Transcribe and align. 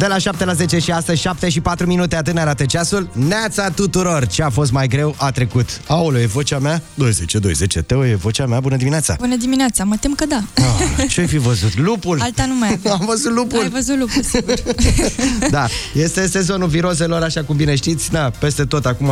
De 0.00 0.06
la 0.06 0.18
7 0.18 0.44
la 0.44 0.52
10 0.52 0.78
și 0.78 0.90
astăzi 0.90 1.20
7 1.20 1.48
și 1.48 1.60
4 1.60 1.86
minute 1.86 2.16
atât 2.16 2.34
ne 2.34 2.40
arată 2.40 2.64
ceasul. 2.64 3.08
Neața 3.12 3.70
tuturor! 3.70 4.26
Ce 4.26 4.42
a 4.42 4.50
fost 4.50 4.72
mai 4.72 4.88
greu 4.88 5.14
a 5.18 5.30
trecut. 5.30 5.80
Aoleu, 5.86 6.20
e 6.20 6.26
vocea 6.26 6.58
mea? 6.58 6.82
20, 6.94 7.34
20. 7.34 7.78
Teo, 7.86 8.06
e 8.06 8.14
vocea 8.14 8.46
mea? 8.46 8.60
Bună 8.60 8.76
dimineața! 8.76 9.16
Bună 9.18 9.36
dimineața, 9.36 9.84
mă 9.84 9.96
tem 9.96 10.14
că 10.14 10.26
da. 10.26 10.42
Ah, 10.54 11.08
ce-ai 11.08 11.26
fi 11.26 11.38
văzut? 11.38 11.78
Lupul? 11.78 12.20
Alta 12.20 12.46
nu 12.46 12.54
mai 12.54 12.68
avem. 12.68 12.92
Am 13.00 13.06
văzut 13.06 13.32
lupul. 13.32 13.60
Ai 13.60 13.68
văzut 13.68 13.98
lupul, 13.98 14.22
sigur. 14.22 14.54
Da, 15.50 15.66
este 15.94 16.26
sezonul 16.26 16.68
virozelor, 16.68 17.22
așa 17.22 17.44
cum 17.44 17.56
bine 17.56 17.74
știți, 17.74 18.10
da, 18.10 18.30
peste 18.38 18.64
tot 18.64 18.86
acum 18.86 19.10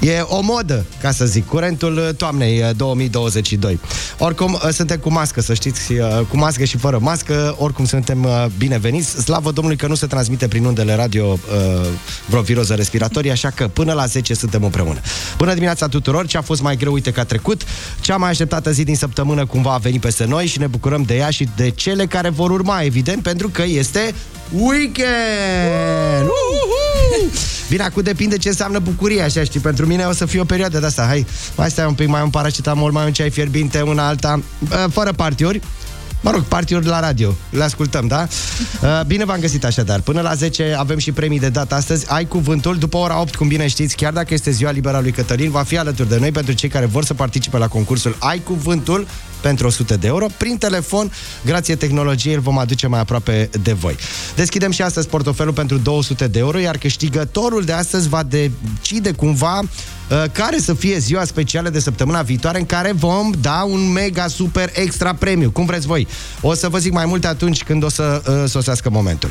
e 0.00 0.20
o 0.20 0.40
modă, 0.40 0.84
ca 1.00 1.10
să 1.10 1.24
zic, 1.24 1.46
curentul 1.46 2.14
toamnei 2.16 2.62
uh, 2.62 2.70
2022. 2.76 3.80
Oricum, 4.18 4.52
uh, 4.52 4.68
suntem 4.72 4.98
cu 4.98 5.12
mască, 5.12 5.40
să 5.40 5.54
știți, 5.54 5.92
uh, 5.92 6.20
cu 6.28 6.36
mască 6.36 6.64
și 6.64 6.76
fără 6.76 6.98
mască, 6.98 7.54
oricum 7.58 7.84
suntem 7.84 8.24
uh, 8.24 8.46
bineveniți. 8.58 9.10
Slavă 9.10 9.50
Domnului 9.50 9.78
că 9.78 9.86
nu 9.86 9.94
se 9.96 10.06
transmite 10.06 10.48
prin 10.48 10.64
undele 10.64 10.94
radio 10.94 11.26
uh, 11.26 11.86
vreo 12.26 12.40
viroză 12.40 12.74
respiratorie, 12.74 13.30
așa 13.30 13.50
că 13.50 13.68
până 13.68 13.92
la 13.92 14.06
10 14.06 14.34
suntem 14.34 14.64
împreună. 14.64 15.00
Bună 15.36 15.52
dimineața 15.52 15.88
tuturor, 15.88 16.26
ce 16.26 16.36
a 16.36 16.42
fost 16.42 16.62
mai 16.62 16.76
greu, 16.76 16.92
uite 16.92 17.10
că 17.10 17.20
a 17.20 17.24
trecut. 17.24 17.62
Cea 18.00 18.16
mai 18.16 18.30
așteptată 18.30 18.70
zi 18.70 18.84
din 18.84 18.96
săptămână 18.96 19.46
cumva 19.46 19.72
a 19.72 19.78
venit 19.78 20.00
peste 20.00 20.24
noi 20.24 20.46
și 20.46 20.58
ne 20.58 20.66
bucurăm 20.66 21.02
de 21.02 21.16
ea 21.16 21.30
și 21.30 21.48
de 21.56 21.70
cele 21.70 22.06
care 22.06 22.28
vor 22.28 22.50
urma, 22.50 22.80
evident, 22.82 23.22
pentru 23.22 23.48
că 23.48 23.62
este 23.66 24.14
weekend! 24.52 26.22
Uhuhu! 26.22 27.30
Bine, 27.70 27.82
acum 27.82 28.02
depinde 28.02 28.36
ce 28.36 28.48
înseamnă 28.48 28.78
bucurie, 28.78 29.22
așa, 29.22 29.44
știi? 29.44 29.60
Pentru 29.60 29.86
mine 29.86 30.04
o 30.04 30.12
să 30.12 30.26
fie 30.26 30.40
o 30.40 30.44
perioadă 30.44 30.78
de 30.78 30.86
asta. 30.86 31.04
Hai, 31.06 31.26
mai 31.56 31.70
stai 31.70 31.86
un 31.86 31.94
pic, 31.94 32.06
mai 32.06 32.22
un 32.22 32.30
paracetamol, 32.30 32.92
mai 32.92 33.04
un 33.04 33.12
ceai 33.12 33.30
fierbinte, 33.30 33.80
una 33.80 34.06
alta, 34.06 34.42
uh, 34.58 34.84
fără 34.90 35.12
partiuri. 35.12 35.60
Mă 36.26 36.32
rog, 36.32 36.42
partiuri 36.42 36.86
la 36.86 37.00
radio. 37.00 37.34
Le 37.50 37.62
ascultăm, 37.62 38.06
da? 38.06 38.26
Uh, 38.82 39.00
Bine 39.06 39.24
v-am 39.24 39.40
găsit 39.40 39.64
așadar. 39.64 40.00
Până 40.00 40.20
la 40.20 40.34
10 40.34 40.74
avem 40.78 40.98
și 40.98 41.12
premii 41.12 41.38
de 41.38 41.48
dat 41.48 41.72
astăzi. 41.72 42.06
Ai 42.08 42.24
cuvântul. 42.24 42.76
După 42.78 42.96
ora 42.96 43.20
8, 43.20 43.34
cum 43.36 43.48
bine 43.48 43.66
știți, 43.66 43.96
chiar 43.96 44.12
dacă 44.12 44.34
este 44.34 44.50
ziua 44.50 44.70
liberă 44.70 44.96
a 44.96 45.00
lui 45.00 45.10
Cătălin, 45.10 45.50
va 45.50 45.62
fi 45.62 45.78
alături 45.78 46.08
de 46.08 46.18
noi 46.18 46.30
pentru 46.30 46.52
cei 46.52 46.68
care 46.68 46.86
vor 46.86 47.04
să 47.04 47.14
participe 47.14 47.58
la 47.58 47.68
concursul 47.68 48.16
Ai 48.18 48.38
cuvântul 48.38 49.06
pentru 49.46 49.66
100 49.66 49.96
de 49.96 50.06
euro. 50.06 50.26
Prin 50.36 50.56
telefon, 50.56 51.12
grație 51.44 51.76
tehnologiei, 51.76 52.34
îl 52.34 52.40
vom 52.40 52.58
aduce 52.58 52.86
mai 52.86 53.00
aproape 53.00 53.50
de 53.62 53.72
voi. 53.72 53.96
Deschidem 54.34 54.70
și 54.70 54.82
astăzi 54.82 55.08
portofelul 55.08 55.52
pentru 55.52 55.78
200 55.78 56.26
de 56.26 56.38
euro, 56.38 56.58
iar 56.58 56.76
câștigătorul 56.76 57.62
de 57.62 57.72
astăzi 57.72 58.08
va 58.08 58.22
decide 58.22 59.12
cumva 59.12 59.58
uh, 59.58 60.24
care 60.32 60.58
să 60.58 60.74
fie 60.74 60.98
ziua 60.98 61.24
specială 61.24 61.68
de 61.68 61.80
săptămâna 61.80 62.22
viitoare 62.22 62.58
în 62.58 62.66
care 62.66 62.92
vom 62.92 63.30
da 63.40 63.66
un 63.68 63.92
mega 63.92 64.26
super 64.26 64.70
extra 64.74 65.14
premiu. 65.14 65.50
Cum 65.50 65.64
vreți 65.64 65.86
voi? 65.86 66.06
O 66.40 66.54
să 66.54 66.68
vă 66.68 66.78
zic 66.78 66.92
mai 66.92 67.06
multe 67.06 67.26
atunci 67.26 67.62
când 67.62 67.84
o 67.84 67.88
să 67.88 68.22
uh, 68.28 68.50
sosească 68.50 68.90
momentul. 68.90 69.30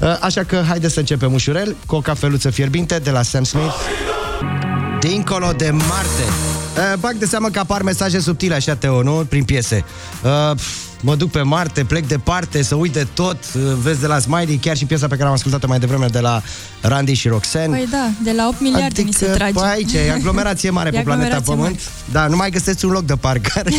Uh, 0.00 0.18
așa 0.20 0.44
că 0.44 0.64
haideți 0.68 0.92
să 0.92 1.00
începem 1.00 1.32
ușurel 1.32 1.76
cu 1.86 1.94
o 1.94 2.00
cafeluță 2.00 2.50
fierbinte 2.50 2.98
de 2.98 3.10
la 3.10 3.22
Sam 3.22 3.44
Smith. 3.44 3.74
Dincolo 5.00 5.52
de 5.56 5.70
Marte. 5.70 6.22
Uh, 6.76 6.98
bag 7.00 7.14
de 7.14 7.26
seamă 7.26 7.48
că 7.48 7.58
apar 7.58 7.82
mesaje 7.82 8.18
subtile 8.18 8.54
așa, 8.54 8.74
Teo, 8.74 9.02
nu? 9.02 9.26
Prin 9.28 9.44
piese. 9.56 9.84
Uh, 10.22 10.54
pf, 10.54 10.95
mă 11.00 11.14
duc 11.14 11.30
pe 11.30 11.42
Marte, 11.42 11.84
plec 11.84 12.06
departe, 12.06 12.62
să 12.62 12.74
uit 12.74 12.92
de 12.92 13.06
tot. 13.14 13.38
Uh, 13.54 13.62
vezi 13.82 14.00
de 14.00 14.06
la 14.06 14.18
Smiley, 14.18 14.56
chiar 14.56 14.76
și 14.76 14.84
piesa 14.84 15.06
pe 15.06 15.16
care 15.16 15.28
am 15.28 15.34
ascultat-o 15.34 15.66
mai 15.66 15.78
devreme 15.78 16.06
de 16.06 16.20
la 16.20 16.42
Randy 16.80 17.12
și 17.12 17.28
Roxanne. 17.28 17.76
Păi 17.76 17.86
da, 17.90 18.08
de 18.22 18.32
la 18.36 18.46
8 18.48 18.60
miliarde 18.60 19.02
ni 19.02 19.12
se 19.12 19.26
trage. 19.26 19.52
Păi 19.52 19.68
aici 19.68 19.92
e 19.92 20.12
aglomerație 20.12 20.70
mare 20.70 20.88
E 20.94 20.96
pe 20.96 21.02
planeta 21.02 21.36
aglomerație 21.36 21.54
Pământ. 21.54 22.12
Da, 22.12 22.26
nu 22.26 22.36
mai 22.36 22.50
găsești 22.50 22.84
un 22.84 22.90
loc 22.90 23.04
de 23.04 23.14
parcare. 23.14 23.70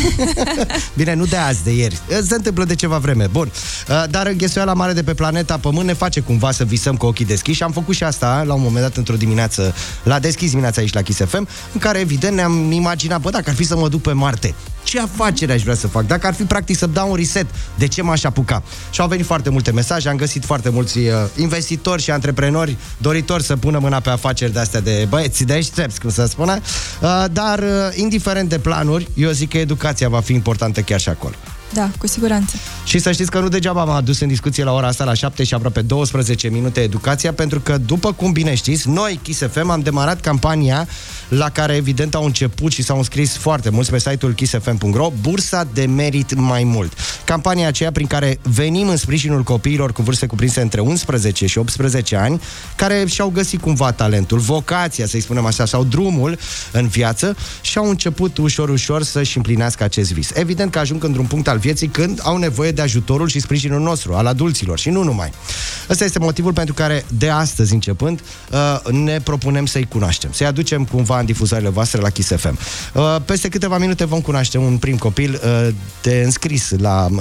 Bine, 0.96 1.14
nu 1.14 1.24
de 1.24 1.36
azi, 1.36 1.64
de 1.64 1.74
ieri. 1.74 2.00
Se 2.22 2.34
întâmplă 2.34 2.64
de 2.64 2.74
ceva 2.74 2.98
vreme. 2.98 3.26
Bun. 3.26 3.50
Uh, 3.88 4.04
Dar 4.10 4.26
înghesuiala 4.26 4.72
mare 4.72 4.92
de 4.92 5.02
pe 5.02 5.14
planeta 5.14 5.58
Pământ 5.58 5.86
ne 5.86 5.92
face 5.92 6.20
cumva 6.20 6.50
să 6.50 6.64
visăm 6.64 6.96
cu 6.96 7.06
ochii 7.06 7.24
deschiși 7.24 7.56
și 7.56 7.62
am 7.62 7.72
făcut 7.72 7.94
și 7.94 8.04
asta 8.04 8.42
la 8.46 8.54
un 8.54 8.62
moment 8.62 8.82
dat 8.82 8.96
într-o 8.96 9.16
dimineață, 9.16 9.74
la 10.02 10.18
deschis 10.18 10.48
dimineața 10.48 10.80
aici 10.80 10.92
la 10.92 11.02
Kiss 11.02 11.20
FM, 11.24 11.48
în 11.72 11.80
care 11.80 11.98
evident 11.98 12.34
ne-am 12.34 12.70
imaginat, 12.70 13.20
bă, 13.20 13.30
dacă 13.30 13.50
ar 13.50 13.56
fi 13.56 13.64
să 13.64 13.76
mă 13.76 13.88
duc 13.88 14.02
pe 14.02 14.12
Marte, 14.12 14.54
ce 14.82 15.00
afacere 15.00 15.52
aș 15.52 15.62
vrea 15.62 15.74
să 15.74 15.86
fac? 15.86 16.06
Dacă 16.06 16.26
ar 16.26 16.34
fi 16.34 16.42
practic 16.42 16.76
să 16.76 16.86
dau 16.86 17.07
un 17.08 17.16
reset, 17.16 17.46
de 17.74 17.86
ce 17.86 18.02
m-aș 18.02 18.24
apuca? 18.24 18.62
Și 18.90 19.00
au 19.00 19.08
venit 19.08 19.26
foarte 19.26 19.50
multe 19.50 19.70
mesaje, 19.70 20.08
am 20.08 20.16
găsit 20.16 20.44
foarte 20.44 20.68
mulți 20.68 20.98
uh, 20.98 21.14
investitori 21.36 22.02
și 22.02 22.10
antreprenori 22.10 22.76
doritori 22.98 23.42
să 23.42 23.56
pună 23.56 23.78
mâna 23.78 24.00
pe 24.00 24.10
afaceri 24.10 24.52
de 24.52 24.58
astea 24.58 24.80
de 24.80 25.06
băieți 25.08 25.44
de 25.44 25.60
ștreps, 25.60 25.98
cum 25.98 26.10
să 26.10 26.26
spune. 26.26 26.60
Uh, 27.00 27.24
dar, 27.32 27.58
uh, 27.58 27.66
indiferent 27.94 28.48
de 28.48 28.58
planuri, 28.58 29.08
eu 29.14 29.30
zic 29.30 29.50
că 29.50 29.58
educația 29.58 30.08
va 30.08 30.20
fi 30.20 30.32
importantă 30.32 30.80
chiar 30.80 31.00
și 31.00 31.08
acolo. 31.08 31.34
Da, 31.72 31.90
cu 31.98 32.06
siguranță. 32.06 32.56
Și 32.84 32.98
să 32.98 33.12
știți 33.12 33.30
că 33.30 33.38
nu 33.38 33.48
degeaba 33.48 33.84
m-am 33.84 33.96
adus 33.96 34.20
în 34.20 34.28
discuție 34.28 34.64
la 34.64 34.72
ora 34.72 34.86
asta, 34.86 35.04
la 35.04 35.14
7 35.14 35.44
și 35.44 35.54
aproape 35.54 35.80
12 35.80 36.48
minute 36.48 36.80
educația, 36.80 37.32
pentru 37.32 37.60
că, 37.60 37.78
după 37.86 38.12
cum 38.12 38.32
bine 38.32 38.54
știți, 38.54 38.88
noi, 38.88 39.20
Kiss 39.22 39.42
FM, 39.50 39.70
am 39.70 39.80
demarat 39.80 40.20
campania 40.20 40.88
la 41.28 41.48
care, 41.50 41.74
evident, 41.74 42.14
au 42.14 42.24
început 42.24 42.72
și 42.72 42.82
s-au 42.82 42.96
înscris 42.96 43.36
foarte 43.36 43.70
mulți 43.70 43.90
pe 43.90 43.98
site-ul 43.98 44.32
kissfm.ro, 44.32 45.12
Bursa 45.20 45.68
de 45.72 45.86
Merit 45.86 46.34
Mai 46.34 46.64
Mult. 46.64 46.92
Campania 47.24 47.66
aceea 47.66 47.92
prin 47.92 48.06
care 48.06 48.38
venim 48.42 48.88
în 48.88 48.96
sprijinul 48.96 49.42
copiilor 49.42 49.92
cu 49.92 50.02
vârste 50.02 50.26
cuprinse 50.26 50.60
între 50.60 50.80
11 50.80 51.46
și 51.46 51.58
18 51.58 52.16
ani, 52.16 52.40
care 52.76 53.04
și-au 53.06 53.28
găsit 53.28 53.60
cumva 53.60 53.92
talentul, 53.92 54.38
vocația, 54.38 55.06
să-i 55.06 55.20
spunem 55.20 55.46
așa, 55.46 55.64
sau 55.64 55.84
drumul 55.84 56.38
în 56.72 56.86
viață 56.86 57.36
și 57.60 57.78
au 57.78 57.88
început 57.88 58.38
ușor, 58.38 58.68
ușor 58.68 59.02
să-și 59.02 59.36
împlinească 59.36 59.84
acest 59.84 60.12
vis. 60.12 60.30
Evident 60.34 60.70
că 60.70 60.78
ajung 60.78 61.04
într-un 61.04 61.26
punct 61.26 61.48
al 61.48 61.57
vieții 61.58 61.88
când 61.88 62.20
au 62.22 62.36
nevoie 62.36 62.70
de 62.70 62.82
ajutorul 62.82 63.28
și 63.28 63.40
sprijinul 63.40 63.80
nostru, 63.80 64.14
al 64.14 64.26
adulților 64.26 64.78
și 64.78 64.90
nu 64.90 65.02
numai. 65.02 65.32
Ăsta 65.90 66.04
este 66.04 66.18
motivul 66.18 66.52
pentru 66.52 66.74
care 66.74 67.04
de 67.18 67.30
astăzi 67.30 67.72
începând 67.72 68.20
uh, 68.50 68.92
ne 68.92 69.20
propunem 69.20 69.66
să-i 69.66 69.86
cunoaștem, 69.88 70.32
să-i 70.32 70.46
aducem 70.46 70.84
cumva 70.84 71.18
în 71.18 71.26
difuzările 71.26 71.68
voastre 71.68 72.00
la 72.00 72.10
Kiss 72.10 72.32
FM. 72.36 72.58
Uh, 72.94 73.16
Peste 73.24 73.48
câteva 73.48 73.78
minute 73.78 74.04
vom 74.04 74.20
cunoaște 74.20 74.58
un 74.58 74.76
prim 74.76 74.96
copil 74.96 75.40
uh, 75.44 75.68
de 76.02 76.22
înscris 76.24 76.70
la 76.78 77.08
uh, 77.10 77.20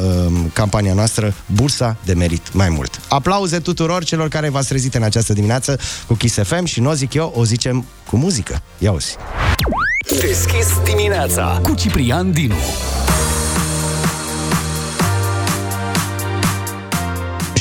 campania 0.54 0.94
noastră 0.94 1.34
Bursa 1.46 1.98
de 2.06 2.14
Merit 2.14 2.54
Mai 2.54 2.70
Mult. 2.70 3.00
Aplauze 3.08 3.60
tuturor 3.60 4.04
celor 4.04 4.28
care 4.28 4.50
v-ați 4.50 4.68
trezit 4.68 4.96
în 4.96 5.04
această 5.04 5.34
dimineață 5.34 5.80
cu 6.08 6.14
Kiss 6.14 6.38
FM 6.44 6.66
și 6.66 6.80
nu 6.80 6.90
o 6.90 6.94
zic 6.94 7.14
eu, 7.14 7.34
o 7.36 7.46
zicem 7.46 7.86
cu 8.10 8.18
muzică. 8.18 8.62
Ia 8.78 8.92
uzi! 8.92 9.16
Deschis 10.10 10.68
dimineața 10.84 11.60
Cu 11.64 11.74
Ciprian 11.74 12.32
Dinu. 12.32 12.56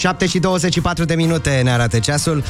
7 0.07 0.27
și 0.27 0.39
24 0.39 1.05
de 1.05 1.15
minute 1.15 1.61
ne 1.65 1.71
arată 1.71 1.99
ceasul. 1.99 2.45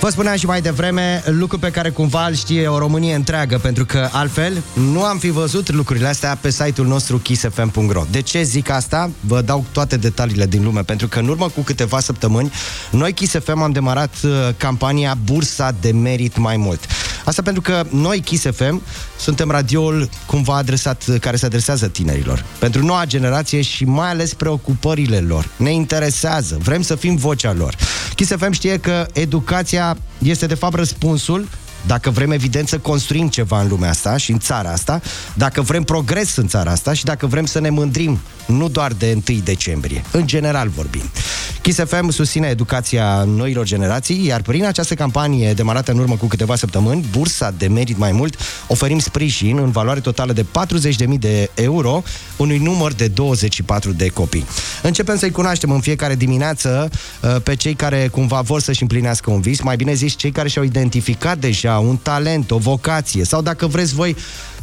Vă 0.00 0.08
spuneam 0.08 0.36
și 0.36 0.46
mai 0.46 0.60
devreme 0.60 1.22
lucru 1.26 1.58
pe 1.58 1.70
care 1.70 1.90
cumva 1.90 2.26
îl 2.26 2.34
știe 2.34 2.68
o 2.68 2.78
Românie 2.78 3.14
întreagă, 3.14 3.58
pentru 3.58 3.84
că 3.84 4.08
altfel 4.12 4.62
nu 4.72 5.02
am 5.02 5.18
fi 5.18 5.30
văzut 5.30 5.72
lucrurile 5.72 6.06
astea 6.06 6.38
pe 6.40 6.50
site-ul 6.50 6.86
nostru 6.86 7.18
kissfm.ro. 7.18 8.04
De 8.10 8.20
ce 8.20 8.42
zic 8.42 8.70
asta? 8.70 9.10
Vă 9.20 9.40
dau 9.40 9.64
toate 9.72 9.96
detaliile 9.96 10.46
din 10.46 10.64
lume, 10.64 10.80
pentru 10.80 11.08
că 11.08 11.18
în 11.18 11.28
urmă 11.28 11.48
cu 11.48 11.60
câteva 11.60 12.00
săptămâni, 12.00 12.52
noi 12.90 13.12
Kiss 13.12 13.38
FM 13.44 13.60
am 13.60 13.72
demarat 13.72 14.14
uh, 14.22 14.30
campania 14.56 15.16
Bursa 15.24 15.74
de 15.80 15.92
Merit 15.92 16.36
Mai 16.36 16.56
Mult. 16.56 16.80
Asta 17.24 17.42
pentru 17.42 17.62
că 17.62 17.84
noi, 17.90 18.20
Kiss 18.20 18.44
FM, 18.50 18.82
suntem 19.18 19.50
radioul 19.50 20.08
cumva 20.26 20.56
adresat, 20.56 21.04
care 21.20 21.36
se 21.36 21.46
adresează 21.46 21.88
tinerilor. 21.88 22.44
Pentru 22.58 22.84
noua 22.84 23.04
generație 23.04 23.60
și 23.62 23.84
mai 23.84 24.08
ales 24.08 24.34
preocupările 24.34 25.18
lor. 25.18 25.48
Ne 25.56 25.72
interesează, 25.72 26.58
vrem 26.62 26.82
să 26.82 26.94
fim 26.94 27.16
vocea 27.16 27.52
lor. 27.52 27.76
Kiss 28.14 28.30
FM 28.36 28.52
știe 28.52 28.78
că 28.78 29.06
educația 29.12 29.96
este 30.18 30.46
de 30.46 30.54
fapt 30.54 30.74
răspunsul 30.74 31.48
dacă 31.86 32.10
vrem 32.10 32.30
evident 32.30 32.68
să 32.68 32.78
construim 32.78 33.28
ceva 33.28 33.60
în 33.60 33.68
lumea 33.68 33.90
asta 33.90 34.16
și 34.16 34.30
în 34.30 34.38
țara 34.38 34.70
asta, 34.70 35.00
dacă 35.34 35.60
vrem 35.60 35.82
progres 35.82 36.36
în 36.36 36.48
țara 36.48 36.70
asta 36.70 36.92
și 36.92 37.04
dacă 37.04 37.26
vrem 37.26 37.46
să 37.46 37.60
ne 37.60 37.70
mândrim 37.70 38.20
nu 38.46 38.68
doar 38.68 38.92
de 38.92 39.18
1 39.28 39.38
decembrie, 39.44 40.04
în 40.10 40.26
general 40.26 40.68
vorbim. 40.68 41.02
Kiss 41.62 41.78
FM 41.86 42.10
susține 42.10 42.46
educația 42.46 43.24
noilor 43.24 43.64
generații, 43.64 44.26
iar 44.26 44.42
prin 44.42 44.64
această 44.64 44.94
campanie 44.94 45.52
demarată 45.52 45.92
în 45.92 45.98
urmă 45.98 46.16
cu 46.16 46.26
câteva 46.26 46.56
săptămâni, 46.56 47.04
Bursa 47.10 47.54
de 47.58 47.66
Merit 47.66 47.98
Mai 47.98 48.12
Mult, 48.12 48.36
oferim 48.66 48.98
sprijin 48.98 49.58
în 49.58 49.70
valoare 49.70 50.00
totală 50.00 50.32
de 50.32 50.44
40.000 51.08 51.18
de 51.18 51.50
euro 51.54 52.02
unui 52.36 52.58
număr 52.58 52.92
de 52.92 53.08
24 53.08 53.92
de 53.92 54.08
copii. 54.08 54.46
Începem 54.82 55.16
să-i 55.16 55.30
cunoaștem 55.30 55.70
în 55.70 55.80
fiecare 55.80 56.14
dimineață 56.14 56.90
uh, 57.20 57.36
pe 57.42 57.54
cei 57.54 57.74
care 57.74 58.08
cumva 58.08 58.40
vor 58.40 58.60
să-și 58.60 58.82
împlinească 58.82 59.30
un 59.30 59.40
vis, 59.40 59.60
mai 59.60 59.76
bine 59.76 59.94
zis, 59.94 60.16
cei 60.16 60.30
care 60.30 60.48
și-au 60.48 60.64
identificat 60.64 61.38
deja 61.38 61.71
un 61.78 61.96
talent, 61.96 62.50
o 62.50 62.58
vocație 62.58 63.24
sau 63.24 63.42
dacă 63.42 63.66
vreți 63.66 63.94
voi 63.94 64.16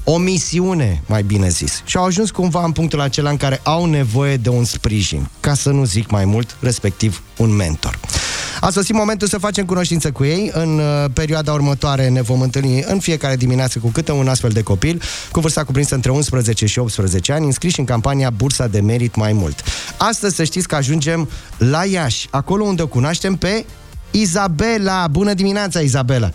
o 0.03 0.17
misiune, 0.17 1.03
mai 1.05 1.23
bine 1.23 1.49
zis. 1.49 1.81
Și 1.85 1.97
au 1.97 2.05
ajuns 2.05 2.31
cumva 2.31 2.63
în 2.63 2.71
punctul 2.71 3.01
acela 3.01 3.29
în 3.29 3.37
care 3.37 3.59
au 3.63 3.85
nevoie 3.85 4.37
de 4.37 4.49
un 4.49 4.63
sprijin, 4.63 5.29
ca 5.39 5.53
să 5.53 5.69
nu 5.69 5.83
zic 5.83 6.09
mai 6.09 6.25
mult, 6.25 6.55
respectiv 6.59 7.21
un 7.37 7.55
mentor. 7.55 7.99
A 8.61 8.69
sosit 8.69 8.95
momentul 8.95 9.27
să 9.27 9.37
facem 9.37 9.65
cunoștință 9.65 10.11
cu 10.11 10.23
ei. 10.23 10.51
În 10.53 10.79
uh, 10.79 11.05
perioada 11.13 11.53
următoare 11.53 12.09
ne 12.09 12.21
vom 12.21 12.41
întâlni 12.41 12.83
în 12.87 12.99
fiecare 12.99 13.35
dimineață 13.35 13.79
cu 13.79 13.87
câte 13.87 14.11
un 14.11 14.27
astfel 14.27 14.49
de 14.49 14.61
copil, 14.61 15.01
cu 15.31 15.39
vârsta 15.39 15.63
cuprinsă 15.63 15.95
între 15.95 16.11
11 16.11 16.65
și 16.65 16.79
18 16.79 17.31
ani, 17.31 17.45
înscriși 17.45 17.79
în 17.79 17.85
campania 17.85 18.29
Bursa 18.29 18.67
de 18.67 18.81
Merit 18.81 19.15
Mai 19.15 19.33
Mult. 19.33 19.63
Astăzi 19.97 20.35
să 20.35 20.43
știți 20.43 20.67
că 20.67 20.75
ajungem 20.75 21.29
la 21.57 21.85
Iași, 21.85 22.27
acolo 22.31 22.63
unde 22.63 22.81
o 22.81 22.87
cunoaștem 22.87 23.35
pe 23.35 23.65
Izabela. 24.11 25.07
Bună 25.07 25.33
dimineața, 25.33 25.79
Izabela! 25.79 26.31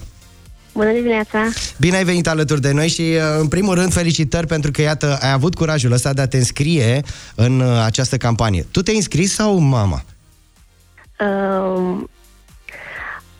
Bună 0.74 0.92
dimineața! 0.92 1.48
Bine 1.78 1.96
ai 1.96 2.04
venit 2.04 2.28
alături 2.28 2.60
de 2.60 2.72
noi 2.72 2.88
și, 2.88 3.00
uh, 3.00 3.20
în 3.40 3.48
primul 3.48 3.74
rând, 3.74 3.92
felicitări 3.92 4.46
pentru 4.46 4.70
că, 4.70 4.82
iată, 4.82 5.18
ai 5.20 5.32
avut 5.32 5.54
curajul 5.54 5.92
ăsta 5.92 6.12
de 6.12 6.20
a 6.20 6.26
te 6.26 6.36
înscrie 6.36 7.02
în 7.34 7.60
uh, 7.60 7.82
această 7.84 8.16
campanie. 8.16 8.66
Tu 8.70 8.82
te-ai 8.82 8.96
înscris 8.96 9.34
sau 9.34 9.58
mama? 9.58 10.04
Uh, 11.20 11.96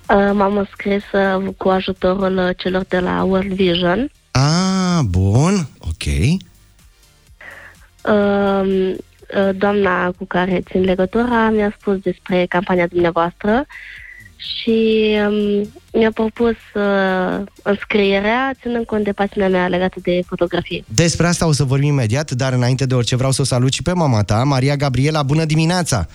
uh, 0.09 0.31
m-am 0.33 0.57
înscris 0.57 1.03
uh, 1.13 1.55
cu 1.57 1.69
ajutorul 1.69 2.37
uh, 2.37 2.57
celor 2.57 2.85
de 2.89 2.99
la 2.99 3.23
World 3.23 3.53
Vision. 3.53 4.11
Ah, 4.31 5.01
bun, 5.05 5.69
ok. 5.79 6.05
Uh, 8.03 8.95
uh, 9.37 9.57
doamna 9.57 10.11
cu 10.11 10.25
care 10.25 10.63
țin 10.71 10.81
legătura 10.81 11.51
mi-a 11.51 11.77
spus 11.81 11.99
despre 11.99 12.47
campania 12.49 12.87
dumneavoastră 12.87 13.67
și 14.45 15.09
um, 15.29 15.71
mi-a 15.93 16.11
propus 16.15 16.57
uh, 16.75 17.45
înscrierea, 17.63 18.55
ținând 18.61 18.87
cont 18.87 19.05
de 19.05 19.13
pasiunea 19.13 19.49
mea 19.49 19.69
legată 19.69 19.99
de 20.03 20.21
fotografie. 20.27 20.85
Despre 20.95 21.27
asta 21.27 21.47
o 21.47 21.53
să 21.53 21.65
vorbim 21.65 21.89
imediat, 21.89 22.31
dar 22.31 22.53
înainte 22.53 22.87
de 22.87 22.95
orice 22.95 23.17
vreau 23.17 23.31
să 23.31 23.41
o 23.41 23.45
salut 23.45 23.73
și 23.73 23.83
pe 23.83 23.93
mama 23.93 24.23
ta, 24.23 24.43
Maria 24.45 24.77
Gabriela. 24.77 25.23
Bună 25.23 25.45
dimineața! 25.45 26.07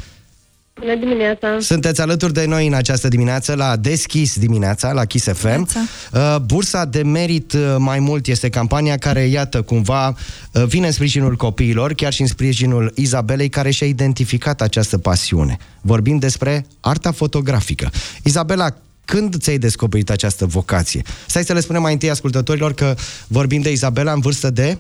Bună 0.80 0.96
dimineața! 0.96 1.58
Sunteți 1.60 2.02
alături 2.02 2.34
de 2.34 2.46
noi 2.46 2.68
în 2.68 2.74
această 2.74 3.08
dimineață 3.08 3.56
la 3.56 3.76
Deschis 3.76 4.38
dimineața, 4.38 4.92
la 4.92 5.06
Kiss 5.06 5.26
FM. 5.26 5.42
Dimineața. 5.42 5.80
Uh, 6.14 6.36
Bursa 6.46 6.86
de 6.86 7.04
merit 7.04 7.54
uh, 7.54 7.76
mai 7.78 8.00
mult 8.00 8.28
este 8.28 8.50
campania 8.50 8.98
care, 8.98 9.22
iată, 9.22 9.62
cumva 9.62 10.08
uh, 10.08 10.64
vine 10.64 10.86
în 10.86 10.92
sprijinul 10.92 11.36
copiilor, 11.36 11.94
chiar 11.94 12.14
și 12.14 12.22
în 12.22 12.28
sprijinul 12.28 12.92
Izabelei, 12.96 13.50
care 13.50 13.72
și-a 13.72 13.88
identificat 13.88 14.62
această 14.62 14.98
pasiune. 14.98 15.58
Vorbim 15.82 16.18
despre 16.18 16.66
arta 16.80 17.12
fotografică. 17.12 17.90
Izabela, 18.24 18.74
când 19.06 19.38
ți-ai 19.38 19.58
descoperit 19.58 20.10
această 20.10 20.46
vocație? 20.46 21.02
Stai 21.28 21.44
să 21.44 21.54
le 21.54 21.60
spunem 21.60 21.82
mai 21.82 21.94
întâi 21.94 22.10
ascultătorilor 22.10 22.74
că 22.74 22.96
vorbim 23.28 23.62
de 23.62 23.72
Izabela 23.72 24.12
în 24.12 24.20
vârstă 24.20 24.50
de 24.50 24.78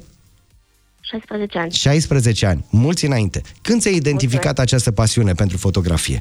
16 1.09 1.57
ani. 1.57 1.71
16 1.71 2.45
ani, 2.45 2.65
mulți 2.69 3.05
înainte. 3.05 3.41
Când 3.61 3.81
ți-ai 3.81 3.95
identificat 3.95 4.59
această 4.59 4.91
pasiune 4.91 5.33
pentru 5.33 5.57
fotografie? 5.57 6.19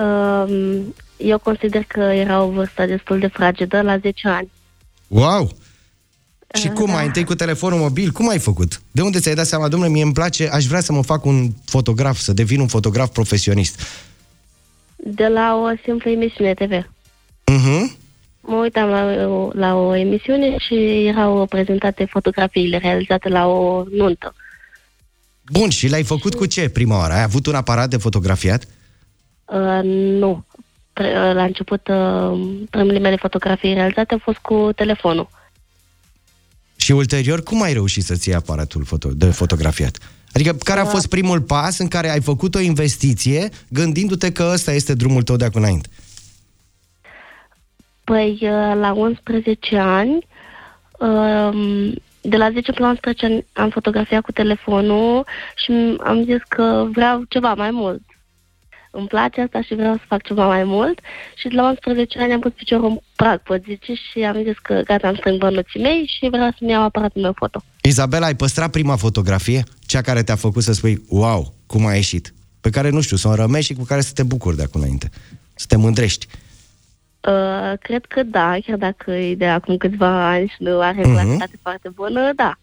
Uh, 0.00 0.80
eu 1.16 1.38
consider 1.38 1.84
că 1.84 2.00
era 2.00 2.42
o 2.42 2.50
vârstă 2.50 2.86
destul 2.86 3.18
de 3.18 3.26
fragedă, 3.26 3.80
la 3.80 3.98
10 3.98 4.28
ani. 4.28 4.50
Wow! 5.06 5.50
Și 6.54 6.66
Uh, 6.66 6.72
cum, 6.72 6.86
da. 6.86 6.92
mai 6.92 7.06
întâi 7.06 7.24
cu 7.24 7.34
telefonul 7.34 7.78
mobil, 7.78 8.10
cum 8.10 8.28
ai 8.28 8.38
făcut? 8.38 8.80
De 8.90 9.02
unde 9.02 9.18
ți-ai 9.18 9.34
dat 9.34 9.46
seama, 9.46 9.68
domnule, 9.68 9.92
mie 9.92 10.02
îmi 10.02 10.12
place, 10.12 10.48
aș 10.48 10.64
vrea 10.66 10.80
să 10.80 10.92
mă 10.92 11.02
fac 11.02 11.24
un 11.24 11.50
fotograf, 11.64 12.18
să 12.18 12.32
devin 12.32 12.60
un 12.60 12.66
fotograf 12.66 13.08
profesionist. 13.08 13.80
De 14.96 15.26
la 15.26 15.54
o 15.54 15.76
simplă 15.84 16.10
emisiune 16.10 16.54
TV. 16.54 16.70
Uh-huh. 17.52 17.99
Mă 18.40 18.56
uitam 18.56 18.88
la, 18.88 19.26
o- 19.28 19.50
la 19.52 19.74
o 19.74 19.94
emisiune 19.96 20.58
și 20.58 21.06
erau 21.06 21.46
prezentate 21.46 22.04
fotografiile 22.04 22.76
realizate 22.78 23.28
la 23.28 23.46
o 23.46 23.84
nuntă. 23.90 24.34
Bun, 25.52 25.68
și 25.70 25.88
l-ai 25.88 26.02
făcut 26.02 26.34
cu 26.34 26.46
ce 26.46 26.68
prima 26.68 26.96
oară? 26.98 27.12
Ai 27.12 27.22
avut 27.22 27.46
un 27.46 27.54
aparat 27.54 27.88
de 27.90 27.96
fotografiat? 27.96 28.64
Uh, 29.44 29.80
nu. 30.18 30.44
Pre- 30.92 31.32
La 31.32 31.44
început, 31.44 31.88
uh, 31.88 32.60
primele 32.70 32.98
mele 32.98 33.16
fotografii 33.16 33.74
realizate 33.74 34.12
au 34.12 34.20
fost 34.22 34.38
cu 34.38 34.70
telefonul. 34.76 35.28
Și 36.76 36.92
ulterior, 36.92 37.42
cum 37.42 37.62
ai 37.62 37.72
reușit 37.72 38.04
să-ți 38.04 38.28
iei 38.28 38.36
aparatul 38.36 38.84
foto- 38.86 39.12
de 39.16 39.26
fotografiat? 39.26 39.98
Adică, 40.32 40.52
care 40.54 40.80
a 40.80 40.84
fost 40.84 41.06
primul 41.06 41.40
pas 41.40 41.78
în 41.78 41.88
care 41.88 42.10
ai 42.10 42.20
făcut 42.20 42.54
o 42.54 42.60
investiție 42.60 43.48
gândindu-te 43.68 44.32
că 44.32 44.50
ăsta 44.52 44.72
este 44.72 44.94
drumul 44.94 45.22
tău 45.22 45.36
de 45.36 45.44
acum 45.44 45.62
înainte? 45.62 45.88
Păi, 48.10 48.38
uh, 48.42 48.74
la 48.80 48.92
11 48.92 49.76
ani, 49.76 50.26
um, 50.98 51.92
de 52.20 52.36
la 52.36 52.50
10 52.50 52.72
până 52.72 52.86
la 52.86 52.88
11 52.88 53.24
ani 53.26 53.46
am 53.52 53.70
fotografiat 53.70 54.22
cu 54.22 54.32
telefonul 54.32 55.26
și 55.64 55.72
am 56.04 56.24
zis 56.24 56.42
că 56.48 56.88
vreau 56.92 57.22
ceva 57.28 57.54
mai 57.54 57.70
mult. 57.70 58.02
Îmi 58.90 59.06
place 59.06 59.40
asta 59.40 59.62
și 59.62 59.74
vreau 59.74 59.94
să 59.94 60.00
fac 60.08 60.22
ceva 60.22 60.46
mai 60.46 60.64
mult 60.64 61.00
și 61.36 61.48
de 61.48 61.54
la 61.54 61.68
11 61.68 62.18
ani 62.18 62.32
am 62.32 62.40
pus 62.40 62.52
piciorul 62.52 62.88
în 62.88 62.98
prag, 63.16 63.42
pot 63.42 63.62
zice, 63.64 63.92
și 63.94 64.18
am 64.18 64.42
zis 64.42 64.58
că 64.62 64.82
gata, 64.84 65.08
am 65.08 65.14
strâng 65.14 65.38
bănuții 65.38 65.80
mei 65.80 66.10
și 66.18 66.28
vreau 66.28 66.50
să-mi 66.58 66.70
iau 66.70 66.82
aparatul 66.82 67.22
meu 67.22 67.32
foto. 67.36 67.62
Izabela, 67.82 68.26
ai 68.26 68.36
păstrat 68.36 68.70
prima 68.70 68.96
fotografie? 68.96 69.64
Cea 69.86 70.00
care 70.00 70.22
te-a 70.22 70.36
făcut 70.36 70.62
să 70.62 70.72
spui, 70.72 71.02
wow, 71.08 71.54
cum 71.66 71.86
a 71.86 71.94
ieșit? 71.94 72.34
Pe 72.60 72.70
care, 72.70 72.90
nu 72.90 73.00
știu, 73.00 73.16
să 73.16 73.28
o 73.28 73.34
rămești 73.34 73.72
și 73.72 73.78
cu 73.78 73.84
care 73.84 74.00
să 74.00 74.12
te 74.12 74.22
bucuri 74.22 74.56
de 74.56 74.62
acum 74.62 74.80
înainte. 74.80 75.10
Să 75.54 75.64
te 75.68 75.76
mândrești. 75.76 76.26
Uh, 77.28 77.78
cred 77.80 78.04
că 78.04 78.22
da, 78.22 78.56
chiar 78.66 78.76
dacă 78.76 79.10
e 79.10 79.34
de 79.34 79.46
acum 79.46 79.76
câțiva 79.76 80.28
ani 80.28 80.48
și 80.48 80.56
nu 80.58 80.80
are 80.80 81.00
uh-huh. 81.00 81.14
calitate 81.14 81.58
foarte 81.62 81.88
bună, 81.88 82.32
da. 82.36 82.58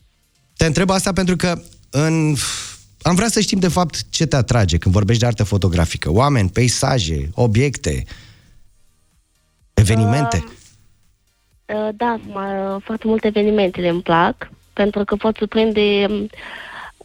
Te 0.57 0.65
întreb 0.65 0.89
asta 0.89 1.13
pentru 1.13 1.36
că 1.36 1.62
în... 1.89 2.36
am 3.01 3.15
vrea 3.15 3.27
să 3.27 3.39
știm 3.39 3.59
de 3.59 3.68
fapt 3.68 4.09
ce 4.09 4.25
te 4.25 4.36
atrage 4.36 4.77
când 4.77 4.94
vorbești 4.94 5.21
de 5.21 5.27
artă 5.27 5.44
fotografică. 5.44 6.12
Oameni, 6.12 6.50
peisaje, 6.50 7.30
obiecte, 7.33 8.04
evenimente. 9.74 10.44
Uh, 11.65 11.89
da, 11.95 12.19
mă, 12.27 12.80
foarte 12.83 13.07
multe 13.07 13.27
evenimentele 13.27 13.89
îmi 13.89 14.01
plac, 14.01 14.50
pentru 14.74 15.03
că 15.03 15.15
pot 15.15 15.36
surprinde 15.36 16.07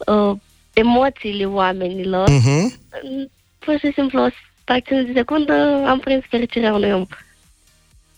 uh, 0.05 0.37
emoțiile 0.73 1.45
oamenilor. 1.45 2.29
Mm. 2.29 2.39
Uh-huh. 2.39 2.79
Pur 3.59 3.77
și 3.79 3.91
simplu, 3.95 4.23
o 4.23 4.27
fracțiune 4.63 5.03
de 5.03 5.11
secundă, 5.15 5.83
am 5.87 5.99
prins 5.99 6.23
fericirea 6.29 6.73
unui 6.73 6.91
om. 6.91 7.05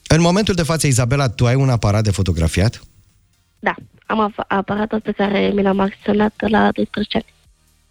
În 0.07 0.21
momentul 0.21 0.53
de 0.53 0.63
față, 0.63 0.87
Izabela, 0.87 1.29
tu 1.29 1.45
ai 1.45 1.55
un 1.55 1.69
aparat 1.69 2.03
de 2.03 2.11
fotografiat? 2.11 2.81
Da, 3.59 3.75
am 4.05 4.31
ap- 4.31 4.47
aparatul 4.47 4.99
pe 5.01 5.11
care 5.11 5.51
mi 5.55 5.61
l-am 5.61 5.79
acționat 5.79 6.33
la 6.37 6.69
12 6.71 7.17
ani. 7.17 7.25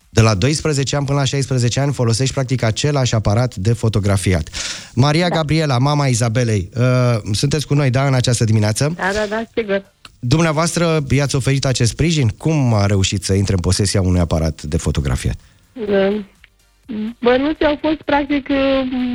De 0.09 0.21
la 0.21 0.35
12 0.35 0.97
ani 0.97 1.07
până 1.07 1.19
la 1.19 1.25
16 1.25 1.81
ani 1.81 1.93
folosești 1.93 2.35
practic 2.35 2.63
același 2.63 3.15
aparat 3.15 3.55
de 3.55 3.73
fotografiat. 3.73 4.49
Maria 4.95 5.29
da. 5.29 5.35
Gabriela, 5.35 5.79
mama 5.79 6.07
Izabelei, 6.07 6.71
uh, 6.77 7.17
sunteți 7.33 7.67
cu 7.67 7.75
noi, 7.75 7.91
da, 7.91 8.07
în 8.07 8.15
această 8.15 8.45
dimineață? 8.45 8.93
Da, 8.97 9.11
da, 9.13 9.27
da, 9.29 9.43
sigur. 9.55 9.85
Dumneavoastră 10.19 11.05
i-ați 11.11 11.37
oferit 11.37 11.65
acest 11.65 11.91
sprijin? 11.91 12.29
Cum 12.29 12.75
a 12.75 12.87
reușit 12.87 13.25
să 13.25 13.33
intre 13.33 13.55
în 13.55 13.61
posesia 13.61 14.01
unui 14.01 14.21
aparat 14.21 14.63
de 14.63 14.77
fotografiat? 14.77 15.37
Bănuții 17.21 17.65
au 17.65 17.79
fost 17.81 18.03
practic 18.03 18.49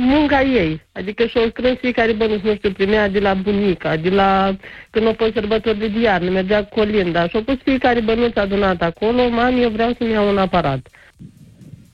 munca 0.00 0.42
ei. 0.42 0.82
Adică 0.92 1.26
și-au 1.26 1.48
strâns 1.48 1.78
fiecare 1.78 2.12
bănuț, 2.12 2.40
nu 2.42 2.54
știu, 2.54 2.70
primea 2.70 3.08
de 3.08 3.18
la 3.18 3.34
bunica, 3.34 3.96
de 3.96 4.08
la 4.10 4.56
când 4.90 5.06
au 5.06 5.14
fost 5.18 5.32
sărbători 5.32 5.78
de 5.78 6.00
iarnă, 6.00 6.30
mergea 6.30 6.64
cu 6.64 6.78
Colinda 6.78 7.28
și-au 7.28 7.42
pus 7.42 7.56
fiecare 7.64 8.00
bănuț 8.00 8.36
adunat 8.36 8.82
acolo, 8.82 9.28
mami, 9.28 9.62
eu 9.62 9.68
vreau 9.70 9.94
să-mi 9.98 10.10
iau 10.12 10.28
un 10.28 10.38
aparat. 10.38 10.88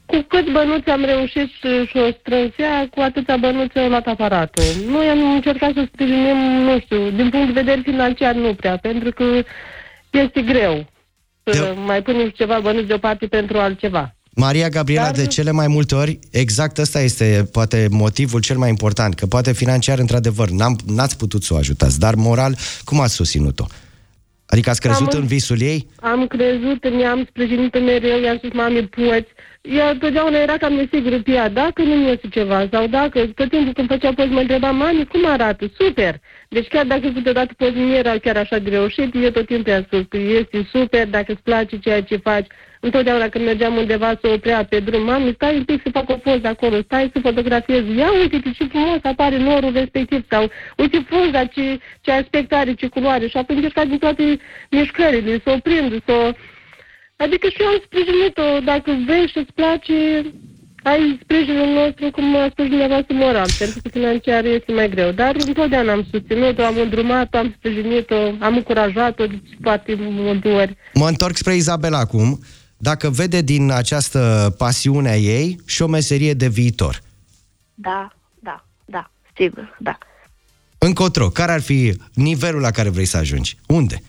Cu 0.07 0.25
cât 0.29 0.53
bănuți 0.53 0.91
am 0.91 1.05
reușit 1.05 1.49
și, 1.51 1.87
și 1.87 1.97
o 1.97 2.11
strânsea, 2.21 2.89
cu 2.95 3.01
atâția 3.01 3.37
bănuți 3.37 3.79
au 3.79 3.89
luat 3.89 4.07
aparatul. 4.07 4.65
Noi 4.89 5.09
am 5.09 5.35
încercat 5.35 5.73
să 5.75 5.85
sprijinim, 5.93 6.37
nu 6.37 6.79
știu, 6.81 7.11
din 7.11 7.29
punct 7.31 7.47
de 7.47 7.61
vedere 7.61 7.81
financiar 7.85 8.35
nu 8.35 8.55
prea, 8.55 8.77
pentru 8.77 9.11
că 9.11 9.25
este 10.11 10.43
greu 10.43 10.87
să 11.45 11.51
De- 11.61 11.81
mai 11.85 12.03
punem 12.03 12.29
ceva 12.29 12.61
bănuți 12.61 12.87
deoparte 12.87 13.27
pentru 13.27 13.59
altceva. 13.59 14.16
Maria 14.39 14.69
Gabriela, 14.69 15.03
Dar- 15.05 15.15
de 15.15 15.27
cele 15.27 15.51
mai 15.51 15.67
multe 15.69 15.95
ori, 15.95 16.19
exact 16.31 16.79
ăsta 16.79 17.01
este 17.01 17.49
poate 17.53 17.87
motivul 17.91 18.41
cel 18.41 18.57
mai 18.57 18.69
important, 18.69 19.15
că 19.15 19.27
poate 19.27 19.53
financiar, 19.53 19.99
într-adevăr, 19.99 20.49
n-am, 20.49 20.77
n-ați 20.87 21.17
putut 21.17 21.43
să 21.43 21.55
o 21.55 21.57
ajutați, 21.57 21.99
dar 21.99 22.15
moral, 22.15 22.57
cum 22.85 23.01
ați 23.01 23.15
susținut-o? 23.15 23.67
Adică 24.47 24.71
ați 24.71 24.81
crezut 24.81 25.13
Am- 25.13 25.21
în 25.21 25.27
visul 25.27 25.61
ei? 25.61 25.87
Am 26.01 26.27
crezut 26.27 26.85
în 26.85 27.01
ea, 27.01 27.11
am 27.11 27.27
sprijinit 27.29 27.73
mereu, 27.81 28.21
i-am 28.21 28.37
spus, 28.37 28.53
mami, 28.53 28.87
poți. 28.87 29.31
Ea 29.61 29.97
totdeauna 30.01 30.39
era 30.39 30.57
cam 30.57 30.73
nesigură 30.73 31.23
pe 31.23 31.31
ea, 31.31 31.49
dacă 31.49 31.83
nu 31.83 32.09
iese 32.09 32.29
ceva, 32.31 32.69
sau 32.73 32.87
dacă, 32.87 33.19
tot 33.35 33.49
timpul 33.51 33.73
când 33.73 33.89
făcea 33.89 34.13
poze, 34.15 34.29
mă 34.29 34.41
întreba, 34.41 34.71
mami, 34.71 35.07
cum 35.13 35.27
arată? 35.27 35.71
Super! 35.79 36.21
Deci 36.49 36.69
chiar 36.69 36.87
dacă 36.87 37.11
câteodată 37.15 37.53
poze 37.57 37.79
nu 37.79 37.95
era 37.95 38.19
chiar 38.19 38.37
așa 38.37 38.59
de 38.59 38.71
reușit, 38.71 39.15
eu 39.15 39.31
tot 39.31 39.47
timpul 39.47 39.73
i-am 39.73 39.83
spus 39.87 40.05
că 40.09 40.17
este 40.17 40.69
super, 40.73 41.07
dacă 41.09 41.33
îți 41.33 41.43
place 41.43 41.79
ceea 41.79 42.03
ce 42.03 42.17
faci. 42.17 42.47
Întotdeauna 42.87 43.29
când 43.29 43.45
mergeam 43.45 43.77
undeva 43.77 44.11
să 44.21 44.29
oprea 44.29 44.65
pe 44.65 44.79
drum, 44.81 45.03
mami, 45.05 45.33
stai 45.35 45.57
un 45.57 45.65
pic 45.65 45.83
să 45.83 45.89
fac 45.93 46.09
o 46.11 46.17
poză 46.27 46.47
acolo, 46.47 46.77
stai 46.85 47.11
să 47.13 47.19
fotografiez. 47.21 47.83
Ia 47.97 48.11
uite 48.21 48.41
ce 48.57 48.65
frumos 48.65 48.99
apare 49.03 49.39
norul 49.39 49.73
respectiv 49.73 50.25
sau 50.31 50.51
uite 50.77 50.99
frunza, 51.09 51.45
ce, 51.45 51.79
ce 52.01 52.11
aspect 52.11 52.53
are, 52.53 52.73
ce 52.75 52.87
culoare. 52.87 53.29
Și 53.29 53.37
apoi 53.37 53.57
încercat 53.57 53.87
din 53.87 53.99
toate 53.99 54.39
mișcările, 54.71 55.41
să 55.45 55.51
o 55.57 55.59
prind, 55.59 55.91
să 56.07 56.13
o... 56.13 56.31
Adică 57.17 57.47
și 57.49 57.61
eu 57.61 57.67
am 57.67 57.81
sprijinit-o, 57.85 58.49
dacă 58.65 58.91
vrei 59.07 59.27
și 59.27 59.39
îți 59.39 59.53
place, 59.61 59.97
ai 60.83 61.19
sprijinul 61.23 61.69
nostru 61.81 62.11
cum 62.11 62.37
a 62.37 62.49
spus 62.51 62.67
dumneavoastră 62.67 63.15
moral, 63.15 63.49
pentru 63.59 63.79
că 63.83 63.89
financiar 63.89 64.45
este 64.45 64.73
mai 64.73 64.89
greu. 64.89 65.11
Dar 65.11 65.35
întotdeauna 65.47 65.93
am 65.93 66.07
susținut-o, 66.11 66.63
am 66.63 66.77
îndrumat-o, 66.85 67.37
am 67.39 67.55
sprijinit-o, 67.59 68.21
am 68.39 68.57
încurajat-o 68.57 69.27
de 69.27 69.39
poate 69.61 69.95
multe 69.99 70.49
ori. 70.49 70.77
Mă 70.95 71.09
întorc 71.09 71.37
spre 71.37 71.55
Izabela 71.55 71.99
acum. 71.99 72.39
Dacă 72.77 73.11
vede 73.11 73.41
din 73.41 73.71
această 73.71 74.55
pasiune 74.59 75.09
a 75.09 75.17
ei 75.17 75.61
și 75.67 75.83
o 75.83 75.87
meserie 75.87 76.35
de 76.35 76.49
viitor. 76.49 77.03
Da, 77.75 78.13
da, 78.39 78.65
da, 78.85 79.11
sigur, 79.37 79.77
da. 79.81 79.99
Încotro, 80.79 81.29
care 81.29 81.53
ar 81.53 81.61
fi 81.61 82.01
nivelul 82.15 82.61
la 82.61 82.71
care 82.71 82.89
vrei 82.89 83.05
să 83.05 83.17
ajungi? 83.17 83.57
Unde? 83.67 84.03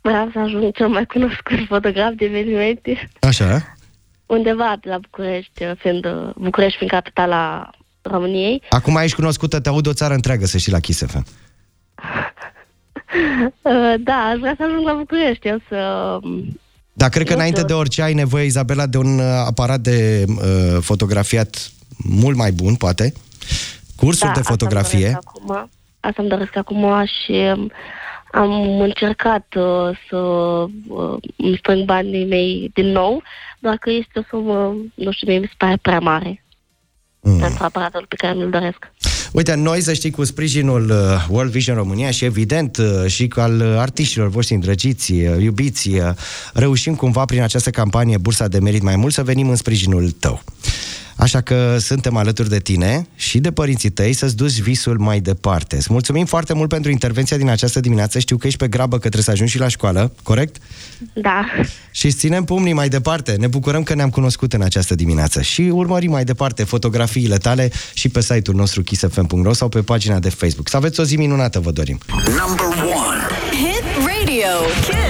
Vreau 0.00 0.30
să 0.32 0.38
ajung 0.38 0.74
cel 0.74 0.88
mai 0.88 1.06
cunoscut 1.06 1.58
fotograf 1.66 2.12
de 2.12 2.24
evenimente 2.24 3.10
Așa? 3.20 3.76
undeva 4.26 4.76
pe 4.80 4.88
la 4.88 4.98
București, 4.98 5.64
fiind 5.78 6.04
uh, 6.04 6.30
București 6.36 6.76
fiind 6.76 6.92
capitala 6.92 7.70
României. 8.02 8.62
Acum 8.68 8.96
ești 8.96 9.16
cunoscută, 9.16 9.60
te 9.60 9.68
aud 9.68 9.86
o 9.86 9.92
țară 9.92 10.14
întreagă 10.14 10.46
să 10.46 10.58
știi 10.58 10.72
la 10.72 10.80
Kiss 10.80 11.06
FM. 11.06 11.26
Uh, 13.62 13.94
Da, 14.00 14.14
aș 14.14 14.38
vrea 14.38 14.54
să 14.56 14.62
ajung 14.62 14.86
la 14.86 14.92
București, 14.92 15.48
eu 15.48 15.58
să... 15.68 16.18
Dar 16.92 17.08
cred 17.08 17.26
că 17.26 17.32
Nu 17.32 17.38
înainte 17.38 17.60
știu. 17.60 17.68
de 17.74 17.80
orice 17.80 18.02
ai 18.02 18.14
nevoie, 18.14 18.44
Izabela, 18.44 18.86
de 18.86 18.98
un 18.98 19.18
uh, 19.18 19.24
aparat 19.46 19.80
de 19.80 20.24
uh, 20.28 20.78
fotografiat 20.80 21.70
mult 21.96 22.36
mai 22.36 22.52
bun, 22.52 22.74
poate. 22.74 23.12
Cursuri 23.96 24.32
da, 24.32 24.40
de 24.40 24.42
fotografie. 24.42 25.18
Asta 25.20 25.22
îmi 25.26 25.48
doresc 25.48 25.56
acum, 25.56 25.70
asta 26.00 26.20
îmi 26.22 26.28
doresc 26.28 26.56
acum 26.56 27.04
și 27.04 27.32
um, 27.32 27.70
am 28.32 28.80
încercat 28.80 29.46
uh, 29.56 29.98
să 30.08 30.16
uh, 30.16 31.16
îmi 31.36 31.56
strâng 31.58 31.84
banii 31.84 32.26
mei 32.26 32.70
din 32.74 32.86
nou, 32.86 33.22
doar 33.58 33.76
că 33.76 33.90
este 33.90 34.18
o 34.18 34.22
sumă, 34.28 34.76
nu 34.94 35.12
știu, 35.12 35.26
mie 35.28 35.38
mi 35.38 35.46
se 35.46 35.54
pare 35.56 35.76
prea 35.82 35.98
mare 35.98 36.42
Mm. 37.20 37.38
pentru 37.38 37.64
aparatul 37.64 38.06
pe 38.08 38.14
care 38.16 38.34
mi-l 38.34 38.50
doresc. 38.50 38.92
Uite, 39.32 39.54
noi, 39.54 39.80
să 39.80 39.92
știi, 39.92 40.10
cu 40.10 40.24
sprijinul 40.24 40.90
uh, 40.90 41.26
World 41.30 41.50
Vision 41.50 41.76
România 41.76 42.10
și, 42.10 42.24
evident, 42.24 42.76
uh, 42.76 43.06
și 43.06 43.28
cu 43.28 43.40
al 43.40 43.60
uh, 43.60 43.74
artiștilor 43.78 44.28
voștri 44.28 44.54
îndrăgiți, 44.54 45.12
uh, 45.12 45.42
iubiți, 45.42 45.88
uh, 45.88 46.10
reușim 46.52 46.94
cumva 46.94 47.24
prin 47.24 47.42
această 47.42 47.70
campanie 47.70 48.16
Bursa 48.16 48.48
de 48.48 48.58
Merit 48.58 48.82
mai 48.82 48.96
mult 48.96 49.12
să 49.12 49.22
venim 49.22 49.48
în 49.48 49.56
sprijinul 49.56 50.10
tău. 50.10 50.42
Așa 51.18 51.40
că 51.40 51.76
suntem 51.78 52.16
alături 52.16 52.48
de 52.48 52.58
tine 52.58 53.06
și 53.14 53.38
de 53.38 53.52
părinții 53.52 53.90
tăi 53.90 54.12
să-ți 54.12 54.36
duci 54.36 54.60
visul 54.60 54.98
mai 54.98 55.20
departe. 55.20 55.76
Îți 55.76 55.86
mulțumim 55.90 56.24
foarte 56.24 56.54
mult 56.54 56.68
pentru 56.68 56.90
intervenția 56.90 57.36
din 57.36 57.48
această 57.48 57.80
dimineață. 57.80 58.18
Știu 58.18 58.36
că 58.36 58.46
ești 58.46 58.58
pe 58.58 58.68
grabă 58.68 58.94
că 58.94 59.00
trebuie 59.00 59.22
să 59.22 59.30
ajungi 59.30 59.52
și 59.52 59.58
la 59.58 59.68
școală, 59.68 60.12
corect? 60.22 60.56
Da, 61.12 61.46
Și 61.90 62.06
îți 62.06 62.16
ținem 62.16 62.44
pumnii 62.44 62.72
mai 62.72 62.88
departe. 62.88 63.32
Ne 63.38 63.46
bucurăm 63.46 63.82
că 63.82 63.94
ne-am 63.94 64.10
cunoscut 64.10 64.52
în 64.52 64.62
această 64.62 64.94
dimineață. 64.94 65.42
Și 65.42 65.60
urmărim 65.60 66.10
mai 66.10 66.24
departe 66.24 66.64
fotografiile 66.64 67.36
tale 67.36 67.70
și 67.94 68.08
pe 68.08 68.20
site-ul 68.20 68.56
nostru 68.56 68.82
kissfm.ro 68.82 69.52
sau 69.52 69.68
pe 69.68 69.82
pagina 69.82 70.18
de 70.18 70.28
Facebook. 70.30 70.68
Să 70.68 70.76
aveți 70.76 71.00
o 71.00 71.02
zi 71.04 71.16
minunată, 71.16 71.60
vă 71.60 71.70
dorim! 71.70 71.98
Number 72.08 72.84
one. 72.84 73.22
Hit 73.50 73.84
radio. 73.96 74.50
Kiss 74.86 75.07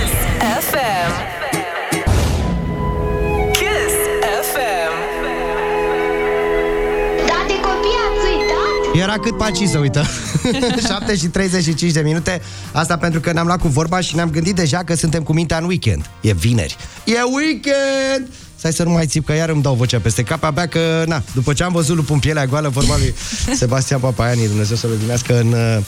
Era 9.09 9.19
cât 9.19 9.37
paci 9.37 9.67
să 9.67 9.79
uită. 9.79 10.05
7 10.89 11.17
și 11.17 11.27
35 11.27 11.93
de 11.93 12.01
minute. 12.01 12.43
Asta 12.73 12.97
pentru 12.97 13.21
că 13.21 13.33
ne-am 13.33 13.47
luat 13.47 13.61
cu 13.61 13.69
vorba 13.69 14.01
și 14.01 14.15
ne-am 14.15 14.31
gândit 14.31 14.55
deja 14.55 14.79
că 14.85 14.95
suntem 14.95 15.23
cu 15.23 15.33
mintea 15.33 15.59
în 15.59 15.65
weekend. 15.65 16.11
E 16.21 16.33
vineri. 16.33 16.77
E 17.05 17.13
weekend! 17.35 18.29
Stai 18.59 18.73
să 18.73 18.83
nu 18.83 18.91
mai 18.91 19.07
țip, 19.07 19.27
că 19.27 19.33
iar 19.33 19.49
îmi 19.49 19.63
dau 19.63 19.75
vocea 19.75 19.99
peste 19.99 20.23
cap, 20.23 20.45
abia 20.45 20.67
că, 20.67 21.05
na, 21.07 21.23
după 21.35 21.53
ce 21.53 21.63
am 21.63 21.73
văzut 21.73 21.97
lupul 21.97 22.15
în 22.15 22.21
pielea 22.21 22.47
goală, 22.47 22.69
vorba 22.69 22.97
lui 22.97 23.15
Sebastian 23.61 24.01
Papaiani, 24.01 24.47
Dumnezeu 24.47 24.77
să-l 24.77 24.91
odinească 24.91 25.41
în 25.41 25.53
uh, 25.53 25.79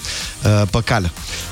uh, 0.44 0.62
păcală. 0.70 1.10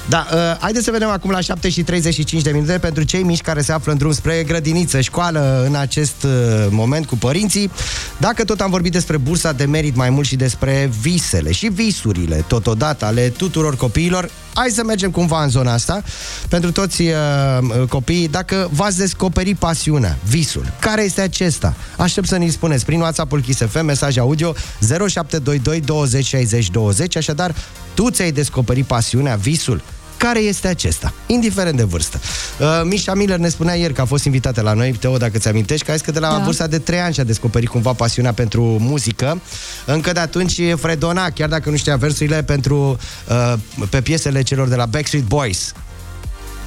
Da, 0.09 0.27
uh, 0.33 0.39
haideți 0.61 0.85
să 0.85 0.91
vedem 0.91 1.09
acum 1.09 1.31
la 1.31 1.41
7 1.41 1.69
și 1.69 1.83
35 1.83 2.43
de 2.43 2.51
minute 2.51 2.79
pentru 2.79 3.03
cei 3.03 3.23
mici 3.23 3.41
care 3.41 3.63
se 3.63 3.73
află 3.73 3.93
în 3.93 3.99
drum 3.99 4.13
spre 4.13 4.43
grădiniță, 4.47 5.01
școală, 5.01 5.65
în 5.67 5.75
acest 5.75 6.23
uh, 6.23 6.31
moment 6.71 7.07
cu 7.07 7.17
părinții. 7.17 7.71
Dacă 8.19 8.45
tot 8.45 8.61
am 8.61 8.71
vorbit 8.71 8.93
despre 8.93 9.17
bursa 9.17 9.53
de 9.53 9.65
merit 9.65 9.97
mai 9.97 10.11
mult 10.11 10.27
și 10.27 10.37
despre 10.37 10.91
visele 11.01 11.53
și 11.53 11.67
visurile, 11.67 12.45
totodată, 12.47 13.05
ale 13.05 13.29
tuturor 13.29 13.77
copiilor, 13.77 14.31
hai 14.55 14.71
să 14.71 14.85
mergem 14.85 15.11
cumva 15.11 15.43
în 15.43 15.49
zona 15.49 15.73
asta. 15.73 16.03
Pentru 16.49 16.73
toți 16.73 17.03
uh, 17.03 17.89
copiii, 17.89 18.29
dacă 18.29 18.69
v-ați 18.73 18.99
descoperit 18.99 19.57
pasiunea, 19.57 20.19
visul, 20.29 20.73
care 20.81 21.08
este 21.09 21.21
acesta? 21.21 21.75
Aștept 21.97 22.29
să 22.29 22.37
ne 22.37 22.49
spuneți 22.49 22.85
prin 22.85 23.00
WhatsApp-ul 23.00 23.41
Kiss 23.41 23.61
FM, 23.71 23.85
mesaj 23.85 24.17
audio 24.17 24.55
0722 24.81 25.81
20 25.81 26.25
60 26.27 26.71
20, 26.71 27.17
așadar, 27.17 27.55
tu 27.95 28.11
ți-ai 28.11 28.33
descoperit 28.33 28.87
pasiunea, 28.87 29.37
visul, 29.37 29.83
care 30.17 30.38
este 30.38 30.69
acesta, 30.69 31.12
indiferent 31.27 31.77
de 31.77 31.83
vârstă. 31.83 32.21
Uh, 32.61 32.67
Mișa 32.85 33.15
Miller 33.15 33.38
ne 33.38 33.49
spunea 33.49 33.75
ieri 33.75 33.93
că 33.93 34.00
a 34.00 34.05
fost 34.05 34.25
invitată 34.25 34.61
la 34.61 34.73
noi, 34.73 34.93
Teo, 34.93 35.17
dacă 35.17 35.38
ți 35.38 35.49
amintești, 35.49 35.85
că 35.85 35.91
a 35.91 35.95
zis 35.95 36.05
că 36.05 36.11
de 36.11 36.19
la 36.19 36.29
Da. 36.29 36.43
vârsta 36.45 36.67
de 36.67 36.79
3 36.79 36.99
ani 37.00 37.15
și-a 37.15 37.25
descoperit 37.25 37.69
cumva 37.69 37.93
pasiunea 37.93 38.33
pentru 38.33 38.62
muzică. 38.62 39.41
Încă 39.87 40.12
de 40.12 40.21
atunci 40.21 40.61
fredona, 40.77 41.31
chiar 41.31 41.49
dacă 41.49 41.71
nu 41.71 41.77
știa 41.77 41.97
versurile, 41.97 42.43
pentru, 42.43 42.99
uh, 43.29 43.55
pe 43.91 44.00
piesele 44.00 44.43
celor 44.43 44.69
de 44.69 44.75
la 44.75 44.87
Backstreet 44.87 45.25
Boys. 45.25 45.73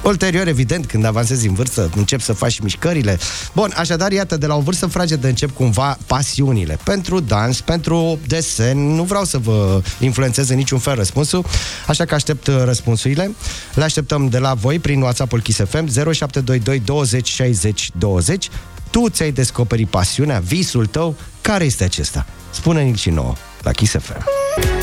Ulterior, 0.02 0.46
evident, 0.46 0.86
când 0.86 1.04
avansezi 1.04 1.46
în 1.46 1.54
vârstă, 1.54 1.90
încep 1.96 2.20
să 2.20 2.32
faci 2.32 2.58
mișcările. 2.58 3.18
Bun, 3.52 3.72
așadar, 3.76 4.12
iată, 4.12 4.36
de 4.36 4.46
la 4.46 4.54
o 4.54 4.60
vârstă 4.60 4.86
fragedă 4.86 5.26
încep 5.26 5.50
cumva 5.54 5.98
pasiunile. 6.06 6.78
Pentru 6.84 7.20
dans, 7.20 7.60
pentru 7.60 8.18
desen, 8.26 8.78
nu 8.78 9.02
vreau 9.02 9.24
să 9.24 9.38
vă 9.38 9.82
influențez 10.00 10.48
în 10.48 10.56
niciun 10.56 10.78
fel 10.78 10.94
răspunsul, 10.94 11.44
așa 11.86 12.04
că 12.04 12.14
aștept 12.14 12.46
uh, 12.46 12.62
răspunsurile. 12.64 13.34
Le 13.74 13.84
așteptăm 13.84 14.28
de 14.28 14.38
la 14.38 14.54
voi 14.54 14.78
prin 14.78 15.00
WhatsApp-ul 15.00 15.40
Kiss 15.40 15.58
FM 15.58 15.86
0722 15.88 16.78
20 16.78 17.28
60 17.28 17.90
20. 17.98 18.48
Tu 18.90 19.08
ți-ai 19.08 19.32
descoperit 19.32 19.88
pasiunea, 19.88 20.38
visul 20.38 20.86
tău, 20.86 21.16
care 21.40 21.64
este 21.64 21.84
acesta? 21.84 22.26
Spune-ne 22.50 22.94
și 22.94 23.10
nouă 23.10 23.34
la 23.62 23.70
Kiss 23.70 23.92
FM. 23.92 24.81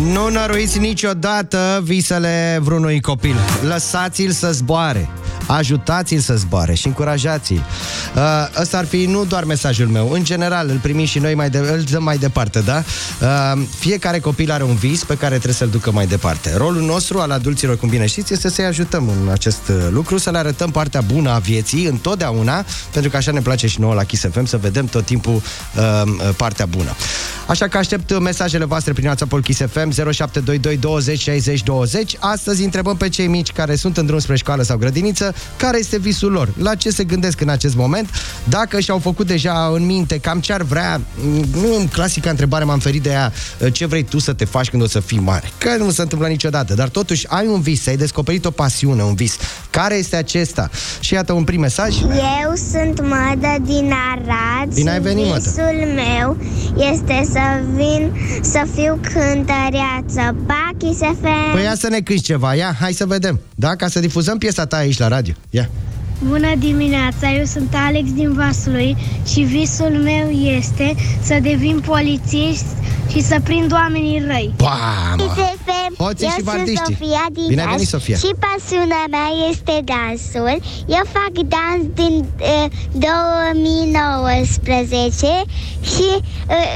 Nu 0.00 0.28
năruiți 0.28 0.78
niciodată 0.78 1.80
visele 1.84 2.58
vreunui 2.62 3.00
copil. 3.00 3.34
Lăsați-l 3.62 4.30
să 4.30 4.52
zboare. 4.52 5.10
Ajutați-l 5.56 6.18
să 6.18 6.34
zboare 6.36 6.74
și 6.74 6.86
încurajați-l. 6.86 7.64
Uh, 8.14 8.22
ăsta 8.60 8.78
ar 8.78 8.86
fi 8.86 9.06
nu 9.06 9.24
doar 9.24 9.44
mesajul 9.44 9.86
meu. 9.86 10.10
În 10.10 10.24
general, 10.24 10.68
îl 10.68 10.78
primim 10.78 11.04
și 11.04 11.18
noi 11.18 11.34
mai 11.34 11.50
de, 11.50 11.58
îl 11.58 11.84
dăm 11.90 12.02
mai 12.02 12.18
departe, 12.18 12.60
da? 12.60 12.82
Uh, 13.20 13.62
fiecare 13.78 14.18
copil 14.18 14.50
are 14.50 14.62
un 14.62 14.74
vis 14.74 15.04
pe 15.04 15.16
care 15.16 15.32
trebuie 15.34 15.54
să-l 15.54 15.68
ducă 15.68 15.90
mai 15.90 16.06
departe. 16.06 16.56
Rolul 16.56 16.82
nostru 16.82 17.18
al 17.18 17.30
adulților, 17.30 17.78
cum 17.78 17.88
bine 17.88 18.06
știți, 18.06 18.32
este 18.32 18.50
să-i 18.50 18.64
ajutăm 18.64 19.08
în 19.08 19.28
acest 19.28 19.68
uh, 19.68 19.76
lucru, 19.90 20.18
să 20.18 20.30
le 20.30 20.38
arătăm 20.38 20.70
partea 20.70 21.00
bună 21.00 21.30
a 21.30 21.38
vieții 21.38 21.84
întotdeauna, 21.84 22.64
pentru 22.92 23.10
că 23.10 23.16
așa 23.16 23.32
ne 23.32 23.40
place 23.40 23.66
și 23.66 23.80
nouă 23.80 23.94
la 23.94 24.04
Kiss 24.04 24.26
FM 24.30 24.44
să 24.44 24.56
vedem 24.56 24.86
tot 24.86 25.04
timpul 25.04 25.34
uh, 25.34 26.02
partea 26.36 26.66
bună. 26.66 26.94
Așa 27.46 27.68
că 27.68 27.78
aștept 27.78 28.18
mesajele 28.18 28.64
voastre 28.64 28.92
prin 28.92 29.06
WhatsApp-ul 29.06 29.42
Kiss 29.42 29.60
FM 29.60 29.90
0722 29.90 30.76
20 30.76 31.20
60 31.20 31.62
20. 31.62 32.16
Astăzi 32.18 32.64
întrebăm 32.64 32.96
pe 32.96 33.08
cei 33.08 33.26
mici 33.26 33.52
care 33.52 33.74
sunt 33.74 33.96
în 33.96 34.06
drum 34.06 34.18
spre 34.18 34.36
școală 34.36 34.62
sau 34.62 34.76
grădiniță 34.76 35.34
care 35.56 35.78
este 35.78 35.98
visul 35.98 36.32
lor, 36.32 36.48
la 36.58 36.74
ce 36.74 36.90
se 36.90 37.04
gândesc 37.04 37.40
în 37.40 37.48
acest 37.48 37.74
moment, 37.74 38.08
dacă 38.44 38.80
și-au 38.80 38.98
făcut 38.98 39.26
deja 39.26 39.70
în 39.74 39.86
minte 39.86 40.18
cam 40.18 40.40
ce 40.40 40.52
ar 40.52 40.62
vrea, 40.62 41.00
nu 41.52 41.76
în 41.78 41.86
clasica 41.88 42.30
întrebare 42.30 42.64
m-am 42.64 42.78
ferit 42.78 43.02
de 43.02 43.10
ea, 43.10 43.32
ce 43.72 43.86
vrei 43.86 44.02
tu 44.02 44.18
să 44.18 44.32
te 44.32 44.44
faci 44.44 44.70
când 44.70 44.82
o 44.82 44.86
să 44.86 45.00
fii 45.00 45.18
mare, 45.18 45.50
că 45.58 45.76
nu 45.78 45.90
se 45.90 46.02
întâmplă 46.02 46.28
niciodată, 46.28 46.74
dar 46.74 46.88
totuși 46.88 47.26
ai 47.28 47.46
un 47.46 47.60
vis, 47.60 47.86
ai 47.86 47.96
descoperit 47.96 48.44
o 48.44 48.50
pasiune, 48.50 49.02
un 49.02 49.14
vis. 49.14 49.36
Care 49.70 49.94
este 49.94 50.16
acesta? 50.16 50.70
Și 51.00 51.14
iată 51.14 51.32
un 51.32 51.44
prim 51.44 51.60
mesaj. 51.60 52.00
Eu 52.44 52.54
sunt 52.70 53.00
Mădă 53.00 53.56
din 53.64 53.92
Arad 54.12 54.74
Bine 54.74 54.90
ai 54.90 54.96
și 54.96 55.02
venit, 55.02 55.26
Mădă. 55.26 55.38
visul 55.38 55.88
meu 55.94 56.36
este 56.92 57.28
să 57.32 57.40
vin 57.74 58.12
să 58.42 58.66
fiu 58.74 59.00
cântăreață. 59.02 60.36
Pachi 60.46 60.96
să 60.96 61.06
fie... 61.20 61.52
Păi 61.52 61.62
ia 61.62 61.74
să 61.74 61.88
ne 61.88 62.00
câști 62.00 62.22
ceva, 62.22 62.54
ia, 62.54 62.76
hai 62.80 62.92
să 62.92 63.06
vedem. 63.06 63.40
Da? 63.54 63.76
Ca 63.76 63.88
să 63.88 64.00
difuzăm 64.00 64.38
piesa 64.38 64.66
ta 64.66 64.76
aici 64.76 64.98
la 64.98 65.08
radio. 65.08 65.21
Ia. 65.52 65.68
Bună 66.28 66.52
dimineața, 66.58 67.32
eu 67.32 67.44
sunt 67.44 67.74
Alex 67.86 68.12
din 68.12 68.32
Vaslui 68.32 68.96
și 69.26 69.40
visul 69.40 69.90
meu 70.02 70.30
este 70.30 70.94
să 71.22 71.38
devin 71.42 71.80
polițist 71.86 72.66
și 73.10 73.20
să 73.20 73.36
prind 73.44 73.72
oamenii 73.72 74.22
răi. 74.26 74.54
Bam! 74.56 75.20
Hoții 75.98 76.24
eu 76.24 76.28
și 76.30 76.34
sunt 76.34 76.46
vardiștii. 76.46 76.96
Sofia 76.98 77.26
din 77.32 77.44
Bine 77.48 77.60
ai 77.60 77.66
Iași 77.66 77.76
venit, 77.76 77.88
Sofia. 77.88 78.16
Și 78.16 78.30
pasiunea 78.46 79.04
mea 79.10 79.28
este 79.50 79.80
dansul. 79.92 80.56
Eu 80.86 81.02
fac 81.18 81.32
dans 81.54 81.82
din 81.94 82.14
uh, 82.40 82.66
2019 82.92 85.26
și 85.92 86.08
uh, 86.16 86.22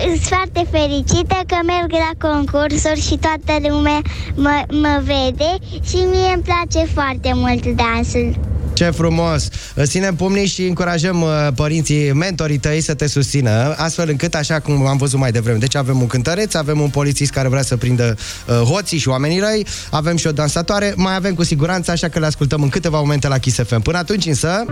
sunt 0.05 0.21
foarte 0.21 0.67
fericită 0.71 1.37
că 1.47 1.57
merg 1.67 1.91
la 1.91 2.11
concursuri 2.29 3.01
și 3.01 3.17
toată 3.27 3.69
lumea 3.69 4.01
mă, 4.35 4.63
mă 4.71 5.01
vede 5.05 5.51
și 5.89 5.97
mie 5.97 6.33
îmi 6.35 6.43
place 6.43 6.85
foarte 6.95 7.31
mult 7.35 7.67
dansul. 7.67 8.37
Ce 8.77 8.91
frumos! 8.91 9.49
Ținem 9.83 10.15
pumnii 10.15 10.47
și 10.47 10.67
încurajăm 10.67 11.23
uh, 11.23 11.29
părinții, 11.55 12.13
mentorii 12.13 12.59
tăi 12.59 12.81
să 12.81 12.95
te 12.95 13.07
susțină, 13.07 13.75
astfel 13.77 14.09
încât, 14.09 14.35
așa 14.35 14.61
cum 14.61 14.87
am 14.87 14.97
văzut 14.97 15.19
mai 15.19 15.31
devreme, 15.31 15.59
deci 15.59 15.77
avem 15.77 16.01
un 16.01 16.07
cântăreț, 16.07 16.55
avem 16.55 16.81
un 16.81 16.89
polițist 16.89 17.33
care 17.33 17.49
vrea 17.49 17.63
să 17.63 17.77
prindă 17.77 18.17
uh, 18.47 18.55
hoții 18.55 18.99
și 18.99 19.09
oamenii 19.09 19.41
răi, 19.41 19.67
avem 19.91 20.17
și 20.17 20.27
o 20.27 20.33
dansatoare, 20.33 20.93
mai 20.97 21.15
avem 21.15 21.35
cu 21.35 21.45
siguranță, 21.45 21.91
așa 21.91 22.09
că 22.09 22.19
le 22.19 22.27
ascultăm 22.27 22.63
în 22.63 22.69
câteva 22.69 22.99
momente 22.99 23.29
la 23.29 23.39
Kiss 23.39 23.63
FM. 23.63 23.81
Până 23.81 23.99
atunci 23.99 24.27
însă... 24.27 24.65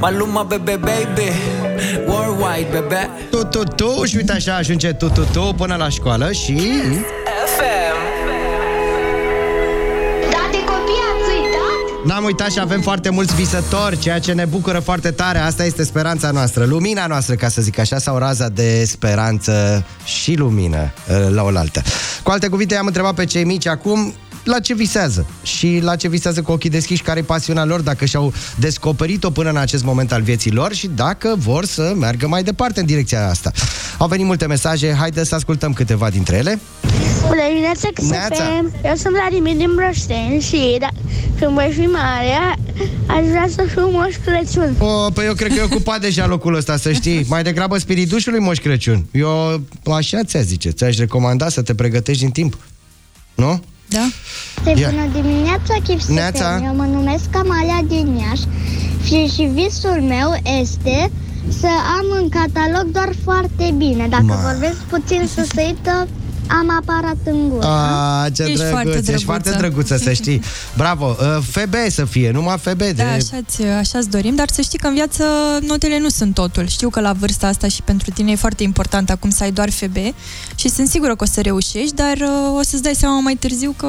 Maluma, 0.00 0.42
bebe, 0.42 0.76
baby 0.80 1.30
Worldwide, 2.06 2.68
bebe 2.70 3.10
Tu, 3.30 3.44
tu, 3.44 3.62
tu 3.62 4.04
și 4.04 4.16
uite 4.16 4.32
așa 4.32 4.54
ajunge 4.54 4.92
tu, 4.92 5.08
tu, 5.08 5.20
tu 5.32 5.54
până 5.56 5.74
la 5.76 5.88
școală 5.88 6.32
și... 6.32 6.54
FM. 6.54 7.33
N-am 12.04 12.24
uitat 12.24 12.50
și 12.50 12.60
avem 12.60 12.80
foarte 12.80 13.10
mulți 13.10 13.34
visători, 13.34 13.98
ceea 13.98 14.18
ce 14.18 14.32
ne 14.32 14.44
bucură 14.44 14.78
foarte 14.78 15.10
tare. 15.10 15.38
Asta 15.38 15.64
este 15.64 15.84
speranța 15.84 16.30
noastră, 16.30 16.64
lumina 16.64 17.06
noastră, 17.06 17.34
ca 17.34 17.48
să 17.48 17.62
zic 17.62 17.78
așa, 17.78 17.98
sau 17.98 18.18
raza 18.18 18.48
de 18.48 18.84
speranță 18.84 19.84
și 20.04 20.34
lumină 20.34 20.92
uh, 21.08 21.28
la 21.30 21.42
oaltă. 21.42 21.82
Cu 22.22 22.30
alte 22.30 22.48
cuvinte, 22.48 22.76
am 22.76 22.86
întrebat 22.86 23.14
pe 23.14 23.24
cei 23.24 23.44
mici 23.44 23.66
acum 23.66 24.14
la 24.44 24.60
ce 24.60 24.74
visează 24.74 25.26
și 25.42 25.80
la 25.82 25.96
ce 25.96 26.08
visează 26.08 26.42
cu 26.42 26.52
ochii 26.52 26.70
deschiși, 26.70 27.02
care 27.02 27.18
e 27.18 27.22
pasiunea 27.22 27.64
lor, 27.64 27.80
dacă 27.80 28.04
și-au 28.04 28.32
descoperit-o 28.56 29.30
până 29.30 29.50
în 29.50 29.56
acest 29.56 29.84
moment 29.84 30.12
al 30.12 30.22
vieții 30.22 30.50
lor 30.50 30.72
și 30.72 30.86
dacă 30.86 31.34
vor 31.38 31.64
să 31.64 31.92
meargă 31.96 32.28
mai 32.28 32.42
departe 32.42 32.80
în 32.80 32.86
direcția 32.86 33.28
asta. 33.28 33.52
Au 33.98 34.06
venit 34.06 34.26
multe 34.26 34.46
mesaje, 34.46 34.94
haide 34.98 35.24
să 35.24 35.34
ascultăm 35.34 35.72
câteva 35.72 36.10
dintre 36.10 36.36
ele. 36.36 36.60
Bună 37.26 37.40
dimineața, 37.48 37.88
Neața. 38.08 38.34
XFM! 38.34 38.72
Eu 38.84 38.94
sunt 38.94 39.14
Vladimir 39.14 39.56
din 39.56 39.74
Brășteni 39.74 40.40
și 40.40 40.76
da, 40.80 40.88
când 41.38 41.52
voi 41.52 41.72
fi 41.78 41.86
mare, 41.86 42.58
aș 43.06 43.26
vrea 43.28 43.48
să 43.54 43.62
fiu 43.68 43.90
moș 43.90 44.14
Crăciun. 44.24 44.76
O, 44.78 45.10
păi 45.10 45.26
eu 45.26 45.34
cred 45.34 45.52
că 45.52 45.58
e 45.58 45.62
ocupat 45.62 46.00
deja 46.00 46.26
locul 46.26 46.54
ăsta, 46.54 46.76
să 46.76 46.92
știi. 46.92 47.24
Mai 47.28 47.42
degrabă 47.42 47.78
spiritușului 47.78 48.38
Moș 48.38 48.58
Crăciun. 48.58 49.06
Eu 49.12 49.62
așa 49.92 50.24
ți-a 50.24 50.40
zice, 50.40 50.70
ți-aș 50.70 50.96
recomanda 50.96 51.48
să 51.48 51.62
te 51.62 51.74
pregătești 51.74 52.22
din 52.22 52.30
timp. 52.30 52.58
Nu? 53.34 53.60
Da? 53.96 54.06
De 54.64 54.80
Ia. 54.80 54.88
bună 54.90 55.06
dimineața, 55.12 55.74
XFM! 55.96 56.12
Neața. 56.12 56.60
Eu 56.64 56.74
mă 56.74 56.86
numesc 56.96 57.28
Amalia 57.42 57.80
din 57.86 58.06
Iași 58.16 58.46
și, 59.06 59.34
și 59.34 59.42
visul 59.42 59.98
meu 60.14 60.30
este 60.60 61.10
să 61.60 61.68
am 61.98 62.06
în 62.22 62.28
catalog 62.28 62.84
doar 62.92 63.10
foarte 63.24 63.74
bine. 63.76 64.06
Dacă 64.08 64.24
Ma. 64.24 64.34
vorbesc 64.34 64.76
puțin 64.76 65.22
susuită, 65.36 66.08
am 66.48 66.70
aparat 66.80 67.16
în 67.24 67.48
gură. 67.48 67.66
A, 67.66 68.28
ce 68.34 68.42
Ești 68.42 68.54
drăguț, 68.54 68.70
foarte 68.70 68.90
ești 68.90 69.04
drăguță. 69.04 69.24
foarte 69.24 69.50
drăguță, 69.50 69.96
să 69.96 70.12
știi. 70.12 70.40
Bravo, 70.76 71.16
uh, 71.20 71.42
FB 71.50 71.74
să 71.88 72.04
fie, 72.04 72.30
numai 72.30 72.56
FB. 72.58 72.78
De... 72.78 72.92
Da, 72.92 73.10
așa-ți, 73.10 73.62
așa-ți 73.62 74.10
dorim, 74.10 74.34
dar 74.34 74.48
să 74.52 74.60
știi 74.60 74.78
că 74.78 74.86
în 74.86 74.94
viață 74.94 75.24
notele 75.66 75.98
nu 75.98 76.08
sunt 76.08 76.34
totul. 76.34 76.66
Știu 76.66 76.88
că 76.90 77.00
la 77.00 77.12
vârsta 77.12 77.46
asta 77.46 77.68
și 77.68 77.82
pentru 77.82 78.10
tine 78.10 78.30
e 78.30 78.36
foarte 78.36 78.62
important 78.62 79.10
acum 79.10 79.30
să 79.30 79.42
ai 79.42 79.52
doar 79.52 79.70
FB 79.70 79.96
și 80.54 80.68
sunt 80.68 80.88
sigură 80.88 81.16
că 81.16 81.24
o 81.24 81.26
să 81.26 81.40
reușești, 81.40 81.94
dar 81.94 82.16
uh, 82.20 82.58
o 82.58 82.62
să-ți 82.62 82.82
dai 82.82 82.94
seama 82.94 83.20
mai 83.20 83.34
târziu 83.34 83.74
că 83.76 83.86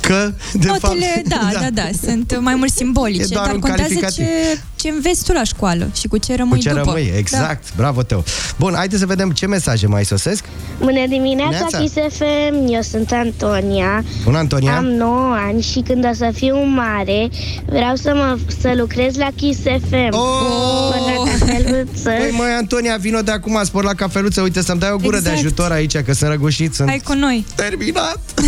Că, 0.00 0.32
de 0.52 0.66
notele, 0.66 1.22
fapt, 1.24 1.28
da, 1.52 1.60
da, 1.60 1.66
da, 1.72 1.88
sunt 2.06 2.38
mai 2.40 2.54
mult 2.54 2.72
simbolice, 2.72 3.22
E 3.22 3.26
doar 3.30 3.44
dar 3.44 3.54
un 3.54 3.60
contează 3.60 3.94
calificativ. 3.94 4.24
ce, 4.26 4.58
ce 4.76 4.88
înveți 4.88 5.24
tu 5.24 5.32
la 5.32 5.44
școală 5.44 5.90
și 6.00 6.08
cu 6.08 6.16
ce 6.16 6.32
Cu 6.32 6.38
rămâi 6.38 6.58
ce 6.60 6.68
după. 6.68 6.82
rămâi, 6.84 7.12
exact. 7.16 7.62
Da. 7.68 7.72
Bravo, 7.76 8.02
Teo. 8.02 8.22
Bun, 8.58 8.72
haideți 8.76 9.00
să 9.00 9.06
vedem 9.06 9.30
ce 9.30 9.46
mesaje 9.46 9.86
mai 9.86 10.04
sosesc. 10.04 10.44
Bună 10.78 11.06
dimineața, 11.08 11.50
Neața. 11.58 11.78
Kiss 11.78 11.94
FM! 12.16 12.72
Eu 12.72 12.80
sunt 12.80 13.12
Antonia. 13.12 14.04
Bună, 14.24 14.38
Antonia. 14.38 14.76
Am 14.76 14.84
9 14.84 15.36
ani 15.48 15.62
și 15.62 15.80
când 15.80 16.04
o 16.10 16.14
să 16.14 16.30
fiu 16.34 16.56
mare, 16.64 17.28
vreau 17.66 17.94
să 17.96 18.12
mă 18.14 18.38
să 18.60 18.72
lucrez 18.76 19.16
la 19.16 19.28
Kiss 19.36 19.58
FM. 19.60 20.08
Oh! 20.10 20.90
Până 20.90 21.04
la 21.16 21.30
cafeluță. 21.30 22.02
Păi, 22.02 22.30
măi, 22.36 22.50
Antonia, 22.58 22.96
vino 23.00 23.20
de 23.20 23.30
acum, 23.30 23.60
spor 23.64 23.84
la 23.84 23.94
cafeluță. 23.94 24.40
Uite, 24.40 24.62
să-mi 24.62 24.80
dai 24.80 24.90
o 24.90 24.96
gură 24.96 25.10
de 25.18 25.28
Exact. 25.28 25.36
ajutor 25.38 25.70
aici, 25.70 25.96
că 25.96 26.12
sunt 26.12 26.30
răgușit, 26.30 26.74
sunt 26.74 26.88
Hai 26.88 27.00
cu 27.04 27.12
noi. 27.12 27.46
terminat. 27.54 28.20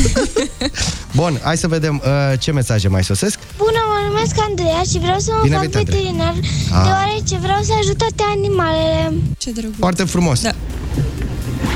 Bun, 1.16 1.40
hai 1.44 1.56
să 1.56 1.68
vedem 1.68 2.02
uh, 2.04 2.38
ce 2.38 2.52
mesaje 2.52 2.88
mai 2.88 3.04
sosesc. 3.04 3.38
Bună, 3.56 3.80
mă 3.88 4.08
numesc 4.12 4.34
Andreea 4.48 4.82
și 4.90 4.98
vreau 4.98 5.18
să 5.18 5.30
mă 5.36 5.40
Bine 5.42 5.54
fac 5.56 5.64
venit, 5.64 5.76
Andreea. 5.76 6.00
veterinar, 6.02 6.34
Ah. 6.72 6.82
deoarece 6.84 7.36
vreau 7.36 7.60
să 7.62 7.72
ajut 7.80 7.96
toate 7.98 8.22
animalele. 8.36 9.12
Ce 9.38 9.50
drăguț. 9.50 9.76
Foarte 9.78 10.04
frumos. 10.04 10.40
Da. 10.42 10.52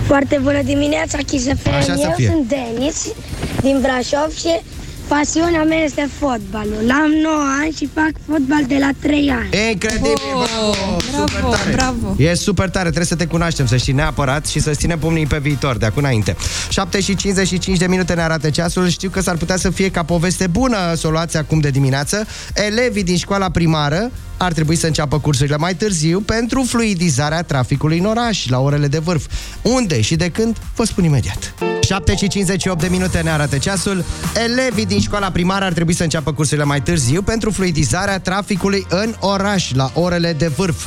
Foarte 0.06 0.38
bună 0.42 0.62
dimineața, 0.62 1.18
Kiss 1.18 1.44
FM. 1.62 1.68
Așa 1.68 1.94
să 1.94 2.00
Eu 2.02 2.12
fie. 2.16 2.28
sunt 2.32 2.48
Denis 2.48 3.06
din 3.62 3.78
Brașov 3.80 4.34
și 4.36 4.48
pasiunea 5.08 5.62
mea 5.62 5.78
este 5.78 6.08
fotbalul. 6.18 6.90
Am 6.90 7.10
9 7.22 7.34
ani 7.62 7.72
și 7.72 7.88
fac 7.94 8.10
fotbal 8.28 8.64
de 8.66 8.76
la 8.80 8.90
3 9.00 9.30
ani. 9.30 9.70
Incredibil, 9.70 10.12
bravo, 10.32 10.74
bravo, 11.10 11.26
super 11.26 11.42
tare. 11.50 11.72
bravo. 11.72 12.14
E 12.18 12.34
super 12.34 12.68
tare, 12.68 12.84
trebuie 12.84 13.06
să 13.06 13.14
te 13.14 13.26
cunoaștem, 13.26 13.66
să 13.66 13.76
știi 13.76 13.92
neapărat 13.92 14.46
și 14.46 14.60
să 14.60 14.70
ținem 14.70 14.98
pumnii 14.98 15.26
pe 15.26 15.38
viitor, 15.38 15.76
de 15.76 15.86
acum 15.86 16.02
înainte. 16.02 16.36
7 16.68 17.00
și 17.00 17.14
55 17.16 17.78
de 17.78 17.86
minute 17.86 18.14
ne 18.14 18.22
arată 18.22 18.50
ceasul, 18.50 18.88
știu 18.88 19.10
că 19.10 19.20
s-ar 19.20 19.36
putea 19.36 19.56
să 19.56 19.70
fie 19.70 19.90
ca 19.90 20.02
poveste 20.02 20.46
bună 20.46 20.94
să 20.94 21.06
o 21.06 21.10
luați 21.10 21.36
acum 21.36 21.60
de 21.60 21.70
dimineață. 21.70 22.26
Elevii 22.54 23.04
din 23.04 23.16
școala 23.16 23.50
primară 23.50 24.10
ar 24.36 24.52
trebui 24.52 24.76
să 24.76 24.86
înceapă 24.86 25.18
cursurile 25.18 25.56
mai 25.56 25.74
târziu 25.74 26.20
pentru 26.20 26.64
fluidizarea 26.68 27.42
traficului 27.42 27.98
în 27.98 28.04
oraș, 28.04 28.48
la 28.48 28.58
orele 28.58 28.86
de 28.86 28.98
vârf. 28.98 29.26
Unde 29.62 30.00
și 30.00 30.16
de 30.16 30.28
când, 30.28 30.56
vă 30.74 30.84
spun 30.84 31.04
imediat. 31.04 31.54
7 31.86 32.16
și 32.16 32.28
58 32.28 32.80
de 32.80 32.88
minute 32.88 33.20
ne 33.20 33.30
arată 33.30 33.58
ceasul. 33.58 34.04
Elevii 34.44 34.86
din 34.86 35.00
școala 35.00 35.30
primară 35.30 35.64
ar 35.64 35.72
trebui 35.72 35.94
să 35.94 36.02
înceapă 36.02 36.32
cursurile 36.32 36.64
mai 36.64 36.82
târziu 36.82 37.22
pentru 37.22 37.50
fluidizarea 37.50 38.20
traficului 38.20 38.86
în 38.88 39.14
oraș, 39.20 39.72
la 39.72 39.90
orele 39.94 40.32
de 40.32 40.46
vârf. 40.46 40.84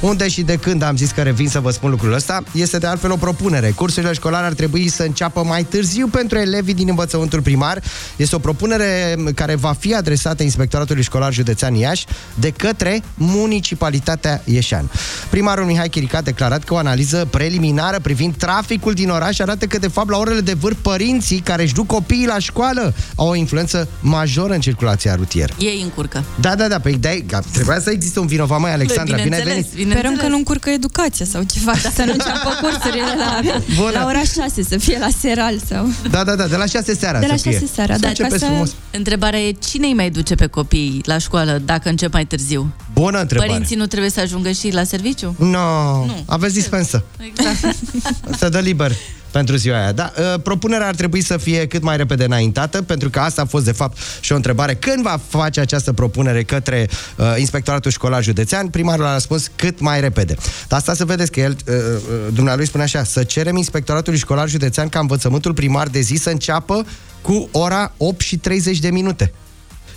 Unde 0.00 0.28
și 0.28 0.42
de 0.42 0.56
când 0.56 0.82
am 0.82 0.96
zis 0.96 1.10
că 1.10 1.22
revin 1.22 1.48
să 1.48 1.60
vă 1.60 1.70
spun 1.70 1.90
lucrul 1.90 2.12
ăsta, 2.12 2.42
este 2.52 2.78
de 2.78 2.86
altfel 2.86 3.10
o 3.10 3.16
propunere. 3.16 3.70
Cursurile 3.70 4.12
școlare 4.12 4.46
ar 4.46 4.52
trebui 4.52 4.88
să 4.88 5.02
înceapă 5.02 5.42
mai 5.42 5.64
târziu 5.64 6.06
pentru 6.06 6.38
elevii 6.38 6.74
din 6.74 6.88
învățământul 6.88 7.42
primar. 7.42 7.82
Este 8.16 8.34
o 8.34 8.38
propunere 8.38 9.16
care 9.34 9.54
va 9.54 9.72
fi 9.72 9.94
adresată 9.94 10.42
Inspectoratului 10.42 11.02
Școlar 11.02 11.32
Județean 11.32 11.74
Iași 11.74 12.06
de 12.34 12.50
către 12.50 12.89
Municipalitatea 13.14 14.42
Ieșean. 14.44 14.90
Primarul 15.30 15.64
Mihai 15.64 15.88
Chirica 15.88 16.18
a 16.18 16.22
declarat 16.22 16.64
că 16.64 16.74
o 16.74 16.76
analiză 16.76 17.26
preliminară 17.30 17.98
privind 18.02 18.34
traficul 18.36 18.92
din 18.92 19.08
oraș 19.08 19.38
arată 19.38 19.66
că, 19.66 19.78
de 19.78 19.88
fapt, 19.88 20.10
la 20.10 20.16
orele 20.16 20.40
de 20.40 20.52
vârf, 20.52 20.76
părinții 20.82 21.38
care 21.38 21.62
își 21.62 21.74
duc 21.74 21.86
copiii 21.86 22.26
la 22.26 22.38
școală 22.38 22.94
au 23.14 23.28
o 23.28 23.34
influență 23.34 23.88
majoră 24.00 24.52
în 24.52 24.60
circulația 24.60 25.14
rutieră. 25.14 25.52
Ei 25.58 25.80
încurcă. 25.82 26.24
Da, 26.40 26.54
da, 26.54 26.68
da, 26.68 26.78
păi 26.78 26.96
de 26.96 27.24
trebuia 27.52 27.80
să 27.80 27.90
existe 27.90 28.18
un 28.20 28.26
vinovat, 28.26 28.60
mai 28.60 28.72
Alexandra, 28.72 29.16
bine 29.22 29.36
ai 29.36 29.42
venit. 29.42 29.66
Sperăm 29.90 30.16
că 30.16 30.26
nu 30.26 30.36
încurcă 30.36 30.70
educația 30.70 31.26
sau 31.26 31.42
ceva, 31.42 31.72
să 31.94 32.02
nu 32.04 32.12
înceapă 32.12 32.48
cursurile 32.60 33.02
la, 33.18 33.40
Bună. 33.76 33.90
la 33.90 34.04
oraș 34.06 34.28
6, 34.32 34.62
să 34.62 34.78
fie 34.78 34.98
la 34.98 35.08
seral 35.20 35.58
sau... 35.68 35.88
Da, 36.10 36.24
da, 36.24 36.34
da, 36.34 36.46
de 36.46 36.56
la 36.56 36.66
6 36.66 36.94
seara 36.94 37.18
De 37.18 37.26
la 37.26 37.36
să 37.36 37.42
fie. 37.42 37.52
6 37.52 37.66
seara, 37.74 37.94
Să 37.94 38.00
da, 38.00 38.08
începeți 38.08 38.32
ca 38.34 38.38
să- 38.40 38.44
frumos. 38.46 38.74
Întrebarea 38.90 39.40
e 39.40 39.50
cine 39.68 39.86
îi 39.86 39.94
mai 39.94 40.10
duce 40.10 40.34
pe 40.34 40.46
copii 40.46 41.00
la 41.04 41.18
școală 41.18 41.60
dacă 41.64 41.88
încep 41.88 42.12
mai 42.12 42.24
târziu? 42.24 42.72
Bună 42.92 43.20
întrebare. 43.20 43.50
Părinții 43.50 43.76
nu 43.76 43.86
trebuie 43.86 44.10
să 44.10 44.20
ajungă 44.20 44.50
și 44.50 44.72
la 44.72 44.84
serviciu? 44.84 45.34
No, 45.38 46.04
nu. 46.06 46.22
aveți 46.26 46.54
dispensă. 46.54 47.04
Exact. 47.18 47.76
Să 48.38 48.48
dă 48.48 48.58
liber 48.58 48.92
pentru 49.30 49.56
ziua 49.56 49.76
aia. 49.76 49.92
Da, 49.92 50.12
uh, 50.18 50.40
propunerea 50.42 50.86
ar 50.86 50.94
trebui 50.94 51.22
să 51.22 51.36
fie 51.36 51.66
cât 51.66 51.82
mai 51.82 51.96
repede 51.96 52.24
înaintată, 52.24 52.82
pentru 52.82 53.10
că 53.10 53.20
asta 53.20 53.42
a 53.42 53.44
fost, 53.44 53.64
de 53.64 53.72
fapt, 53.72 53.98
și 54.20 54.32
o 54.32 54.36
întrebare. 54.36 54.74
Când 54.74 55.02
va 55.02 55.20
face 55.28 55.60
această 55.60 55.92
propunere 55.92 56.42
către 56.42 56.88
uh, 57.16 57.34
Inspectoratul 57.38 57.90
Școlar 57.90 58.22
Județean? 58.22 58.68
Primarul 58.68 59.04
a 59.04 59.12
răspuns 59.12 59.50
cât 59.56 59.80
mai 59.80 60.00
repede. 60.00 60.34
Dar 60.68 60.78
asta 60.78 60.94
să 60.94 61.04
vedeți 61.04 61.30
că 61.30 61.40
el, 61.40 61.56
uh, 61.66 61.74
uh, 61.74 62.32
dumnealui 62.32 62.66
spune 62.66 62.82
așa, 62.82 63.04
să 63.04 63.22
cerem 63.22 63.56
Inspectoratului 63.56 64.18
Școlar 64.18 64.48
Județean 64.48 64.88
ca 64.88 64.98
învățământul 64.98 65.54
primar 65.54 65.88
de 65.88 66.00
zi 66.00 66.14
să 66.14 66.30
înceapă 66.30 66.86
cu 67.22 67.48
ora 67.52 67.92
8 67.96 68.20
și 68.20 68.36
30 68.36 68.78
de 68.78 68.90
minute. 68.90 69.32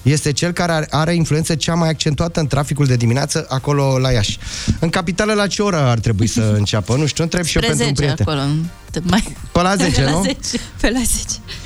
Este 0.03 0.31
cel 0.31 0.51
care 0.51 0.71
are, 0.71 0.87
are 0.89 1.13
influență 1.15 1.55
cea 1.55 1.73
mai 1.73 1.89
accentuată 1.89 2.39
în 2.39 2.47
traficul 2.47 2.85
de 2.85 2.95
dimineață 2.95 3.45
acolo 3.49 3.97
la 3.99 4.11
Iași. 4.11 4.37
În 4.79 4.89
capitală 4.89 5.33
la 5.33 5.47
ce 5.47 5.61
oră 5.61 5.77
ar 5.77 5.99
trebui 5.99 6.27
să 6.27 6.41
înceapă? 6.57 6.95
Nu 6.95 7.05
știu, 7.05 7.23
întreb 7.23 7.45
și 7.45 7.57
eu 7.57 7.61
Spre 7.61 7.75
pentru 7.75 7.89
un 7.89 7.95
10 8.07 8.13
prieten. 8.23 8.33
acolo. 8.41 8.55
Te 8.91 8.99
Mai... 9.03 9.35
Pe 9.51 9.61
la 9.61 9.75
10, 9.75 10.03
la 10.05 10.09
nu? 10.11 10.21
10. 10.21 10.37
Pe 10.81 10.89
la 10.89 10.99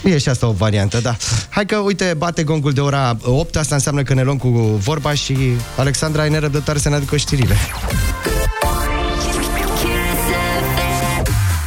10. 0.03 0.15
E 0.15 0.17
și 0.17 0.29
asta 0.29 0.47
o 0.47 0.51
variantă, 0.51 0.99
da. 0.99 1.15
Hai 1.49 1.65
că, 1.65 1.75
uite, 1.75 2.13
bate 2.17 2.43
gongul 2.43 2.71
de 2.71 2.81
ora 2.81 3.17
8, 3.23 3.55
asta 3.55 3.75
înseamnă 3.75 4.03
că 4.03 4.13
ne 4.13 4.23
luăm 4.23 4.37
cu 4.37 4.47
vorba 4.83 5.13
și 5.13 5.37
Alexandra 5.77 6.25
e 6.25 6.29
nerăbdătoare 6.29 6.79
să 6.79 6.89
ne 6.89 6.95
aducă 6.95 7.17
știrile. 7.17 7.55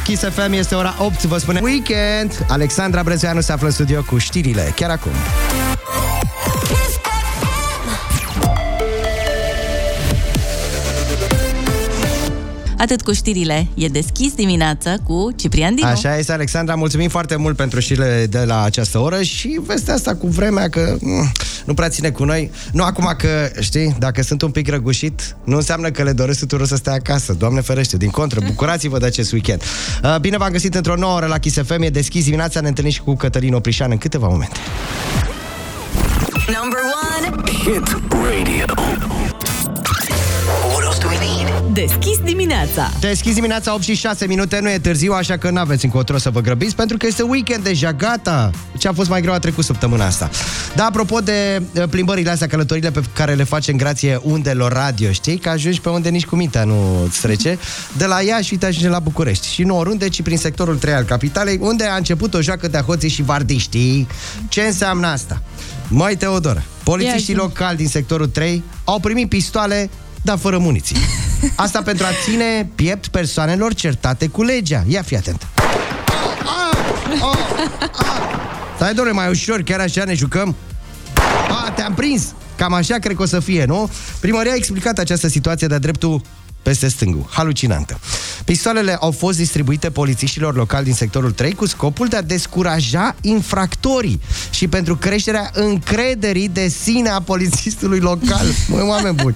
Kiss 0.03 0.23
FM 0.23 0.51
este 0.53 0.75
ora 0.75 0.95
8, 0.99 1.23
vă 1.23 1.37
spune 1.37 1.59
Weekend! 1.63 2.45
Alexandra 2.47 3.03
Brezeanu 3.03 3.41
se 3.41 3.51
află 3.51 3.67
în 3.67 3.73
studio 3.73 4.01
cu 4.01 4.17
știrile, 4.17 4.73
chiar 4.75 4.89
acum. 4.89 5.11
Atât 12.81 13.01
cu 13.01 13.13
știrile. 13.13 13.67
E 13.73 13.87
deschis 13.87 14.33
dimineața 14.33 14.95
cu 15.03 15.31
Ciprian 15.35 15.75
Dinu. 15.75 15.87
Așa 15.87 16.17
este, 16.17 16.31
Alexandra, 16.31 16.75
mulțumim 16.75 17.09
foarte 17.09 17.35
mult 17.35 17.55
pentru 17.55 17.79
știrile 17.79 18.25
de 18.29 18.43
la 18.45 18.63
această 18.63 18.99
oră 18.99 19.21
și 19.21 19.59
vestea 19.65 19.93
asta 19.93 20.15
cu 20.15 20.27
vremea 20.27 20.69
că 20.69 20.97
mm, 21.01 21.31
nu 21.65 21.73
prea 21.73 21.89
ține 21.89 22.09
cu 22.09 22.23
noi. 22.23 22.51
Nu 22.71 22.83
acum 22.83 23.13
că, 23.17 23.51
știi, 23.59 23.95
dacă 23.99 24.23
sunt 24.23 24.41
un 24.41 24.51
pic 24.51 24.69
răgușit, 24.69 25.35
nu 25.43 25.55
înseamnă 25.55 25.91
că 25.91 26.03
le 26.03 26.11
doresc 26.11 26.39
tuturor 26.39 26.67
să 26.67 26.75
stea 26.75 26.93
acasă. 26.93 27.33
Doamne 27.33 27.61
ferește, 27.61 27.97
din 27.97 28.09
contră, 28.09 28.39
bucurați-vă 28.45 28.97
de 28.97 29.05
acest 29.05 29.31
weekend. 29.31 29.61
Uh, 30.03 30.15
Bine 30.19 30.37
v-am 30.37 30.51
găsit 30.51 30.75
într-o 30.75 30.95
nouă 30.95 31.15
oră 31.15 31.25
la 31.25 31.37
Kiss 31.37 31.57
FM, 31.65 31.81
e 31.81 31.89
deschis 31.89 32.23
dimineața, 32.23 32.61
ne 32.61 32.67
întâlnim 32.67 32.93
și 32.93 33.01
cu 33.01 33.15
Cătălin 33.15 33.53
Oprișan 33.53 33.91
în 33.91 33.97
câteva 33.97 34.27
momente. 34.27 34.59
Number 36.47 36.79
one. 37.17 37.51
Hit 37.51 37.97
Radio. 38.09 39.50
Deschis 41.73 42.17
dimineața. 42.23 42.91
Deschis 42.99 43.33
dimineața 43.33 43.73
8 43.73 43.83
și 43.83 43.95
6 43.95 44.27
minute, 44.27 44.59
nu 44.59 44.69
e 44.69 44.77
târziu, 44.79 45.11
așa 45.13 45.37
că 45.37 45.49
n-aveți 45.49 45.85
încotro 45.85 46.17
să 46.17 46.29
vă 46.29 46.41
grăbiți, 46.41 46.75
pentru 46.75 46.97
că 46.97 47.05
este 47.05 47.21
weekend 47.21 47.63
deja, 47.63 47.93
gata. 47.93 48.51
Ce 48.77 48.87
a 48.87 48.93
fost 48.93 49.09
mai 49.09 49.21
greu 49.21 49.33
a 49.33 49.39
trecut 49.39 49.63
săptămâna 49.63 50.05
asta. 50.05 50.29
Da, 50.75 50.85
apropo 50.85 51.19
de 51.19 51.61
uh, 51.75 51.83
plimbările 51.89 52.29
astea, 52.29 52.47
călătorile 52.47 52.91
pe 52.91 53.01
care 53.13 53.33
le 53.33 53.43
facem 53.43 53.75
grație 53.75 54.19
undelor 54.21 54.71
radio, 54.71 55.11
știi? 55.11 55.37
Că 55.37 55.49
ajungi 55.49 55.81
pe 55.81 55.89
unde 55.89 56.09
nici 56.09 56.25
cu 56.25 56.35
mintea 56.35 56.63
nu 56.63 57.03
îți 57.05 57.21
trece. 57.21 57.57
De 57.97 58.05
la 58.05 58.21
Iași, 58.21 58.53
uite, 58.53 58.65
ajunge 58.65 58.89
la 58.89 58.99
București. 58.99 59.47
Și 59.47 59.63
nu 59.63 59.77
oriunde, 59.77 60.09
ci 60.09 60.21
prin 60.21 60.37
sectorul 60.37 60.75
3 60.77 60.93
al 60.93 61.03
capitalei, 61.03 61.57
unde 61.61 61.83
a 61.85 61.95
început 61.95 62.33
o 62.33 62.41
joacă 62.41 62.67
de 62.67 62.77
hoții 62.77 63.09
și 63.09 63.21
vardiștii. 63.23 64.07
Ce 64.49 64.61
înseamnă 64.61 65.07
asta? 65.07 65.41
Mai 65.87 66.15
Teodor, 66.15 66.63
polițiștii 66.83 67.33
Ia 67.35 67.39
zi. 67.39 67.47
locali 67.47 67.77
din 67.77 67.87
sectorul 67.87 68.27
3 68.27 68.63
au 68.83 68.99
primit 68.99 69.29
pistoale, 69.29 69.89
dar 70.21 70.37
fără 70.37 70.57
muniții. 70.57 70.95
Asta 71.55 71.81
pentru 71.81 72.05
a 72.05 72.09
ține 72.23 72.69
piept 72.75 73.07
persoanelor 73.07 73.73
certate 73.73 74.27
cu 74.27 74.43
legea. 74.43 74.83
Ia 74.87 75.01
fi 75.01 75.15
atent. 75.15 75.47
Stai, 78.75 78.93
domnule, 78.93 79.11
mai 79.17 79.29
ușor, 79.29 79.61
chiar 79.61 79.79
așa 79.79 80.03
ne 80.03 80.13
jucăm? 80.13 80.55
A, 81.49 81.71
te-am 81.71 81.93
prins! 81.93 82.33
Cam 82.55 82.73
așa 82.73 82.97
cred 82.97 83.15
că 83.15 83.21
o 83.21 83.25
să 83.25 83.39
fie, 83.39 83.65
nu? 83.65 83.89
Primăria 84.19 84.51
a 84.51 84.55
explicat 84.55 84.97
această 84.97 85.27
situație 85.27 85.67
de-a 85.67 85.79
dreptul 85.79 86.21
peste 86.61 86.87
stângul. 86.87 87.25
Halucinantă. 87.29 87.99
Pistoalele 88.45 88.97
au 88.99 89.11
fost 89.11 89.37
distribuite 89.37 89.89
polițiștilor 89.89 90.55
locali 90.55 90.83
din 90.83 90.93
sectorul 90.93 91.31
3 91.31 91.53
cu 91.53 91.65
scopul 91.65 92.07
de 92.07 92.15
a 92.15 92.21
descuraja 92.21 93.15
infractorii 93.21 94.21
și 94.49 94.67
pentru 94.67 94.95
creșterea 94.95 95.49
încrederii 95.53 96.49
de 96.49 96.67
sine 96.67 97.09
a 97.09 97.21
polițistului 97.21 97.99
local. 97.99 98.45
Măi, 98.69 98.81
oameni 98.87 99.15
buni! 99.15 99.35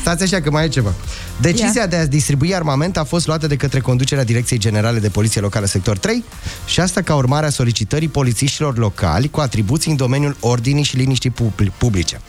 Stați 0.00 0.22
așa 0.22 0.40
că 0.40 0.50
mai 0.50 0.64
e 0.64 0.68
ceva. 0.68 0.94
Decizia 1.40 1.86
de 1.86 1.96
a 1.96 2.06
distribui 2.06 2.54
armament 2.54 2.96
a 2.96 3.04
fost 3.04 3.26
luată 3.26 3.46
de 3.46 3.56
către 3.56 3.80
conducerea 3.80 4.24
Direcției 4.24 4.58
Generale 4.58 4.98
de 4.98 5.08
Poliție 5.08 5.40
Locală 5.40 5.66
Sector 5.66 5.98
3 5.98 6.24
și 6.66 6.80
asta 6.80 7.02
ca 7.02 7.14
urmare 7.14 7.46
a 7.46 7.50
solicitării 7.50 8.08
polițiștilor 8.08 8.78
locali 8.78 9.30
cu 9.30 9.40
atribuții 9.40 9.90
în 9.90 9.96
domeniul 9.96 10.36
ordinii 10.40 10.82
și 10.82 10.96
liniștii 10.96 11.30
publi- 11.30 11.72
publice. 11.78 12.20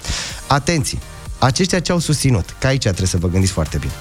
Atenție! 0.48 0.98
Aceștia 1.40 1.80
ce 1.80 1.92
au 1.92 2.00
susținut, 2.00 2.56
că 2.60 2.68
aici 2.68 2.82
trebuie 2.82 3.08
să 3.08 3.18
vă 3.18 3.28
gândiți 3.28 3.52
foarte 3.52 3.78
bine 3.78 3.92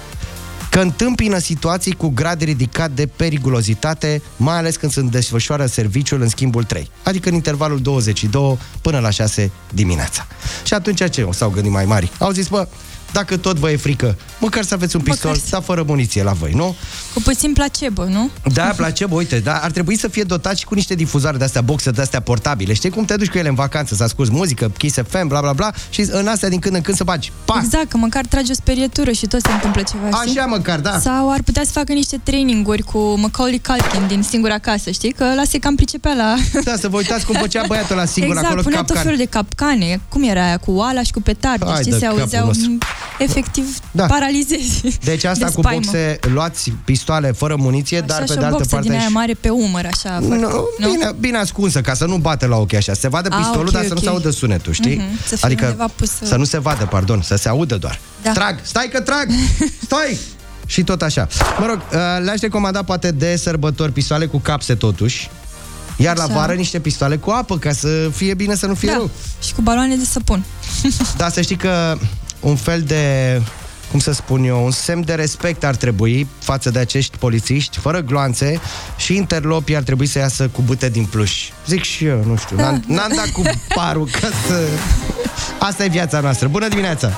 că 0.76 0.82
întâmpină 0.82 1.38
situații 1.38 1.92
cu 1.92 2.08
grad 2.08 2.42
ridicat 2.42 2.90
de 2.90 3.06
periculozitate, 3.06 4.22
mai 4.36 4.56
ales 4.56 4.76
când 4.76 4.92
se 4.92 5.00
desfășoară 5.00 5.66
serviciul 5.66 6.20
în 6.20 6.28
schimbul 6.28 6.64
3, 6.64 6.90
adică 7.02 7.28
în 7.28 7.34
intervalul 7.34 7.80
22 7.80 8.58
până 8.80 8.98
la 8.98 9.10
6 9.10 9.50
dimineața. 9.72 10.26
Și 10.64 10.74
atunci 10.74 11.10
ce 11.10 11.28
s-au 11.30 11.50
gândit 11.50 11.72
mai 11.72 11.84
mari? 11.84 12.12
Au 12.18 12.30
zis, 12.30 12.48
bă, 12.48 12.68
dacă 13.12 13.36
tot 13.36 13.56
vă 13.58 13.70
e 13.70 13.76
frică, 13.76 14.16
măcar 14.38 14.64
să 14.64 14.74
aveți 14.74 14.96
un 14.96 15.02
pistol, 15.02 15.30
Măcar 15.30 15.42
să- 15.44 15.50
dar 15.50 15.62
fără 15.62 15.82
muniție 15.86 16.22
la 16.22 16.32
voi, 16.32 16.52
nu? 16.54 16.74
Cu 17.14 17.20
puțin 17.20 17.52
placebo, 17.52 18.04
nu? 18.04 18.30
Da, 18.52 18.62
placebo, 18.62 19.14
uite, 19.16 19.38
da, 19.38 19.58
ar 19.62 19.70
trebui 19.70 19.96
să 19.98 20.08
fie 20.08 20.22
dotat 20.22 20.56
și 20.56 20.64
cu 20.64 20.74
niște 20.74 20.94
difuzoare 20.94 21.36
de-astea, 21.36 21.60
boxe 21.60 21.90
de-astea 21.90 22.20
portabile. 22.20 22.72
Știi 22.72 22.90
cum 22.90 23.04
te 23.04 23.16
duci 23.16 23.28
cu 23.28 23.38
ele 23.38 23.48
în 23.48 23.54
vacanță, 23.54 23.94
să 23.94 24.02
asculti 24.02 24.32
muzică, 24.32 24.70
Kiss 24.78 24.98
FM, 25.08 25.26
bla 25.26 25.40
bla 25.40 25.52
bla, 25.52 25.70
și 25.90 26.06
în 26.10 26.26
astea 26.26 26.48
din 26.48 26.58
când 26.58 26.74
în 26.74 26.80
când 26.80 26.96
să 26.96 27.04
bagi, 27.04 27.32
pa! 27.44 27.60
Exact, 27.64 27.88
că 27.88 27.96
măcar 27.96 28.26
tragi 28.26 28.50
o 28.50 28.54
sperietură 28.54 29.10
și 29.10 29.26
tot 29.26 29.40
se 29.42 29.52
întâmplă 29.52 29.82
ceva, 29.82 30.18
știi? 30.24 30.38
Așa 30.38 30.46
măcar, 30.46 30.78
da. 30.80 30.98
Sau 30.98 31.30
ar 31.32 31.40
putea 31.44 31.62
să 31.64 31.70
facă 31.72 31.92
niște 31.92 32.20
traininguri 32.22 32.82
cu 32.82 32.98
Macaulay 33.18 33.60
Culkin 33.66 34.06
din 34.06 34.22
Singura 34.22 34.58
Casă, 34.58 34.90
știi? 34.90 35.12
Că 35.12 35.24
ăla 35.32 35.44
se 35.44 35.58
cam 35.58 35.74
pricepea 35.74 36.12
la... 36.14 36.34
Da, 36.64 36.74
să 36.78 36.88
vă 36.88 36.96
uitați 36.96 37.26
cum 37.26 37.36
făcea 37.40 37.62
băiatul 37.68 37.96
la 37.96 38.04
singur 38.04 38.30
exact, 38.30 38.46
acolo 38.46 38.62
punea 38.62 38.78
tot 38.78 38.86
capcan. 38.86 39.04
felul 39.04 39.18
de 39.18 39.24
capcane. 39.30 40.00
Cum 40.08 40.22
era 40.22 40.44
aia? 40.44 40.56
Cu 40.56 40.70
oala 40.70 41.02
și 41.02 41.12
cu 41.12 41.20
petarde, 41.20 41.64
Hai 41.64 41.80
știi? 41.80 41.90
de 41.92 41.98
Se 41.98 42.04
capul 42.04 42.20
auzeau 42.20 42.46
nostru. 42.46 42.78
M, 43.18 43.22
efectiv 43.22 43.78
Da. 43.90 44.06
paralizezi. 44.06 44.98
Deci 45.04 45.24
asta 45.24 45.46
de 45.46 45.52
cu 45.54 45.60
spaimă. 45.60 45.80
boxe, 45.84 46.18
luați 46.20 46.72
pistoale 46.84 47.32
fără 47.32 47.56
muniție, 47.58 47.96
Așa 47.96 48.06
dar 48.06 48.18
și 48.20 48.24
pe 48.26 48.32
o 48.32 48.36
de 48.36 48.44
altă 48.44 48.56
boxă 48.56 48.74
parte... 48.74 48.88
din 48.88 48.96
aia 48.98 49.06
și- 49.06 49.12
mare 49.12 49.32
pe 49.40 49.48
umăr, 49.48 49.84
așa. 49.86 50.20
foarte- 50.26 50.36
Nu, 50.78 50.90
bine, 50.90 51.10
bine 51.20 51.38
ascunsă, 51.38 51.80
ca 51.80 51.94
să 51.94 52.04
nu 52.04 52.16
bată 52.16 52.46
la 52.46 52.56
ochi 52.56 52.74
așa. 52.74 52.92
Se 52.94 53.08
vadă 53.08 53.28
Ah, 53.32 53.36
pistolul, 53.38 53.66
ok, 53.66 53.72
dar 53.72 53.82
să 53.82 53.88
nu 53.88 53.94
ok. 53.96 54.02
se 54.02 54.08
audă 54.08 54.30
sunetul, 54.30 54.72
știi? 54.72 54.96
Mhm, 54.96 55.18
să 55.26 55.36
fie 55.36 55.48
undeva 55.60 55.86
pus, 55.96 56.10
uh, 56.20 56.28
să 56.28 56.36
nu 56.36 56.44
se 56.44 56.58
vadă, 56.58 56.84
pardon, 56.84 57.22
să 57.22 57.36
se 57.36 57.48
audă 57.48 57.76
doar. 57.76 57.98
Da. 58.22 58.32
Trag, 58.32 58.58
stai 58.62 58.88
că 58.92 59.00
trag! 59.00 59.26
Stai! 59.86 60.18
Și 60.66 60.84
tot 60.84 61.02
așa. 61.02 61.28
Mă 61.60 61.66
rog, 61.66 61.76
uh, 61.92 61.98
le-aș 62.24 62.40
recomanda 62.40 62.82
poate 62.82 63.10
de 63.10 63.36
sărbători 63.36 63.92
pistoale 63.92 64.26
cu 64.26 64.38
capse 64.38 64.74
totuși. 64.74 65.30
Iar 65.98 66.16
la 66.16 66.22
Așa. 66.24 66.32
vară 66.34 66.52
niște 66.52 66.80
pistoale 66.80 67.16
cu 67.16 67.30
apă, 67.30 67.58
ca 67.58 67.72
să 67.72 68.10
fie 68.14 68.34
bine, 68.34 68.54
să 68.54 68.66
nu 68.66 68.74
fie 68.74 68.88
Da, 68.88 68.94
rău. 68.94 69.10
și 69.42 69.54
cu 69.54 69.60
baloane 69.60 69.96
de 69.96 70.04
săpun. 70.04 70.44
Dar 71.16 71.30
să 71.30 71.40
știi 71.40 71.56
că 71.56 71.98
un 72.40 72.56
fel 72.56 72.82
de 72.82 73.42
cum 73.90 73.98
să 73.98 74.12
spun 74.12 74.44
eu, 74.44 74.64
un 74.64 74.70
semn 74.70 75.04
de 75.04 75.14
respect 75.14 75.64
ar 75.64 75.76
trebui 75.76 76.26
față 76.38 76.70
de 76.70 76.78
acești 76.78 77.18
polițiști, 77.18 77.78
fără 77.78 78.00
gloanțe 78.00 78.60
și 78.96 79.16
interlopii 79.16 79.76
ar 79.76 79.82
trebui 79.82 80.06
să 80.06 80.18
iasă 80.18 80.48
cu 80.48 80.62
bute 80.62 80.88
din 80.88 81.04
pluș. 81.04 81.48
Zic 81.66 81.82
și 81.82 82.04
eu, 82.04 82.24
nu 82.24 82.36
știu, 82.36 82.56
n-am, 82.56 82.84
n-am 82.86 83.12
dat 83.16 83.28
cu 83.28 83.42
parul 83.74 84.08
ca 84.20 84.28
să... 84.46 84.68
Asta 85.58 85.84
e 85.84 85.88
viața 85.88 86.20
noastră. 86.20 86.48
Bună 86.48 86.68
dimineața! 86.68 87.12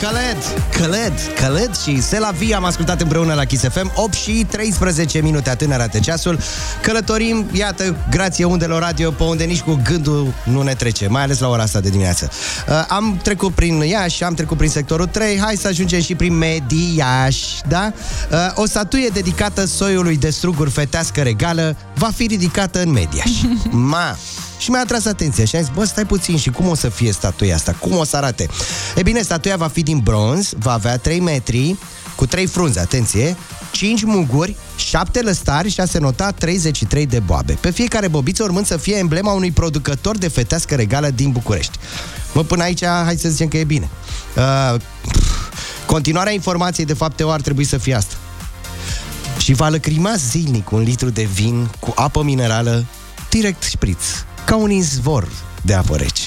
Khaled, 0.00 0.36
Khaled, 0.70 1.12
Khaled 1.34 1.76
și 1.76 2.02
Sela 2.02 2.30
Via 2.30 2.56
am 2.56 2.64
ascultat 2.64 3.00
împreună 3.00 3.34
la 3.34 3.44
Kiss 3.44 3.64
FM 3.68 3.92
8 3.94 4.12
și 4.12 4.46
13 4.50 5.20
minute 5.20 5.50
atât 5.50 5.68
ne 5.68 5.74
arată 5.74 5.98
ceasul 5.98 6.38
Călătorim, 6.80 7.46
iată, 7.52 7.96
grație 8.10 8.44
undelor 8.44 8.82
radio 8.82 9.10
Pe 9.10 9.22
unde 9.22 9.44
nici 9.44 9.60
cu 9.60 9.80
gândul 9.84 10.34
nu 10.44 10.62
ne 10.62 10.74
trece 10.74 11.08
Mai 11.08 11.22
ales 11.22 11.38
la 11.38 11.48
ora 11.48 11.62
asta 11.62 11.80
de 11.80 11.88
dimineață 11.88 12.30
uh, 12.68 12.84
Am 12.88 13.20
trecut 13.22 13.54
prin 13.54 13.80
Iași, 13.80 14.24
am 14.24 14.34
trecut 14.34 14.56
prin 14.56 14.70
sectorul 14.70 15.06
3 15.06 15.38
Hai 15.38 15.56
să 15.56 15.68
ajungem 15.68 16.00
și 16.00 16.14
prin 16.14 16.36
Mediaș 16.36 17.36
Da? 17.68 17.92
Uh, 18.30 18.38
o 18.54 18.66
statuie 18.66 19.08
dedicată 19.12 19.66
soiului 19.66 20.16
de 20.16 20.30
struguri 20.30 20.70
fetească 20.70 21.20
regală 21.20 21.76
Va 21.94 22.10
fi 22.14 22.26
ridicată 22.26 22.82
în 22.82 22.90
Mediaș 22.90 23.30
Ma, 23.70 24.16
și 24.64 24.70
mi-a 24.70 24.80
atras 24.80 25.04
atenția 25.04 25.44
și 25.44 25.56
am 25.56 25.62
zis, 25.62 25.70
bă, 25.74 25.84
stai 25.84 26.04
puțin, 26.04 26.36
și 26.36 26.50
cum 26.50 26.68
o 26.68 26.74
să 26.74 26.88
fie 26.88 27.12
statuia 27.12 27.54
asta? 27.54 27.72
Cum 27.72 27.96
o 27.96 28.04
să 28.04 28.16
arate? 28.16 28.48
E 28.96 29.02
bine, 29.02 29.22
statuia 29.22 29.56
va 29.56 29.68
fi 29.68 29.82
din 29.82 29.98
bronz, 29.98 30.52
va 30.58 30.72
avea 30.72 30.98
3 30.98 31.20
metri, 31.20 31.76
cu 32.16 32.26
3 32.26 32.46
frunze, 32.46 32.80
atenție, 32.80 33.36
5 33.70 34.02
muguri, 34.04 34.56
7 34.76 35.22
lăstari 35.22 35.70
și 35.70 35.80
a 35.80 35.84
se 35.84 35.98
nota 35.98 36.30
33 36.30 37.06
de 37.06 37.18
boabe. 37.18 37.52
Pe 37.52 37.70
fiecare 37.70 38.08
bobiță 38.08 38.42
urmând 38.42 38.66
să 38.66 38.76
fie 38.76 38.96
emblema 38.96 39.32
unui 39.32 39.50
producător 39.50 40.18
de 40.18 40.28
fetească 40.28 40.74
regală 40.74 41.10
din 41.10 41.30
București. 41.30 41.78
Mă, 42.32 42.42
până 42.42 42.62
aici, 42.62 42.84
hai 42.84 43.16
să 43.16 43.28
zicem 43.28 43.48
că 43.48 43.56
e 43.56 43.64
bine. 43.64 43.88
Uh, 44.36 44.80
continuarea 45.86 46.32
informației, 46.32 46.86
de 46.86 46.94
fapt, 46.94 47.20
ar 47.26 47.40
trebui 47.40 47.64
să 47.64 47.78
fie 47.78 47.94
asta. 47.94 48.14
Și 49.38 49.52
va 49.52 49.68
lăcrima 49.68 50.14
zilnic 50.16 50.70
un 50.70 50.82
litru 50.82 51.10
de 51.10 51.22
vin 51.22 51.70
cu 51.80 51.92
apă 51.94 52.22
minerală 52.22 52.84
direct 53.28 53.62
șpriț, 53.62 54.04
ca 54.44 54.56
un 54.56 54.70
izvor 54.70 55.28
de 55.62 55.74
apă 55.74 55.96
rece. 55.96 56.22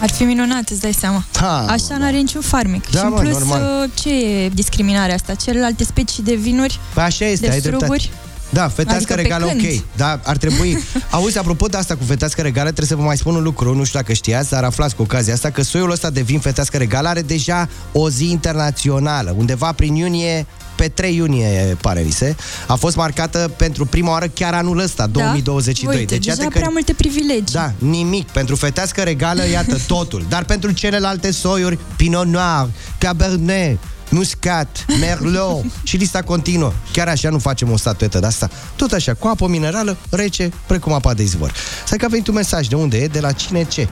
Ar 0.00 0.10
fi 0.10 0.24
minunat, 0.24 0.68
îți 0.68 0.80
dai 0.80 0.92
seama. 0.92 1.24
Ha, 1.34 1.66
Așa 1.68 1.96
n-are 1.96 2.16
niciun 2.16 2.40
farmec. 2.40 2.90
Da, 2.90 2.98
și 2.98 3.04
în 3.04 3.10
mă, 3.10 3.18
plus, 3.18 3.32
normal. 3.32 3.82
uh, 3.84 3.90
ce 4.02 4.08
e 4.14 4.48
discriminarea 4.48 5.14
asta? 5.14 5.34
Celelalte 5.34 5.84
specii 5.84 6.22
de 6.22 6.34
vinuri, 6.34 6.78
Păi 6.94 7.02
așa 7.02 7.24
este, 7.24 7.46
de 7.46 7.52
ai 7.52 7.60
dreptate. 7.60 8.10
Struguri? 8.50 8.68
Da, 8.68 8.68
fetească 8.68 9.12
Adică 9.12 9.14
pe 9.14 9.20
regală, 9.20 9.46
când? 9.46 9.60
ok. 9.60 9.96
Da, 9.96 10.20
ar 10.24 10.36
trebui... 10.36 10.78
Auzi, 11.10 11.38
apropo 11.38 11.66
de 11.66 11.76
asta 11.76 11.96
cu 11.96 12.04
fetească 12.04 12.42
regală, 12.42 12.66
trebuie 12.66 12.86
să 12.86 12.96
vă 12.96 13.02
mai 13.02 13.16
spun 13.16 13.34
un 13.34 13.42
lucru, 13.42 13.74
nu 13.74 13.84
știu 13.84 13.98
dacă 13.98 14.12
știați, 14.12 14.50
dar 14.50 14.64
aflați 14.64 14.94
cu 14.94 15.02
ocazia 15.02 15.34
asta 15.34 15.50
că 15.50 15.62
soiul 15.62 15.90
ăsta 15.90 16.10
de 16.10 16.20
vin 16.20 16.40
fetească 16.40 16.76
regală 16.76 17.08
are 17.08 17.22
deja 17.22 17.68
o 17.92 18.10
zi 18.10 18.30
internațională, 18.30 19.34
undeva 19.38 19.72
prin 19.72 19.94
iunie 19.94 20.46
pe 20.80 20.88
3 20.88 21.16
iunie, 21.16 21.76
pare 21.80 22.00
mi 22.00 22.10
se, 22.10 22.34
a 22.66 22.74
fost 22.74 22.96
marcată 22.96 23.52
pentru 23.56 23.84
prima 23.84 24.10
oară 24.10 24.26
chiar 24.26 24.54
anul 24.54 24.78
ăsta, 24.78 25.06
2022. 25.06 25.94
Da? 25.94 26.00
Uite, 26.00 26.14
deci, 26.14 26.24
deja 26.24 26.36
iată 26.36 26.52
că 26.52 26.58
prea 26.58 26.68
multe 26.72 26.92
privilegii. 26.92 27.52
Da, 27.52 27.72
nimic. 27.78 28.28
Pentru 28.28 28.56
fetească 28.56 29.02
regală, 29.02 29.46
iată, 29.46 29.76
totul. 29.94 30.24
Dar 30.28 30.44
pentru 30.44 30.70
celelalte 30.70 31.30
soiuri, 31.30 31.78
Pinot 31.96 32.26
Noir, 32.26 32.68
Cabernet, 32.98 33.78
Muscat, 34.10 34.84
Merlot 35.00 35.64
și 35.82 35.96
lista 35.96 36.22
continuă. 36.22 36.72
Chiar 36.92 37.08
așa 37.08 37.28
nu 37.28 37.38
facem 37.38 37.70
o 37.70 37.76
statuetă 37.76 38.18
de 38.18 38.26
asta. 38.26 38.50
Tot 38.76 38.92
așa, 38.92 39.14
cu 39.14 39.26
apă 39.26 39.46
minerală, 39.48 39.96
rece, 40.10 40.50
precum 40.66 40.92
apa 40.92 41.14
de 41.14 41.22
izvor. 41.22 41.52
Să 41.86 41.96
că 41.96 42.04
a 42.04 42.08
venit 42.08 42.26
un 42.26 42.34
mesaj 42.34 42.66
de 42.66 42.74
unde 42.74 42.96
e, 42.96 43.06
de 43.06 43.20
la 43.20 43.32
cine 43.32 43.64
ce. 43.64 43.88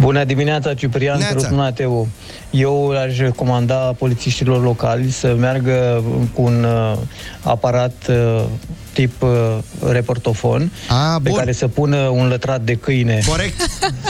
Bună 0.00 0.24
dimineața, 0.24 0.74
Ciprian 0.74 1.18
Neața. 1.18 1.34
Răsunateu. 1.34 2.08
Eu 2.50 2.90
aș 2.90 3.18
recomanda 3.18 3.74
polițiștilor 3.74 4.62
locali 4.62 5.10
să 5.10 5.36
meargă 5.38 6.04
cu 6.32 6.42
un 6.42 6.64
uh, 6.64 6.98
aparat 7.42 7.92
uh, 8.08 8.44
tip 8.92 9.22
uh, 9.22 9.58
reportofon 9.90 10.72
A, 10.88 11.20
pe 11.22 11.28
bun. 11.28 11.38
care 11.38 11.52
să 11.52 11.68
pună 11.68 11.96
un 11.96 12.28
lătrat 12.28 12.60
de 12.60 12.74
câine 12.74 13.20
Corect. 13.28 13.60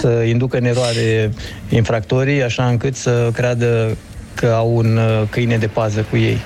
să 0.00 0.08
inducă 0.08 0.56
în 0.56 0.64
eroare 0.64 1.32
infractorii, 1.68 2.42
așa 2.42 2.66
încât 2.66 2.96
să 2.96 3.30
creadă 3.32 3.96
că 4.34 4.46
au 4.46 4.76
un 4.76 4.96
uh, 4.96 5.22
câine 5.30 5.56
de 5.56 5.66
pază 5.66 6.06
cu 6.10 6.16
ei. 6.16 6.40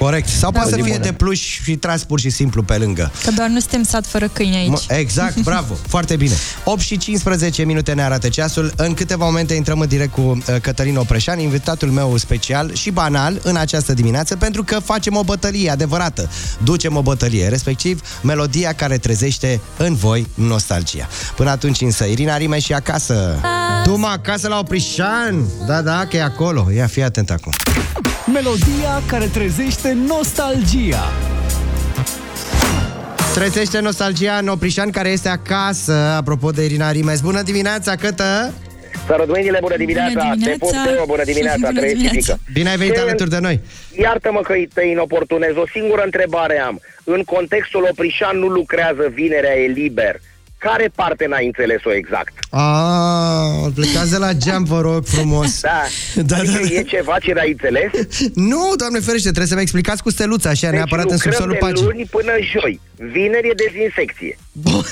Corect. 0.00 0.28
Sau 0.28 0.50
poate 0.50 0.68
să 0.68 0.74
Zi 0.76 0.82
fie 0.82 0.92
bună. 0.92 1.04
de 1.04 1.12
pluș 1.12 1.38
și 1.62 1.76
tras 1.76 2.04
pur 2.04 2.20
și 2.20 2.30
simplu 2.30 2.62
pe 2.62 2.76
lângă. 2.76 3.12
Că 3.24 3.30
doar 3.30 3.48
nu 3.48 3.58
suntem 3.60 3.82
sat 3.82 4.06
fără 4.06 4.28
câini 4.32 4.56
aici. 4.56 4.68
Mă, 4.68 4.80
Exact, 4.88 5.40
bravo, 5.50 5.74
foarte 5.88 6.16
bine. 6.16 6.34
8 6.64 6.80
și 6.80 6.96
15 6.96 7.64
minute 7.64 7.92
ne 7.92 8.02
arată 8.02 8.28
ceasul. 8.28 8.72
În 8.76 8.94
câteva 8.94 9.24
momente 9.24 9.54
intrăm 9.54 9.80
în 9.80 9.88
direct 9.88 10.12
cu 10.12 10.20
uh, 10.20 10.56
Cătălin 10.62 10.96
Opreșan, 10.96 11.38
invitatul 11.38 11.88
meu 11.88 12.16
special 12.16 12.74
și 12.74 12.90
banal 12.90 13.40
în 13.42 13.56
această 13.56 13.92
dimineață, 13.94 14.36
pentru 14.36 14.64
că 14.64 14.78
facem 14.78 15.16
o 15.16 15.22
bătălie 15.22 15.70
adevărată. 15.70 16.30
Ducem 16.64 16.96
o 16.96 17.02
bătălie, 17.02 17.48
respectiv 17.48 18.00
melodia 18.22 18.72
care 18.72 18.98
trezește 18.98 19.60
în 19.76 19.94
voi 19.94 20.26
nostalgia. 20.34 21.08
Până 21.36 21.50
atunci 21.50 21.80
însă, 21.80 22.04
Irina 22.04 22.36
Rime 22.36 22.58
și 22.58 22.72
acasă. 22.72 23.40
Tu 23.84 23.96
mă 23.96 24.06
acasă 24.06 24.48
la 24.48 24.58
Oprișan? 24.58 25.44
Da, 25.66 25.80
da, 25.82 26.06
că 26.10 26.16
e 26.16 26.22
acolo. 26.22 26.66
Ia, 26.74 26.86
fii 26.86 27.02
atent 27.02 27.30
acum. 27.30 27.52
Melodia 28.26 29.02
care 29.06 29.24
trezește 29.32 29.92
nostalgia. 30.06 31.02
Trezește 33.34 33.80
nostalgia 33.80 34.36
în 34.36 34.48
Oprișan 34.48 34.90
care 34.90 35.08
este 35.08 35.28
acasă, 35.28 35.92
apropo 35.92 36.50
de 36.50 36.64
Irina 36.64 36.90
Rimes. 36.90 37.20
Bună 37.20 37.42
dimineața, 37.42 37.94
Cătă! 37.96 38.54
Salut, 39.08 39.28
mâinile, 39.28 39.58
bună 39.60 39.76
dimineața! 39.76 40.12
Bună 40.12 40.34
dimineața! 40.34 40.50
Te 40.52 40.58
pup, 40.58 40.94
Teo, 40.94 41.04
bună 41.06 41.24
dimineața! 41.24 41.56
Bună 41.66 41.78
Trăiești 41.78 41.98
dimineața! 42.02 42.36
fică. 42.36 42.52
Bine 42.52 42.68
ai 42.70 42.76
venit 42.76 42.94
Ce- 42.94 43.00
alături 43.00 43.30
de 43.30 43.38
noi! 43.38 43.60
Iartă-mă 44.00 44.40
că 44.40 44.54
te 44.74 44.84
inoportunez. 44.84 45.56
O 45.56 45.64
singură 45.72 46.02
întrebare 46.04 46.60
am. 46.60 46.80
În 47.04 47.22
contextul 47.24 47.88
Oprișan 47.90 48.38
nu 48.38 48.46
lucrează 48.46 49.10
vinerea, 49.14 49.58
e 49.58 49.66
liber. 49.66 50.20
Care 50.66 50.90
parte 50.94 51.26
n-ai 51.28 51.46
înțeles-o 51.46 51.92
exact? 51.94 52.32
A, 52.50 53.70
plecați 53.74 54.10
de 54.10 54.16
la 54.16 54.32
geam, 54.32 54.64
vă 54.64 54.80
rog 54.80 55.04
frumos. 55.06 55.60
Da. 55.60 55.82
Da, 56.30 56.36
adică 56.36 56.52
da, 56.52 56.68
da. 56.68 56.74
e 56.74 56.82
ceva 56.82 57.16
ce 57.22 57.32
n-ai 57.32 57.50
înțeles? 57.50 57.90
Nu, 58.34 58.62
doamne 58.76 58.98
ferește, 58.98 59.28
trebuie 59.28 59.46
să-mi 59.46 59.60
explicați 59.60 60.02
cu 60.02 60.10
steluța, 60.10 60.50
așa, 60.50 60.70
neapărat 60.70 61.04
în 61.04 61.10
Deci 61.10 61.24
lucrăm 61.24 61.32
subsolul 61.32 61.52
de 61.60 61.66
paginii. 61.66 61.90
luni 61.90 62.06
până 62.10 62.32
joi. 62.52 62.80
Vineri 63.12 63.48
e 63.48 63.54
dezinsecție. 63.66 64.38
Bun. 64.52 64.84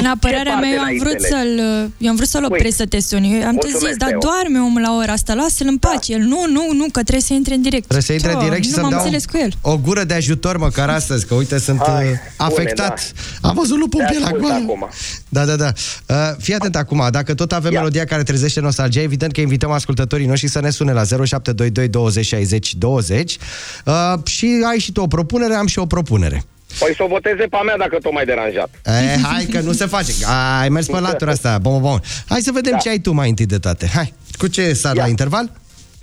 În 0.00 0.06
apărarea 0.06 0.52
parte 0.52 0.66
mea, 0.66 0.74
eu 0.74 0.80
n-ai 0.82 0.90
am 0.92 0.98
vrut 0.98 1.12
înțeles? 1.12 1.30
să-l, 1.40 1.58
eu 1.98 2.08
am 2.10 2.16
vrut 2.16 2.28
să-l 2.28 2.42
Ui. 2.42 2.48
opresc 2.52 2.76
să 2.76 2.86
te 2.86 3.00
suni. 3.00 3.26
Eu 3.26 3.34
Am 3.34 3.56
te 3.56 3.66
Mulțumesc, 3.66 3.86
zis, 3.86 3.96
dar 3.96 4.08
Teo. 4.08 4.18
doarme 4.18 4.58
omul 4.68 4.80
la 4.80 4.92
ora 5.00 5.12
asta, 5.12 5.34
lasă-l 5.34 5.66
în 5.74 5.78
pace. 5.78 6.12
El, 6.12 6.18
nu, 6.32 6.40
nu, 6.56 6.64
nu, 6.72 6.84
că 6.92 7.00
trebuie 7.06 7.20
să 7.30 7.32
intre 7.32 7.54
în 7.54 7.62
direct. 7.62 7.86
Trebuie 7.88 8.08
să 8.10 8.12
intre 8.12 8.32
Ce, 8.32 8.38
direct 8.44 8.62
și 8.64 8.68
nu 8.68 8.74
să-mi 8.74 8.82
m-am 8.86 8.94
dau 8.94 9.00
înțeles 9.04 9.24
cu 9.30 9.36
el. 9.44 9.50
o 9.72 9.76
gură 9.86 10.04
de 10.04 10.14
ajutor 10.14 10.56
măcar 10.56 10.88
astăzi, 10.88 11.26
că 11.26 11.34
uite, 11.34 11.58
sunt 11.58 11.78
Hai, 11.86 11.94
uh, 11.94 12.00
bune, 12.08 12.22
afectat. 12.36 13.12
Am 13.42 13.54
văzut 13.54 13.78
lupul 13.78 14.00
Te 14.00 14.12
pe 14.12 14.18
la 14.18 14.24
ascult 14.24 14.42
goală. 14.42 14.60
acum. 14.64 14.88
Da, 15.28 15.44
da, 15.44 15.56
da. 15.56 15.72
Uh, 16.06 16.16
fii 16.38 16.54
atent 16.54 16.76
acum, 16.76 17.08
dacă 17.10 17.34
tot 17.34 17.52
avem 17.52 17.72
Ia. 17.72 17.78
melodia 17.78 18.04
care 18.04 18.22
trezește 18.22 18.60
nostalgia, 18.60 19.00
evident 19.02 19.32
că 19.32 19.40
invităm 19.40 19.70
ascultătorii 19.70 20.26
noștri 20.26 20.48
să 20.48 20.60
ne 20.60 20.70
sune 20.70 20.92
la 20.92 21.04
0722 21.04 21.88
20 21.88 22.26
60 22.26 22.74
20 22.74 23.36
uh, 23.84 23.92
și 24.24 24.62
ai 24.70 24.78
și 24.78 24.92
tu 24.92 25.00
o 25.00 25.06
propunere, 25.06 25.54
am 25.54 25.66
și 25.66 25.78
o 25.78 25.86
propunere. 25.86 26.42
Păi 26.78 26.94
să 26.96 27.02
o 27.02 27.06
voteze 27.06 27.46
pe 27.50 27.56
a 27.56 27.62
mea 27.62 27.76
dacă 27.76 27.98
tot 28.02 28.12
mai 28.12 28.24
deranjat. 28.24 28.70
E, 28.84 29.20
hai 29.22 29.44
că 29.44 29.60
nu 29.60 29.72
se 29.72 29.86
face. 29.86 30.12
Ai 30.60 30.68
mers 30.68 30.86
pe 30.86 31.00
latura 31.00 31.30
asta. 31.30 31.58
Bun, 31.58 31.80
bun. 31.80 32.00
Hai 32.28 32.40
să 32.40 32.50
vedem 32.54 32.72
Da. 32.72 32.78
ce 32.78 32.88
ai 32.88 32.98
tu 32.98 33.12
mai 33.12 33.28
întâi 33.28 33.46
de 33.46 33.58
toate. 33.58 33.90
Hai. 33.94 34.14
Cu 34.38 34.46
ce 34.46 34.72
sar 34.72 34.96
Ia. 34.96 35.02
la 35.02 35.08
interval? 35.08 35.50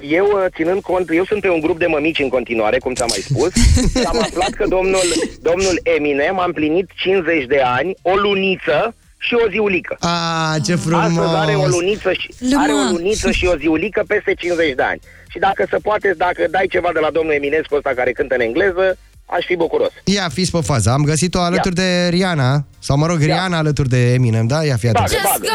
Eu, 0.10 0.26
uh, 0.26 0.46
ținând 0.56 0.82
cont, 0.82 1.10
eu 1.14 1.26
sunt 1.26 1.42
pe 1.42 1.50
un 1.50 1.60
grup 1.60 1.80
de 1.80 1.86
mămici 1.86 2.20
în 2.20 2.30
continuare, 2.30 2.78
cum 2.78 2.94
ți-am 2.94 3.08
mai 3.10 3.24
spus, 3.30 3.52
și 4.00 4.06
am 4.12 4.20
aflat 4.22 4.50
că 4.50 4.66
domnul, 4.68 5.08
domnul 5.42 5.80
Eminem 5.84 6.40
a 6.40 6.46
împlinit 6.46 6.90
50 6.96 7.46
de 7.46 7.62
ani, 7.66 7.94
o 8.02 8.16
luniță 8.16 8.96
și 9.18 9.34
o 9.46 9.50
ziulică. 9.50 9.98
A, 10.00 10.56
ce 10.66 10.76
frumos. 10.76 11.04
Astăzi 11.04 11.36
are 11.36 11.54
o 11.56 11.66
luniță 11.68 12.12
și, 12.14 12.34
Luma. 12.40 12.62
are 12.64 12.72
o 12.72 12.92
luniță 12.92 13.32
și 13.32 13.46
o 13.46 13.56
ziulică 13.58 14.04
peste 14.08 14.34
50 14.34 14.76
de 14.76 14.84
ani. 14.84 15.00
Și 15.32 15.40
dacă 15.40 15.66
se 15.70 15.78
poate, 15.78 16.14
dacă 16.18 16.48
dai 16.52 16.68
ceva 16.70 16.90
de 16.94 17.00
la 17.00 17.10
domnul 17.12 17.34
Eminescu 17.34 17.76
ăsta 17.76 17.92
care 17.96 18.12
cântă 18.12 18.36
în 18.36 18.42
engleză, 18.42 18.98
aș 19.26 19.46
fi 19.46 19.56
bucuros. 19.56 19.92
Ia, 20.04 20.30
fiți 20.34 20.52
pe 20.52 20.62
fază. 20.62 20.90
Am 20.90 21.04
găsit-o 21.04 21.40
alături 21.40 21.76
de 21.76 22.08
Rihanna, 22.10 22.66
sau 22.80 22.98
mă 22.98 23.06
rog, 23.06 23.20
Rihanna 23.20 23.58
alături 23.58 23.90
de 23.90 24.14
Eminem, 24.14 24.48
da? 24.48 24.64
Ia, 24.64 24.76
fii 24.76 24.90
atent. 24.90 25.08
Bagă, 25.08 25.22
bagă. 25.32 25.52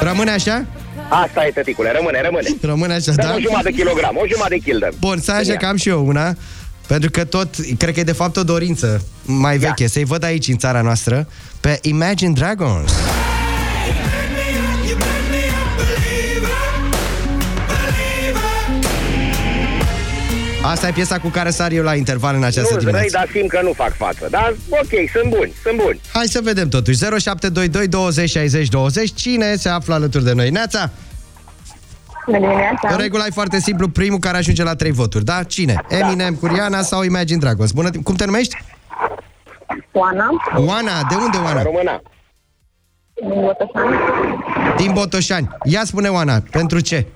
Rămâne 0.00 0.30
așa? 0.30 0.64
Asta 1.08 1.46
e, 1.46 1.50
tăticule, 1.50 1.92
rămâne, 1.96 2.20
rămâne. 2.22 2.48
Rămâne 2.60 2.92
așa, 2.92 3.12
Dăm 3.12 3.26
da? 3.28 3.34
o 3.34 3.40
jumătate 3.40 3.70
de 3.70 3.76
kilogram, 3.76 4.16
o 4.16 4.26
jumătate 4.26 4.54
de 4.54 4.60
kil 4.70 4.78
dăm. 4.78 4.94
Bun, 5.00 5.18
stai 5.18 5.38
așa 5.38 5.50
Ia. 5.52 5.56
că 5.56 5.66
am 5.66 5.76
și 5.76 5.88
eu 5.88 6.06
una. 6.06 6.34
Pentru 6.86 7.10
că 7.10 7.24
tot, 7.24 7.48
cred 7.78 7.94
că 7.94 8.00
e 8.00 8.02
de 8.02 8.12
fapt 8.12 8.36
o 8.36 8.44
dorință 8.44 9.02
mai 9.24 9.58
veche, 9.58 9.86
să-i 9.86 10.04
văd 10.04 10.24
aici 10.24 10.48
în 10.48 10.56
țara 10.58 10.80
noastră, 10.80 11.28
pe 11.60 11.78
Imagine 11.82 12.32
Dragons. 12.32 12.92
Asta 20.70 20.88
e 20.88 20.92
piesa 20.92 21.18
cu 21.18 21.28
care 21.28 21.50
sar 21.50 21.70
eu 21.72 21.82
la 21.82 21.94
interval 21.94 22.34
în 22.34 22.42
această 22.42 22.60
Nu-ți 22.74 22.84
răi, 22.84 22.92
dimineață. 22.92 23.16
dar 23.16 23.28
simt 23.32 23.50
că 23.50 23.60
nu 23.62 23.72
fac 23.72 23.96
față. 23.96 24.26
Dar 24.30 24.54
ok, 24.68 25.10
sunt 25.12 25.34
buni, 25.36 25.52
sunt 25.62 25.76
buni. 25.82 26.00
Hai 26.12 26.26
să 26.26 26.40
vedem 26.42 26.68
totuși. 26.68 26.98
0722 26.98 27.88
20 27.88 28.30
60 28.30 28.68
20. 28.68 29.12
Cine 29.14 29.54
se 29.56 29.68
află 29.68 29.94
alături 29.94 30.24
de 30.24 30.32
noi? 30.32 30.50
Neața! 30.50 30.90
Bună 32.26 32.38
dimineața! 32.38 32.96
Regula 32.96 33.26
e 33.26 33.30
foarte 33.30 33.60
simplu. 33.60 33.88
Primul 33.88 34.18
care 34.18 34.36
ajunge 34.36 34.62
la 34.62 34.74
3 34.74 34.90
voturi, 34.90 35.24
da? 35.24 35.42
Cine? 35.42 35.84
Eminem, 35.88 36.34
Curiana 36.34 36.82
sau 36.82 37.02
Imagine 37.02 37.38
Dragons? 37.38 37.70
Bună, 37.70 37.90
cum 38.02 38.14
te 38.14 38.24
numești? 38.24 38.56
Oana, 39.92 40.28
Oana. 40.56 41.02
De 41.08 41.14
unde, 41.14 41.36
Oana? 41.36 41.62
Româna. 41.62 42.02
din 43.20 43.40
Botoșani. 43.40 43.98
Din 44.76 44.92
Botoșani. 44.92 45.48
Ia 45.64 45.82
spune, 45.84 46.08
Oana, 46.08 46.42
pentru 46.50 46.80
ce? 46.80 47.06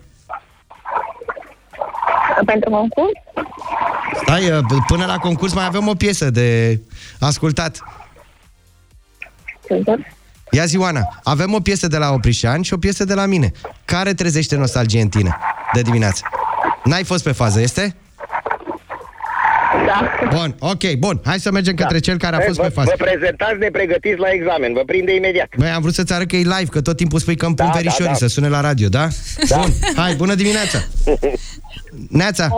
Pentru 2.47 2.71
concurs, 2.71 3.11
Stai, 4.23 4.51
uh, 4.51 4.59
până 4.87 5.05
la 5.05 5.19
concurs 5.19 5.53
mai 5.53 5.65
avem 5.65 5.89
o 5.89 5.95
piesă 5.95 6.31
de 6.31 6.81
ascultat. 7.21 7.79
sigur. 9.67 9.99
Ia 10.51 10.65
zi, 10.65 10.77
Oana, 10.77 11.09
avem 11.23 11.53
o 11.55 11.61
piesă 11.61 11.87
de 11.87 11.97
la 11.97 12.13
Oprișan 12.13 12.63
și 12.63 12.73
o 12.73 12.77
piesă 12.77 13.05
de 13.05 13.15
la 13.15 13.27
mine. 13.27 13.53
Care 13.85 14.15
trezește 14.15 14.57
nostalgie 14.57 15.01
în 15.01 15.09
tine 15.09 15.37
de 15.73 15.83
dimineață? 15.83 16.23
N-ai 16.85 17.05
fost 17.05 17.25
pe 17.25 17.33
fază, 17.33 17.61
este? 17.61 17.97
Da. 19.87 20.29
Bun, 20.37 20.55
ok, 20.59 20.93
bun. 20.99 21.21
Hai 21.25 21.39
să 21.39 21.51
mergem 21.51 21.75
către 21.75 21.99
cel 21.99 22.19
care 22.19 22.35
a 22.35 22.39
Băi, 22.39 22.47
fost 22.47 22.59
vă, 22.59 22.65
pe 22.65 22.73
fază. 22.73 22.93
Vă 22.99 23.05
prezentați 23.05 23.59
de 23.59 23.69
pregătiți 23.73 24.19
la 24.19 24.29
examen, 24.29 24.73
vă 24.73 24.83
prinde 24.87 25.15
imediat. 25.15 25.49
Băi, 25.57 25.69
am 25.69 25.81
vrut 25.81 25.95
să-ți 25.95 26.13
arăt 26.13 26.29
că 26.29 26.37
e 26.37 26.39
live, 26.39 26.67
că 26.71 26.81
tot 26.81 26.97
timpul 26.97 27.19
spui 27.19 27.37
că 27.37 27.47
îmi 27.47 27.55
pun 27.55 27.67
Da, 27.67 27.73
verișorii 27.73 28.05
da, 28.05 28.11
da. 28.11 28.17
să 28.17 28.27
sune 28.27 28.49
la 28.49 28.61
radio, 28.61 28.89
da? 28.89 29.09
Da. 29.49 29.57
Bun, 29.57 29.71
hai, 29.97 30.15
bună 30.15 30.35
dimineața! 30.35 30.79
Neața! 32.21 32.49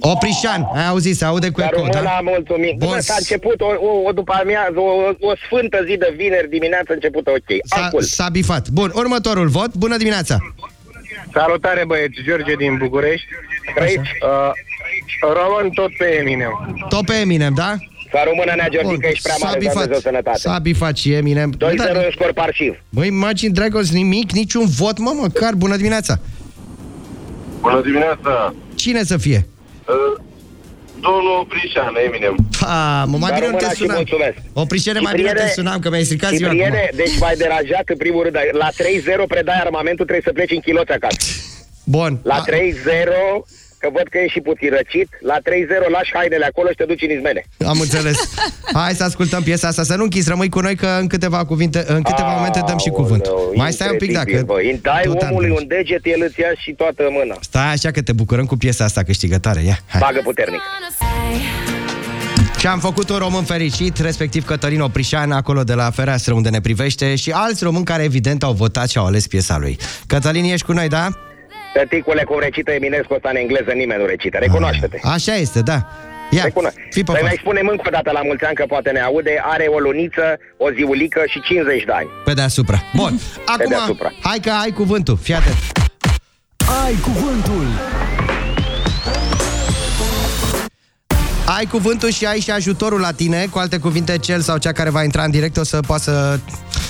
Oprișan, 0.00 0.68
ai 0.74 0.86
auzit, 0.86 1.16
se 1.16 1.24
aude 1.24 1.50
cu 1.50 1.60
Dar 1.60 1.68
eco, 1.72 1.76
româna, 1.80 2.02
da? 2.02 2.20
mulțumim. 2.22 2.74
Bun. 2.78 2.88
Bun. 2.88 3.00
S-a 3.00 3.14
început 3.18 3.60
o, 3.60 3.66
o, 3.66 4.08
o 4.08 4.12
după 4.12 4.34
amiază, 4.40 4.78
o, 4.78 5.28
o 5.30 5.32
sfântă 5.44 5.78
zi 5.86 5.96
de 5.96 6.14
vineri 6.16 6.48
dimineață 6.48 6.86
a 6.90 6.94
început 6.94 7.26
ok. 7.26 7.50
S-a, 7.64 7.82
Ascult. 7.82 8.04
s-a 8.06 8.28
bifat. 8.28 8.68
Bun, 8.68 8.92
următorul 8.94 9.48
vot. 9.48 9.74
Bună 9.74 9.96
dimineața! 9.96 10.36
Salutare 11.32 11.84
băieți, 11.86 12.22
George 12.24 12.54
din 12.54 12.76
București. 12.76 13.26
Trăiți, 13.74 13.98
uh, 13.98 14.50
român 15.20 15.70
tot 15.70 15.96
pe 15.96 16.04
Eminem. 16.20 16.84
Tot 16.88 17.04
pe 17.06 17.14
Eminem, 17.14 17.52
da? 17.56 17.74
Să 18.10 18.20
rămână 18.24 18.52
Nea 18.56 18.68
Georgica, 18.68 18.94
Bun, 19.00 19.10
ești 19.10 19.22
prea 19.22 19.34
s-a 19.38 19.46
mare, 19.46 19.58
bifat. 19.58 19.74
Dumnezeu 19.74 20.00
sănătate. 20.00 20.38
S-a 20.38 20.58
bifat 20.58 20.96
și 20.96 21.12
Eminem. 21.12 21.50
2-0 21.52 21.56
Da, 21.76 21.84
în 21.84 22.10
scor 22.10 22.32
parșiv. 22.32 22.74
Băi, 22.88 23.06
Imagine 23.06 23.52
Dragons, 23.52 23.90
nimic, 23.92 24.32
niciun 24.32 24.64
vot, 24.66 24.98
mă, 24.98 25.12
măcar. 25.20 25.54
Bună 25.54 25.76
dimineața! 25.76 26.18
Bună 27.60 27.80
dimineața! 27.84 28.54
Cine 28.74 29.02
să 29.02 29.16
fie? 29.16 29.46
Uh, 29.88 30.22
domnul 31.00 31.46
Prișan, 31.48 31.92
Eminem. 32.06 32.36
Pa, 32.60 33.04
mă, 33.08 33.16
mai 33.18 33.30
Dar 33.30 33.38
bine 33.38 33.50
nu 33.50 33.56
te 33.56 33.64
rămână 33.64 33.68
și 33.74 33.80
sunam. 33.82 33.96
mulțumesc. 33.96 34.36
O 34.52 34.64
prișere 34.64 34.98
mai 35.00 35.12
bine 35.14 35.26
te 35.28 35.32
Cipriene- 35.34 35.58
sunam, 35.60 35.78
că 35.80 35.88
mi-ai 35.90 36.04
stricat 36.10 36.32
ziua 36.32 36.50
Cipriene, 36.50 36.76
acum. 36.84 36.96
deci 37.02 37.18
m-ai 37.20 37.36
deranjat 37.36 37.84
în 37.94 37.96
primul 37.96 38.22
rând. 38.22 38.36
La 38.62 38.68
3-0 38.80 39.24
predai 39.28 39.58
armamentul, 39.66 40.04
trebuie 40.08 40.26
să 40.28 40.32
pleci 40.38 40.50
în 40.56 40.60
chiloți 40.66 40.92
acasă. 40.98 41.18
Bun. 41.84 42.12
La 42.22 42.34
A- 42.34 42.44
3-0, 42.46 43.46
că 43.84 43.88
văd 43.98 44.06
că 44.12 44.18
e 44.18 44.26
și 44.34 44.40
puțin 44.50 44.70
răcit, 44.78 45.08
la 45.30 45.36
3-0 45.38 45.90
lași 45.96 46.12
hainele 46.16 46.46
acolo 46.50 46.68
și 46.68 46.80
te 46.80 46.84
duci 46.90 47.04
în 47.06 47.12
izmene. 47.16 47.42
Am 47.72 47.78
înțeles. 47.80 48.18
Hai 48.72 48.94
să 49.00 49.04
ascultăm 49.04 49.42
piesa 49.42 49.68
asta. 49.68 49.82
Să 49.90 49.94
nu 49.96 50.02
închizi, 50.02 50.28
rămâi 50.28 50.48
cu 50.48 50.60
noi 50.60 50.76
că 50.82 50.88
în 51.00 51.06
câteva 51.06 51.44
cuvinte, 51.44 51.84
în 51.86 52.02
câteva 52.02 52.32
momente 52.36 52.60
dăm 52.66 52.78
și 52.78 52.90
cuvânt. 53.00 53.24
Aoleu, 53.26 53.52
Mai 53.54 53.72
stai 53.72 53.88
un 53.90 53.96
pic 53.96 54.08
incredibil, 54.08 54.44
dacă... 54.46 54.52
Bă. 54.52 54.58
Îi 54.68 54.78
dai 54.82 55.02
tot 55.04 55.22
omului 55.22 55.50
am 55.50 55.56
un 55.60 55.66
deget, 55.66 56.04
el 56.14 56.22
îți 56.28 56.40
ia 56.40 56.52
și 56.56 56.72
toată 56.72 57.02
mâna. 57.10 57.36
Stai 57.40 57.72
așa 57.72 57.90
că 57.90 58.02
te 58.02 58.12
bucurăm 58.12 58.46
cu 58.46 58.56
piesa 58.56 58.84
asta 58.84 59.02
câștigătoare. 59.02 59.60
Ia, 59.62 59.78
hai. 59.86 60.00
Bagă 60.00 60.20
puternic. 60.24 60.60
Și 62.58 62.66
am 62.66 62.78
făcut 62.78 63.08
un 63.10 63.16
român 63.16 63.44
fericit, 63.44 63.98
respectiv 63.98 64.44
Cătălin 64.44 64.80
Oprișan, 64.80 65.32
acolo 65.32 65.64
de 65.64 65.74
la 65.74 65.90
fereastră 65.90 66.34
unde 66.34 66.48
ne 66.48 66.60
privește 66.60 67.14
și 67.14 67.30
alți 67.30 67.64
români 67.64 67.84
care 67.84 68.02
evident 68.02 68.42
au 68.42 68.52
votat 68.52 68.88
și 68.88 68.98
au 68.98 69.06
ales 69.06 69.26
piesa 69.26 69.58
lui. 69.58 69.78
Cătălin, 70.06 70.44
ești 70.44 70.66
cu 70.66 70.72
noi, 70.72 70.88
da? 70.88 71.08
Tăticule, 71.76 72.22
cum 72.24 72.38
recită 72.40 72.70
Eminescu 72.70 73.14
ăsta 73.14 73.28
în 73.32 73.36
engleză, 73.36 73.70
nimeni 73.72 74.00
nu 74.00 74.06
recită. 74.06 74.38
Recunoaște-te. 74.38 74.98
Așa 75.02 75.34
este, 75.34 75.60
da. 75.62 75.78
Ia, 76.30 76.44
Recuno- 76.44 76.72
fii 76.90 77.04
pe 77.04 77.10
Să 77.10 77.16
față. 77.18 77.22
mai 77.24 77.36
spunem 77.40 77.66
încă 77.70 77.82
o 77.86 77.90
dată 77.90 78.10
la 78.10 78.20
mulți 78.22 78.44
ani 78.44 78.54
că 78.54 78.64
poate 78.68 78.90
ne 78.90 79.00
aude, 79.00 79.42
are 79.42 79.64
o 79.66 79.78
luniță, 79.78 80.38
o 80.56 80.66
ziulică 80.76 81.22
și 81.26 81.40
50 81.40 81.84
de 81.84 81.92
ani. 81.92 82.08
Pe 82.24 82.32
deasupra. 82.32 82.78
Bun, 82.94 83.12
acum, 83.54 83.68
deasupra. 83.68 84.12
hai 84.22 84.38
că 84.38 84.50
ai 84.62 84.70
cuvântul, 84.70 85.16
fii 85.22 85.34
atent. 85.34 85.56
Ai 86.84 86.94
cuvântul. 87.02 87.66
Ai 91.56 91.66
cuvântul 91.66 92.10
și 92.10 92.24
ai 92.24 92.40
și 92.40 92.50
ajutorul 92.50 93.00
la 93.00 93.12
tine, 93.12 93.46
cu 93.50 93.58
alte 93.58 93.78
cuvinte, 93.78 94.18
cel 94.18 94.40
sau 94.40 94.58
cea 94.58 94.72
care 94.72 94.90
va 94.90 95.02
intra 95.02 95.24
în 95.24 95.30
direct 95.30 95.56
o 95.56 95.64
să 95.64 95.80
poată 95.80 96.02
să 96.02 96.38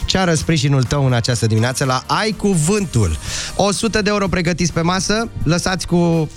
ceară 0.05 0.35
sprijinul 0.35 0.83
tău 0.83 1.07
în 1.07 1.13
această 1.13 1.47
dimineață 1.47 1.85
la 1.85 2.03
Ai 2.07 2.33
Cuvântul. 2.33 3.19
100 3.57 4.03
de 4.03 4.11
euro 4.11 4.29
pregătiți 4.29 4.73
pe 4.73 4.81
masă, 4.81 5.29
lăsați 5.43 5.87
cu 5.87 5.97
uh, 5.97 6.29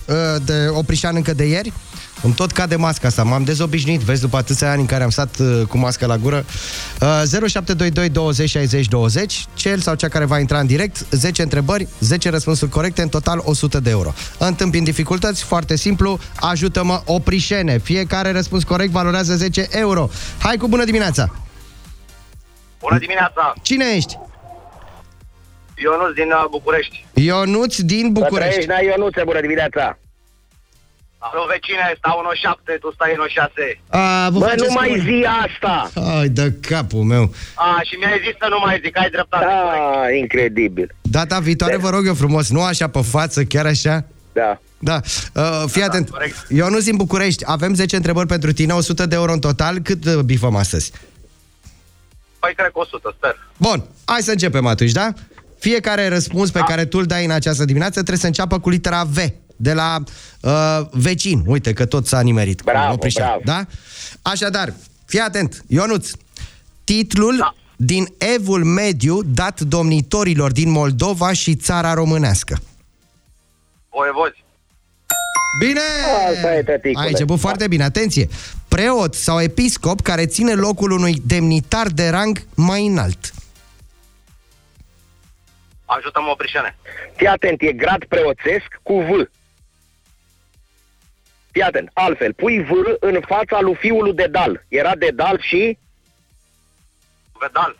de 0.45 0.67
oprișan 0.69 1.15
încă 1.15 1.33
de 1.33 1.47
ieri. 1.47 1.73
Îmi 2.21 2.33
tot 2.33 2.51
cade 2.51 2.75
masca 2.75 3.07
asta, 3.07 3.23
m-am 3.23 3.43
dezobișnuit, 3.43 3.99
vezi, 3.99 4.21
după 4.21 4.37
atâția 4.37 4.71
ani 4.71 4.79
în 4.79 4.85
care 4.85 5.03
am 5.03 5.09
stat 5.09 5.37
uh, 5.39 5.61
cu 5.67 5.77
masca 5.77 6.05
la 6.05 6.17
gură. 6.17 6.45
Uh, 7.01 7.07
0722 7.47 8.09
20 8.09 8.49
60 8.49 8.87
20, 8.87 9.45
cel 9.53 9.79
sau 9.79 9.95
cea 9.95 10.07
care 10.07 10.25
va 10.25 10.39
intra 10.39 10.59
în 10.59 10.65
direct, 10.65 11.05
10 11.11 11.41
întrebări, 11.41 11.87
10 11.99 12.29
răspunsuri 12.29 12.71
corecte, 12.71 13.01
în 13.01 13.09
total 13.09 13.41
100 13.43 13.79
de 13.79 13.89
euro. 13.89 14.13
Întâmpin 14.37 14.83
dificultăți, 14.83 15.43
foarte 15.43 15.75
simplu, 15.75 16.19
ajută-mă 16.35 17.01
oprișene. 17.05 17.77
Fiecare 17.77 18.31
răspuns 18.31 18.63
corect 18.63 18.91
valorează 18.91 19.35
10 19.35 19.67
euro. 19.71 20.09
Hai 20.39 20.57
cu 20.57 20.67
bună 20.67 20.83
dimineața! 20.83 21.35
Bună 22.79 22.99
dimineața! 22.99 23.53
Cine 23.61 23.85
ești? 23.95 24.17
Ionuț 25.83 26.13
din 26.15 26.31
uh, 26.31 26.45
București. 26.49 27.05
Ionuț 27.13 27.77
din 27.77 28.11
București. 28.11 28.61
Să 28.61 28.67
trăiești, 28.67 28.85
Ionuțe, 28.85 29.21
bună 29.25 29.41
dimineața! 29.41 29.97
Alo, 31.31 31.43
vecine, 31.53 31.85
stau 31.97 32.17
în 32.23 32.35
7, 32.35 32.77
tu 32.83 32.89
stai 32.97 33.11
în 33.17 33.23
6. 33.27 33.51
A, 33.89 34.29
vă 34.29 34.39
Bă, 34.39 34.45
faceți 34.45 34.67
nu 34.67 34.73
mai 34.79 34.89
cum- 34.89 34.99
zi 35.07 35.17
asta! 35.45 35.75
Hai 36.15 36.29
de 36.39 36.45
capul 36.69 37.03
meu. 37.13 37.23
A, 37.55 37.81
și 37.87 37.95
mi-ai 37.99 38.19
zis 38.25 38.35
să 38.41 38.47
nu 38.49 38.59
mai 38.65 38.79
zic, 38.83 38.97
ai 38.97 39.09
dreptate. 39.09 39.45
Da, 39.45 40.15
incredibil. 40.21 40.87
Data 41.01 41.39
viitoare 41.39 41.77
vă 41.77 41.89
rog 41.89 42.05
eu 42.07 42.13
frumos, 42.13 42.49
nu 42.49 42.61
așa 42.63 42.87
pe 42.87 43.01
față, 43.01 43.43
chiar 43.43 43.65
așa? 43.65 44.05
Da. 44.33 44.59
Da. 44.79 44.99
Uh, 45.33 45.63
fii 45.67 45.81
atent. 45.83 46.09
Ionuț 46.49 46.83
din 46.83 46.95
București, 46.95 47.43
avem 47.47 47.73
10 47.73 47.95
întrebări 47.95 48.27
pentru 48.27 48.51
tine, 48.53 48.73
100 48.73 49.05
de 49.05 49.15
euro 49.15 49.31
în 49.31 49.39
total. 49.39 49.79
Cât 49.79 50.05
uh, 50.05 50.19
bifăm 50.19 50.55
astăzi? 50.55 50.91
Păi 52.39 52.53
cred 52.55 52.71
că 52.73 52.79
100, 52.79 53.13
sper. 53.17 53.35
Bun, 53.57 53.83
hai 54.05 54.21
să 54.21 54.31
începem 54.31 54.65
atunci, 54.65 54.91
da? 54.91 55.09
Fiecare 55.59 56.07
răspuns 56.07 56.51
pe 56.51 56.59
care 56.67 56.85
tu 56.85 56.97
îl 56.97 57.05
dai 57.05 57.25
în 57.25 57.31
această 57.31 57.65
dimineață 57.65 57.93
trebuie 57.93 58.17
să 58.17 58.25
înceapă 58.25 58.59
cu 58.59 58.69
litera 58.69 59.03
V, 59.03 59.17
de 59.57 59.73
la 59.73 59.97
uh, 60.41 60.79
vecin. 60.91 61.43
Uite 61.45 61.73
că 61.73 61.85
tot 61.85 62.07
s-a 62.07 62.21
nimerit. 62.21 62.61
cu 62.61 62.69
Bravo, 62.71 62.93
Oprișan, 62.93 63.25
bravo. 63.25 63.41
Da? 63.43 63.65
Așadar, 64.21 64.73
fii 65.05 65.19
atent, 65.19 65.63
Ionuț, 65.67 66.11
titlul 66.83 67.37
da. 67.37 67.53
din 67.75 68.07
evul 68.35 68.63
mediu 68.63 69.21
dat 69.23 69.61
domnitorilor 69.61 70.51
din 70.51 70.69
Moldova 70.69 71.33
și 71.33 71.55
țara 71.55 71.93
românească. 71.93 72.59
Voievozi. 73.89 74.45
Bine! 75.59 75.79
Asta 76.33 76.55
e, 76.55 76.63
tăticule. 76.63 77.03
Ai 77.03 77.09
început 77.09 77.39
foarte 77.39 77.67
bine, 77.67 77.83
atenție! 77.83 78.27
Preot 78.67 79.13
sau 79.13 79.41
episcop 79.41 80.01
care 80.01 80.25
ține 80.25 80.53
locul 80.53 80.91
unui 80.91 81.21
demnitar 81.25 81.87
de 81.87 82.09
rang 82.09 82.45
mai 82.55 82.85
înalt. 82.85 83.33
Ajută-mă, 85.85 86.29
Oprișene. 86.29 86.77
Fii 87.15 87.27
atent, 87.27 87.61
e 87.61 87.71
grad 87.71 88.05
preoțesc 88.05 88.79
cu 88.83 89.01
V. 89.01 89.29
Fii 91.57 91.65
atent, 91.65 91.89
altfel, 91.93 92.33
pui 92.33 92.63
V 92.63 92.69
în 92.99 93.21
fața 93.27 93.61
lui 93.61 93.75
fiul 93.75 94.13
de 94.15 94.27
Dal. 94.31 94.65
Era 94.67 94.95
de 94.95 95.09
Dal 95.15 95.39
și... 95.41 95.77
Vedal. 97.39 97.77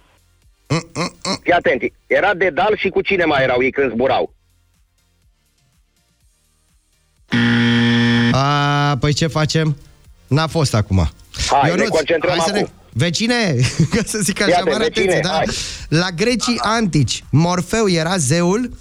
Fii 1.44 1.52
atent, 1.52 1.82
era 2.08 2.34
de 2.34 2.50
Dal 2.50 2.78
și 2.78 2.90
cu 2.90 3.02
cine 3.02 3.26
mai 3.26 3.44
erau 3.44 3.62
ei 3.64 3.72
când 3.72 3.92
zburau? 3.92 4.34
A, 8.32 8.98
păi 9.00 9.14
ce 9.14 9.28
facem? 9.28 9.78
N-a 10.28 10.48
fost 10.48 10.74
acum. 10.74 11.10
Hai, 11.50 11.76
ne 11.76 11.84
concentrăm 11.84 12.38
hai 12.38 12.44
să 12.46 12.54
acum. 12.56 12.72
Vecine, 12.94 13.56
ca 13.94 14.02
să 14.06 14.20
zic 14.22 14.42
așa, 14.42 14.50
Iată, 14.50 14.70
mare 14.70 14.84
vecine, 14.84 15.12
atenție, 15.12 15.30
da? 15.30 15.36
hai. 15.36 15.48
La 15.90 16.10
grecii 16.16 16.60
antici, 16.60 17.24
Morfeu 17.32 17.90
era 17.90 18.18
zeul 18.18 18.72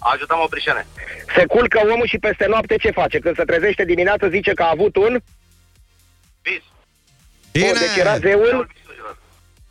Ajută-mă, 0.00 0.42
Oprișene. 0.42 0.86
Se 1.36 1.46
culcă 1.46 1.80
omul 1.92 2.06
și 2.06 2.18
peste 2.18 2.46
noapte 2.48 2.76
ce 2.76 2.90
face? 2.90 3.18
Când 3.18 3.36
se 3.36 3.44
trezește 3.44 3.84
dimineața 3.84 4.28
zice 4.28 4.52
că 4.54 4.62
a 4.62 4.70
avut 4.72 4.96
un... 4.96 5.20
Vis. 6.42 6.62
Bun, 7.52 7.72
deci 7.72 7.96
era 7.98 8.18
zeul... 8.18 8.68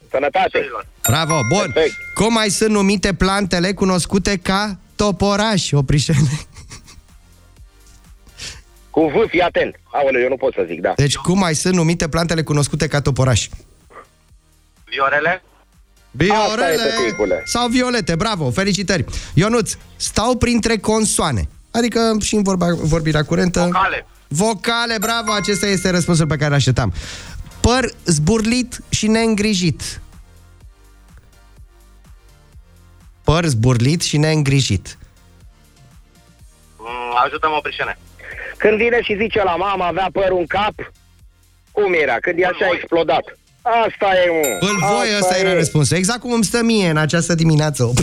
Sănătate. 0.09 0.69
Bravo, 1.01 1.39
bun. 1.49 1.71
Perfect. 1.73 1.95
Cum 2.13 2.33
mai 2.33 2.49
sunt 2.49 2.69
numite 2.69 3.13
plantele 3.13 3.73
cunoscute 3.73 4.37
ca 4.37 4.77
toporași, 4.95 5.75
oprișene? 5.75 6.39
Cu 8.89 9.07
V, 9.07 9.29
fii 9.29 9.41
atent. 9.41 9.75
Aoleu, 9.91 10.21
eu 10.21 10.29
nu 10.29 10.37
pot 10.37 10.53
să 10.53 10.63
zic, 10.67 10.81
da. 10.81 10.93
Deci 10.95 11.15
cum 11.15 11.39
mai 11.39 11.55
sunt 11.55 11.73
numite 11.73 12.09
plantele 12.09 12.43
cunoscute 12.43 12.87
ca 12.87 13.01
toporași? 13.01 13.49
Viorele. 14.85 15.43
Viorele 16.11 16.65
Asta 16.75 16.87
e, 16.87 16.89
tăticule. 16.99 17.41
sau 17.45 17.67
violete, 17.67 18.15
bravo, 18.15 18.51
felicitări. 18.51 19.05
Ionuț, 19.33 19.73
stau 19.95 20.35
printre 20.37 20.77
consoane, 20.77 21.49
adică 21.71 22.15
și 22.21 22.35
în 22.35 22.43
vorba, 22.43 22.67
vorbirea 22.75 23.23
curentă. 23.23 23.59
Vocale. 23.59 24.05
Vocale, 24.27 24.95
bravo, 24.99 25.31
acesta 25.31 25.65
este 25.67 25.89
răspunsul 25.89 26.27
pe 26.27 26.35
care 26.35 26.49
îl 26.49 26.53
așteptam. 26.55 26.93
Păr 27.59 27.91
zburlit 28.05 28.79
și 28.89 29.07
neîngrijit. 29.07 30.01
Păr 33.23 33.45
zburlit 33.45 34.01
și 34.01 34.17
neîngrijit. 34.17 34.97
Mm, 36.77 37.17
Ajută-mă, 37.25 37.55
Oprișene. 37.55 37.97
Când 38.57 38.77
vine 38.77 39.01
și 39.01 39.15
zice 39.21 39.43
la 39.43 39.55
mama, 39.55 39.87
avea 39.87 40.09
părul 40.13 40.39
în 40.39 40.45
cap, 40.47 40.73
cum 41.71 41.93
era? 41.93 42.15
Când 42.19 42.39
e 42.39 42.45
așa 42.45 42.67
explodat. 42.73 43.37
Asta 43.85 44.05
e, 44.25 44.29
mă. 44.29 44.67
Îl 44.67 44.77
voi, 44.79 45.07
ăsta 45.19 45.37
era 45.37 45.49
e. 45.49 45.53
răspunsul. 45.53 45.97
Exact 45.97 46.19
cum 46.19 46.31
îmi 46.31 46.43
stă 46.43 46.63
mie 46.63 46.89
în 46.89 46.97
această 46.97 47.35
dimineață. 47.35 47.93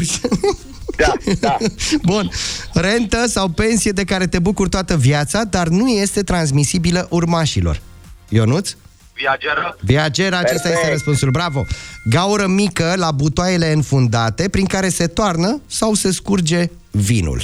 Da, 0.96 1.12
da. 1.40 1.56
Bun. 2.12 2.30
Rentă 2.72 3.26
sau 3.26 3.48
pensie 3.48 3.90
de 3.90 4.04
care 4.04 4.26
te 4.26 4.38
bucuri 4.38 4.68
toată 4.68 4.96
viața, 4.96 5.44
dar 5.44 5.68
nu 5.68 5.88
este 5.88 6.22
transmisibilă 6.22 7.06
urmașilor. 7.10 7.80
Ionuț? 8.28 8.70
Viageră. 9.14 9.76
Viager, 9.80 10.32
acesta 10.32 10.68
Perfect. 10.68 10.76
este 10.76 10.90
răspunsul. 10.90 11.30
Bravo! 11.30 11.64
Gaură 12.04 12.46
mică 12.46 12.94
la 12.96 13.10
butoaiele 13.10 13.72
înfundate 13.72 14.48
prin 14.48 14.64
care 14.66 14.88
se 14.88 15.06
toarnă 15.06 15.60
sau 15.66 15.94
se 15.94 16.12
scurge 16.12 16.70
vinul. 16.90 17.42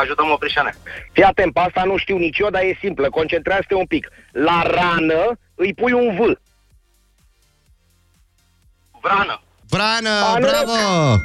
Ajută-mă, 0.00 0.32
Oprișene. 0.32 0.74
Fii 1.12 1.22
atent, 1.22 1.52
pe 1.52 1.60
asta 1.60 1.82
nu 1.84 1.96
știu 1.96 2.16
nici 2.16 2.38
eu, 2.38 2.50
dar 2.50 2.62
e 2.62 2.78
simplă. 2.80 3.08
Concentrează-te 3.10 3.74
un 3.74 3.86
pic. 3.86 4.08
La 4.32 4.62
rană 4.76 5.22
îi 5.54 5.74
pui 5.74 5.92
un 5.92 6.08
V. 6.16 6.20
Vrană. 9.02 9.42
Brană, 9.70 10.08
A, 10.10 10.38
noroc! 10.38 10.50
bravo! 10.50 11.16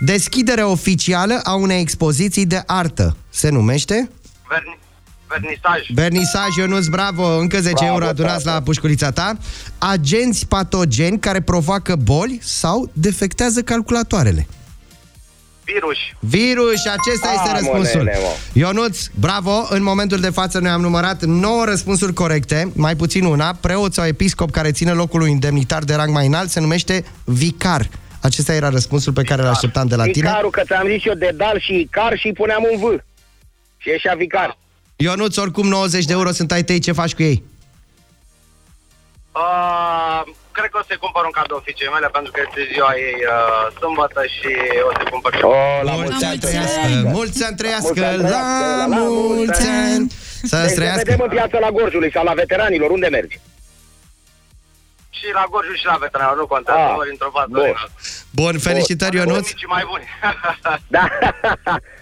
Deschidere 0.00 0.62
oficială 0.62 1.40
a 1.42 1.54
unei 1.54 1.80
expoziții 1.80 2.46
de 2.46 2.62
artă. 2.66 3.16
Se 3.30 3.48
numește? 3.48 4.10
Verni... 4.48 4.78
Vernisaj. 5.28 5.86
Vernisaj, 5.94 6.56
Ionuț, 6.56 6.86
bravo! 6.86 7.24
Încă 7.26 7.56
10 7.60 7.74
Bravo, 7.74 7.92
euro 7.92 8.06
adunați 8.06 8.44
tată. 8.44 8.56
la 8.56 8.62
pușculița 8.62 9.10
ta. 9.10 9.36
Agenți 9.78 10.46
patogeni 10.46 11.18
care 11.18 11.40
provoacă 11.40 11.96
boli 11.96 12.38
sau 12.42 12.90
defectează 12.92 13.62
calculatoarele. 13.62 14.46
Virus. 15.74 15.96
Virus, 16.18 16.80
și 16.80 16.88
acesta 16.88 17.32
este 17.32 17.48
Ah, 17.48 17.52
mă, 17.52 17.58
răspunsul. 17.58 18.02
nene, 18.02 18.18
mă. 18.22 18.28
Ionuț, 18.52 19.06
bravo! 19.14 19.66
În 19.68 19.82
momentul 19.82 20.20
de 20.20 20.30
față 20.30 20.58
noi 20.58 20.70
am 20.70 20.80
numărat 20.80 21.24
9 21.24 21.64
răspunsuri 21.64 22.12
corecte, 22.12 22.70
mai 22.74 22.96
puțin 22.96 23.24
una. 23.24 23.52
Preot 23.60 23.92
sau 23.94 24.04
episcop 24.06 24.50
care 24.50 24.70
ține 24.72 24.92
locul 24.92 25.20
unui 25.20 25.32
indemnitar 25.32 25.82
de 25.84 25.94
rang 25.94 26.10
mai 26.10 26.26
înalt 26.26 26.50
se 26.50 26.60
numește 26.60 27.04
vicar. 27.24 27.88
Acesta 28.20 28.54
era 28.54 28.68
răspunsul 28.68 29.12
pe 29.12 29.22
care 29.22 29.42
îl 29.42 29.48
așteptam 29.48 29.86
de 29.86 29.94
la 29.94 30.02
tine. 30.04 30.28
Vicarul, 30.28 30.50
că 30.50 30.62
ți-am 30.66 30.86
zis 30.88 31.04
eu 31.04 31.14
de 31.14 31.30
dal 31.36 31.58
și 31.60 31.74
icar 31.74 32.18
și 32.18 32.26
îi 32.26 32.32
puneam 32.32 32.66
un 32.72 32.78
V. 32.80 33.00
Și 33.76 33.88
ieșea 33.88 34.14
vicar. 34.16 34.58
Ionuț, 34.96 35.36
oricum 35.36 35.68
90 35.68 36.04
de 36.04 36.12
euro 36.12 36.30
sunt 36.32 36.52
ai 36.52 36.64
tăi, 36.64 36.78
ce 36.78 36.92
faci 36.92 37.14
cu 37.14 37.22
ei? 37.22 37.42
Uh, 39.34 40.22
cred 40.58 40.70
că 40.74 40.78
o 40.82 40.84
să-i 40.88 41.02
cumpăr 41.04 41.22
un 41.30 41.34
cadou 41.38 41.60
fiicei 41.66 41.90
mele 41.96 42.08
pentru 42.16 42.30
că 42.34 42.38
este 42.46 42.60
ziua 42.72 42.90
ei 43.06 43.16
uh, 43.34 43.64
sâmbătă 43.78 44.20
și 44.36 44.50
o 44.88 44.90
să-i 44.96 45.10
cumpăr 45.14 45.32
și 45.36 45.42
Oh, 45.44 45.80
la 45.88 45.92
mulți 45.98 46.24
ani 46.24 46.24
ani. 46.34 46.42
trăiască! 46.44 46.80
Mulți 47.18 47.40
ani 47.46 47.56
trăiască! 47.62 47.92
Mulți 47.92 48.04
ani 48.10 48.22
La 48.22 48.28
trăiască, 48.28 48.66
la 48.92 48.96
mulți 48.96 49.36
mulți 49.36 49.66
ani! 49.90 50.04
Să 50.50 50.56
Deci 50.56 50.68
ne 50.70 50.74
trăiască! 50.78 51.02
vedem 51.10 51.20
în 51.26 51.32
piața 51.36 51.56
la 51.66 51.70
Gorjului 51.76 52.10
sau 52.16 52.24
la 52.30 52.34
veteranilor. 52.42 52.90
Unde 52.98 53.08
mergi? 53.18 53.36
și 55.18 55.28
la 55.32 55.44
Gorju 55.50 55.72
și 55.80 55.86
la 55.92 55.96
veteranilor, 56.06 56.38
nu 56.42 56.46
contează, 56.46 56.80
Ah, 56.80 56.94
ori 56.98 57.10
într-o 57.10 57.30
fază, 57.32 57.46
bun. 57.50 57.60
ori 57.60 57.68
în 57.68 57.76
alta. 57.84 57.92
Bun, 58.30 58.58
felicitări, 58.58 59.16
Ionuț! 59.16 59.46
Mici 59.52 59.66
mai 59.66 59.84
buni. 59.90 60.04
Da. 60.96 61.04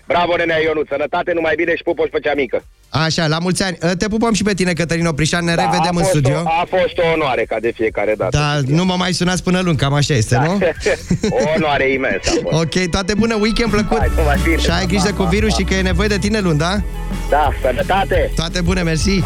Bravo, 0.07 0.37
nenea 0.37 0.61
Ionut. 0.61 0.87
Sănătate, 0.89 1.33
numai 1.33 1.55
bine 1.55 1.77
și 1.77 1.83
pupoși 1.83 2.11
pe 2.11 2.21
cea 2.21 2.35
mică. 2.35 2.65
Așa, 3.05 3.27
la 3.27 3.39
mulți 3.39 3.63
ani! 3.63 3.79
Te 3.99 4.09
pupăm 4.09 4.33
și 4.33 4.43
pe 4.43 4.55
tine, 4.55 4.73
Cătălin 4.73 5.07
Oprișan, 5.07 5.45
ne 5.45 5.55
revedem 5.55 5.81
Da, 5.83 5.87
a 5.87 5.89
în 5.93 5.97
fost 5.97 6.09
studio. 6.09 6.35
O, 6.45 6.49
a 6.49 6.67
fost 6.69 6.99
o 6.99 7.13
onoare 7.15 7.45
ca 7.49 7.57
de 7.61 7.73
fiecare 7.75 8.15
dată. 8.17 8.37
Da, 8.37 8.61
nu 8.75 8.85
mă 8.85 8.95
mai 8.99 9.13
sunați 9.13 9.43
până 9.43 9.61
luni, 9.61 9.77
cam 9.77 9.93
așa 9.93 10.15
este, 10.15 10.37
nu? 10.37 10.53
o 11.37 11.51
onoare 11.57 11.93
imensă 11.93 12.31
a 12.31 12.49
fost. 12.49 12.63
Ok, 12.63 12.91
toate 12.91 13.15
bune, 13.15 13.35
weekend 13.35 13.71
plăcut 13.71 13.99
Hai, 13.99 14.11
numai 14.17 14.41
bine. 14.45 14.59
Și 14.59 14.71
ai 14.71 14.87
grijă 14.87 15.13
cu 15.17 15.23
virus 15.23 15.55
și 15.55 15.63
că 15.63 15.75
e 15.75 15.83
nevoie 15.83 16.09
de 16.09 16.19
tine 16.19 16.41
luni, 16.41 16.59
da? 16.59 16.77
Da, 17.31 17.49
sănătate! 17.63 18.31
Toate 18.37 18.61
bune, 18.61 18.83
mersi 18.83 19.21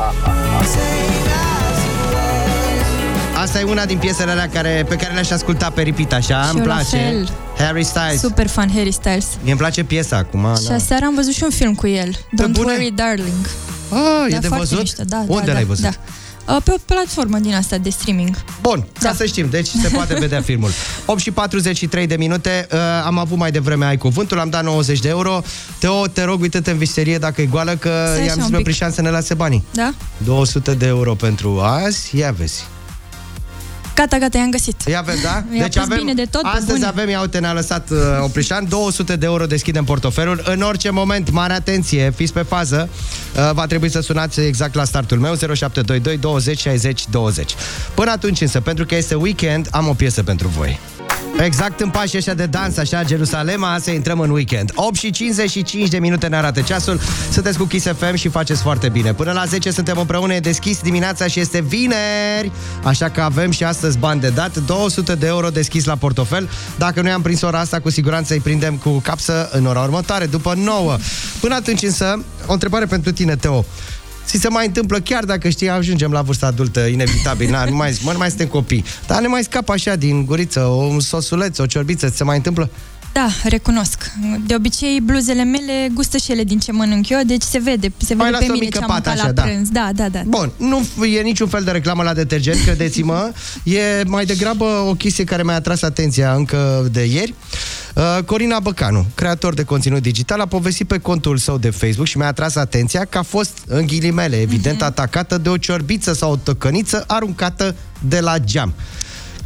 Asta 3.40 3.60
e 3.60 3.62
una 3.62 3.84
din 3.84 3.98
piesele 3.98 4.30
alea 4.30 4.48
care, 4.48 4.84
pe 4.88 4.94
care 4.96 5.12
le-aș 5.12 5.30
asculta 5.30 5.70
pe 5.70 5.82
repeat, 5.82 6.12
așa, 6.12 6.42
Și 6.42 6.50
îmi 6.50 6.60
eu 6.60 6.66
la 6.66 6.74
place 6.74 6.96
fel. 6.96 7.28
Harry 7.58 7.84
Styles 7.84 8.20
Super 8.20 8.46
fan 8.46 8.70
Harry 8.74 8.92
Styles. 8.92 9.26
Mie 9.42 9.50
îmi 9.50 9.60
place 9.60 9.84
piesa 9.84 10.16
acum 10.16 10.46
Și 10.62 10.68
da. 10.68 10.74
aseară 10.74 11.04
am 11.04 11.14
văzut 11.14 11.32
și 11.32 11.42
un 11.44 11.50
film 11.50 11.74
cu 11.74 11.86
el. 11.86 12.10
Don't 12.14 12.50
bune? 12.52 12.72
worry, 12.72 12.92
darling. 12.94 13.46
Ah, 13.88 14.26
e 14.28 14.32
Da, 14.32 14.38
de 14.38 14.46
foarte 14.46 14.56
văzut? 14.68 14.78
mișto, 14.78 15.02
da, 15.06 15.24
Unde 15.26 15.44
da, 15.46 15.52
l-ai 15.52 15.62
da, 15.62 15.68
văzut? 15.68 15.84
Da. 15.84 15.90
Uh, 16.54 16.62
Pe 16.64 16.70
o 16.72 16.76
platformă 16.84 17.38
din 17.38 17.54
asta 17.54 17.78
de 17.78 17.90
streaming. 17.90 18.36
Bun, 18.60 18.86
da. 19.00 19.08
ca 19.08 19.14
să 19.14 19.24
știm, 19.24 19.46
deci 19.50 19.66
se 19.66 19.88
poate 19.88 20.14
vedea 20.14 20.40
filmul 20.40 20.70
8 21.06 21.20
și 21.20 21.30
43 21.30 22.06
de 22.06 22.16
minute 22.16 22.66
uh, 22.72 22.78
Am 23.04 23.18
avut 23.18 23.38
mai 23.38 23.50
devreme 23.50 23.84
ai 23.84 23.96
cuvântul 23.96 24.38
Am 24.38 24.50
dat 24.50 24.64
90 24.64 24.98
de 24.98 25.08
euro 25.08 25.42
Teo, 25.78 26.06
te 26.06 26.22
rog, 26.22 26.40
uite-te 26.40 26.70
în 26.70 26.78
visterie 26.78 27.18
dacă 27.18 27.40
e 27.40 27.46
goală 27.46 27.76
Că 27.76 27.88
Stai 28.06 28.16
i-am 28.18 28.24
așa 28.26 28.34
zis 28.34 28.44
un 28.44 28.50
pe 28.50 28.56
pic. 28.56 28.64
Prișan 28.64 28.90
să 28.90 29.00
ne 29.02 29.10
lase 29.10 29.34
banii 29.34 29.64
Da? 29.72 29.94
200 30.16 30.74
de 30.74 30.86
euro 30.86 31.14
pentru 31.14 31.60
azi 31.60 32.16
Ia 32.16 32.34
vezi 32.38 32.64
Gata, 34.00 34.18
gata, 34.18 34.38
i-am 34.38 34.50
găsit. 34.50 34.82
Ia 34.86 35.00
vezi, 35.00 35.22
da? 35.22 35.44
Mi-a 35.50 35.68
pus 35.68 35.86
bine 35.86 36.14
de 36.14 36.24
tot, 36.30 36.42
pe 36.42 36.48
Astăzi 36.48 36.72
bune. 36.72 36.86
avem, 36.86 37.08
ia 37.08 37.20
uite, 37.20 37.38
ne-a 37.38 37.52
lăsat 37.52 37.90
uh, 37.90 37.98
Oprișan 38.22 38.68
200 38.68 39.16
de 39.16 39.26
euro 39.26 39.46
deschidem 39.46 39.84
portofelul 39.84 40.42
În 40.44 40.60
orice 40.62 40.90
moment, 40.90 41.30
mare 41.30 41.52
atenție, 41.52 42.12
fiți 42.16 42.32
pe 42.32 42.42
fază 42.42 42.88
uh, 43.36 43.50
Va 43.52 43.66
trebui 43.66 43.90
să 43.90 44.00
sunați 44.00 44.40
exact 44.40 44.74
la 44.74 44.84
startul 44.84 45.18
meu 45.18 45.34
0722 45.34 46.16
20 46.16 46.58
60 46.58 47.08
20 47.08 47.54
Până 47.94 48.10
atunci 48.10 48.40
însă, 48.40 48.60
pentru 48.60 48.84
că 48.84 48.94
este 48.94 49.14
weekend 49.14 49.68
Am 49.70 49.88
o 49.88 49.92
piesă 49.92 50.22
pentru 50.22 50.48
voi 50.48 50.78
Exact 51.38 51.80
în 51.80 51.90
pașii 51.90 52.18
ăștia 52.18 52.34
de 52.34 52.46
dans, 52.46 52.76
așa, 52.76 53.02
Jerusalema, 53.02 53.78
să 53.80 53.90
intrăm 53.90 54.20
în 54.20 54.30
weekend. 54.30 54.72
8 54.74 54.94
și 54.94 55.10
55 55.10 55.88
de 55.88 55.98
minute 55.98 56.26
ne 56.26 56.36
arată 56.36 56.60
ceasul. 56.60 57.00
Sunteți 57.32 57.58
cu 57.58 57.64
Kiss 57.64 57.86
FM 57.86 58.14
și 58.14 58.28
faceți 58.28 58.62
foarte 58.62 58.88
bine. 58.88 59.14
Până 59.14 59.32
la 59.32 59.44
10 59.44 59.70
suntem 59.70 59.98
împreună, 59.98 60.34
e 60.34 60.40
deschis 60.40 60.80
dimineața 60.80 61.26
și 61.26 61.40
este 61.40 61.60
vineri. 61.60 62.52
Așa 62.82 63.08
că 63.08 63.20
avem 63.20 63.50
și 63.50 63.64
astăzi 63.64 63.89
bani 63.96 64.20
de 64.20 64.28
dat, 64.28 64.56
200 64.56 65.14
de 65.14 65.26
euro 65.26 65.48
deschis 65.48 65.84
la 65.84 65.96
portofel. 65.96 66.48
Dacă 66.78 67.00
nu 67.02 67.08
i-am 67.08 67.22
prins 67.22 67.40
ora 67.40 67.58
asta, 67.58 67.80
cu 67.80 67.90
siguranță 67.90 68.32
îi 68.32 68.40
prindem 68.40 68.76
cu 68.76 68.90
capsă 68.90 69.48
în 69.52 69.66
ora 69.66 69.80
următoare, 69.80 70.26
după 70.26 70.54
9. 70.56 70.96
Până 71.40 71.54
atunci 71.54 71.82
însă, 71.82 72.24
o 72.46 72.52
întrebare 72.52 72.86
pentru 72.86 73.12
tine, 73.12 73.36
Teo. 73.36 73.64
Și 74.28 74.38
se 74.38 74.48
mai 74.48 74.66
întâmplă 74.66 74.98
chiar 74.98 75.24
dacă 75.24 75.48
știi, 75.48 75.68
ajungem 75.68 76.12
la 76.12 76.22
vârsta 76.22 76.46
adultă, 76.46 76.80
inevitabil, 76.80 77.50
na, 77.50 77.64
nu 77.64 77.76
mai, 77.76 77.98
mă, 78.02 78.12
nu 78.12 78.18
mai 78.18 78.28
suntem 78.28 78.46
copii. 78.46 78.84
Dar 79.06 79.20
ne 79.20 79.26
mai 79.26 79.42
scapă 79.42 79.72
așa 79.72 79.96
din 79.96 80.24
guriță, 80.24 80.60
un 80.60 81.00
sosuleț, 81.00 81.58
o 81.58 81.66
ciorbiță, 81.66 82.08
ți 82.08 82.16
se 82.16 82.24
mai 82.24 82.36
întâmplă? 82.36 82.70
Da, 83.12 83.28
recunosc. 83.44 84.10
De 84.46 84.54
obicei, 84.54 85.00
bluzele 85.00 85.44
mele 85.44 85.88
gustă 85.94 86.16
și 86.16 86.32
ele 86.32 86.44
din 86.44 86.58
ce 86.58 86.72
mănânc 86.72 87.08
eu, 87.08 87.20
deci 87.26 87.42
se 87.42 87.58
vede, 87.58 87.92
se 87.96 88.14
Mai 88.14 88.30
vede 88.30 88.30
lasă 88.30 88.44
pe 88.44 88.50
o 88.50 88.52
mine 88.52 88.64
mică 88.64 88.78
ce 88.78 88.84
am 88.84 88.90
pată 88.90 89.08
mâncat 89.08 89.24
așa, 89.24 89.26
la 89.26 89.32
da. 89.32 89.42
prânz. 89.42 89.68
Da, 89.68 89.90
da, 89.94 90.08
da. 90.08 90.20
Bun, 90.26 90.50
nu 90.56 91.04
e 91.04 91.22
niciun 91.22 91.48
fel 91.48 91.62
de 91.62 91.70
reclamă 91.70 92.02
la 92.02 92.14
detergent, 92.14 92.60
credeți-mă. 92.60 93.32
E 93.64 94.02
mai 94.06 94.24
degrabă 94.24 94.64
o 94.64 94.94
chestie 94.94 95.24
care 95.24 95.42
mi-a 95.42 95.54
atras 95.54 95.82
atenția 95.82 96.34
încă 96.34 96.88
de 96.92 97.04
ieri. 97.04 97.34
Uh, 97.94 98.24
Corina 98.24 98.60
Băcanu, 98.60 99.06
creator 99.14 99.54
de 99.54 99.62
conținut 99.62 100.02
digital, 100.02 100.40
a 100.40 100.46
povestit 100.46 100.86
pe 100.86 100.98
contul 100.98 101.36
său 101.36 101.58
de 101.58 101.70
Facebook 101.70 102.06
și 102.06 102.16
mi-a 102.16 102.26
atras 102.26 102.54
atenția 102.54 103.04
că 103.04 103.18
a 103.18 103.22
fost, 103.22 103.58
în 103.66 103.86
ghilimele, 103.86 104.40
evident, 104.40 104.82
atacată 104.82 105.38
de 105.38 105.48
o 105.48 105.56
ciorbiță 105.56 106.12
sau 106.12 106.32
o 106.32 106.36
tăcăniță 106.36 107.04
aruncată 107.06 107.74
de 108.08 108.20
la 108.20 108.38
geam. 108.38 108.74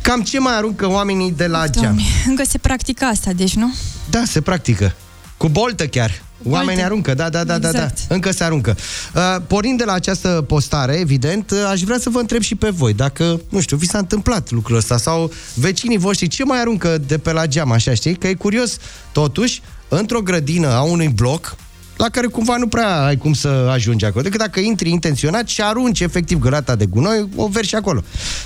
Cam 0.05 0.23
ce 0.23 0.39
mai 0.39 0.57
aruncă 0.57 0.87
oamenii 0.91 1.33
de 1.33 1.47
la 1.47 1.69
geam? 1.69 1.85
Doamne, 1.85 2.03
încă 2.27 2.43
se 2.49 2.59
practică 2.59 3.05
asta, 3.05 3.33
deci 3.33 3.55
nu? 3.55 3.75
Da, 4.11 4.23
se 4.27 4.41
practică. 4.41 4.95
Cu 5.37 5.49
boltă 5.49 5.87
chiar. 5.87 6.23
Oamenii 6.43 6.83
aruncă, 6.83 7.15
da, 7.15 7.29
da, 7.29 7.45
da, 7.45 7.59
da, 7.59 7.71
da. 7.71 7.83
Exact. 7.83 7.99
Încă 8.09 8.31
se 8.31 8.45
aruncă. 8.45 8.77
Uh, 9.15 9.37
pornind 9.47 9.79
de 9.79 9.85
la 9.85 9.93
această 9.93 10.45
postare, 10.49 10.95
evident, 10.95 11.51
uh, 11.51 11.59
aș 11.71 11.81
vrea 11.81 11.99
să 11.99 12.11
vă 12.11 12.19
întreb 12.19 12.43
și 12.43 12.55
pe 12.55 12.69
voi, 12.69 12.93
dacă, 12.93 13.41
nu 13.49 13.61
știu, 13.61 13.77
vi 13.77 13.89
s-a 13.89 13.99
întâmplat 13.99 14.51
lucrul 14.51 14.77
ăsta 14.77 14.97
sau 14.97 15.33
vecinii 15.55 15.99
voștri, 15.99 16.29
ce 16.29 16.45
mai 16.45 16.61
aruncă 16.61 16.99
de 16.99 17.19
pe 17.19 17.33
la 17.33 17.47
geam, 17.47 17.73
așa, 17.73 17.95
știi? 17.95 18.17
Că 18.17 18.27
e 18.27 18.35
curios, 18.35 18.77
totuși, 19.13 19.63
într-o 19.89 20.21
grădină 20.21 20.69
a 20.69 20.83
unui 20.83 21.09
bloc, 21.09 21.57
la 21.97 22.09
care 22.09 22.27
cumva 22.27 22.57
nu 22.57 22.67
prea 22.69 23.05
ai 23.05 23.17
cum 23.17 23.33
să 23.33 23.49
ajungi 23.73 24.05
acolo, 24.05 24.23
decât 24.23 24.39
dacă 24.39 24.61
intri 24.61 24.91
intenționat 24.91 25.49
și 25.49 25.63
arunci 25.63 26.01
efectiv 26.01 26.39
gălata 26.39 26.75
de 26.77 26.87
gunoi, 26.87 27.29
o 27.37 27.47
verși 27.49 27.75
acolo. 27.75 28.03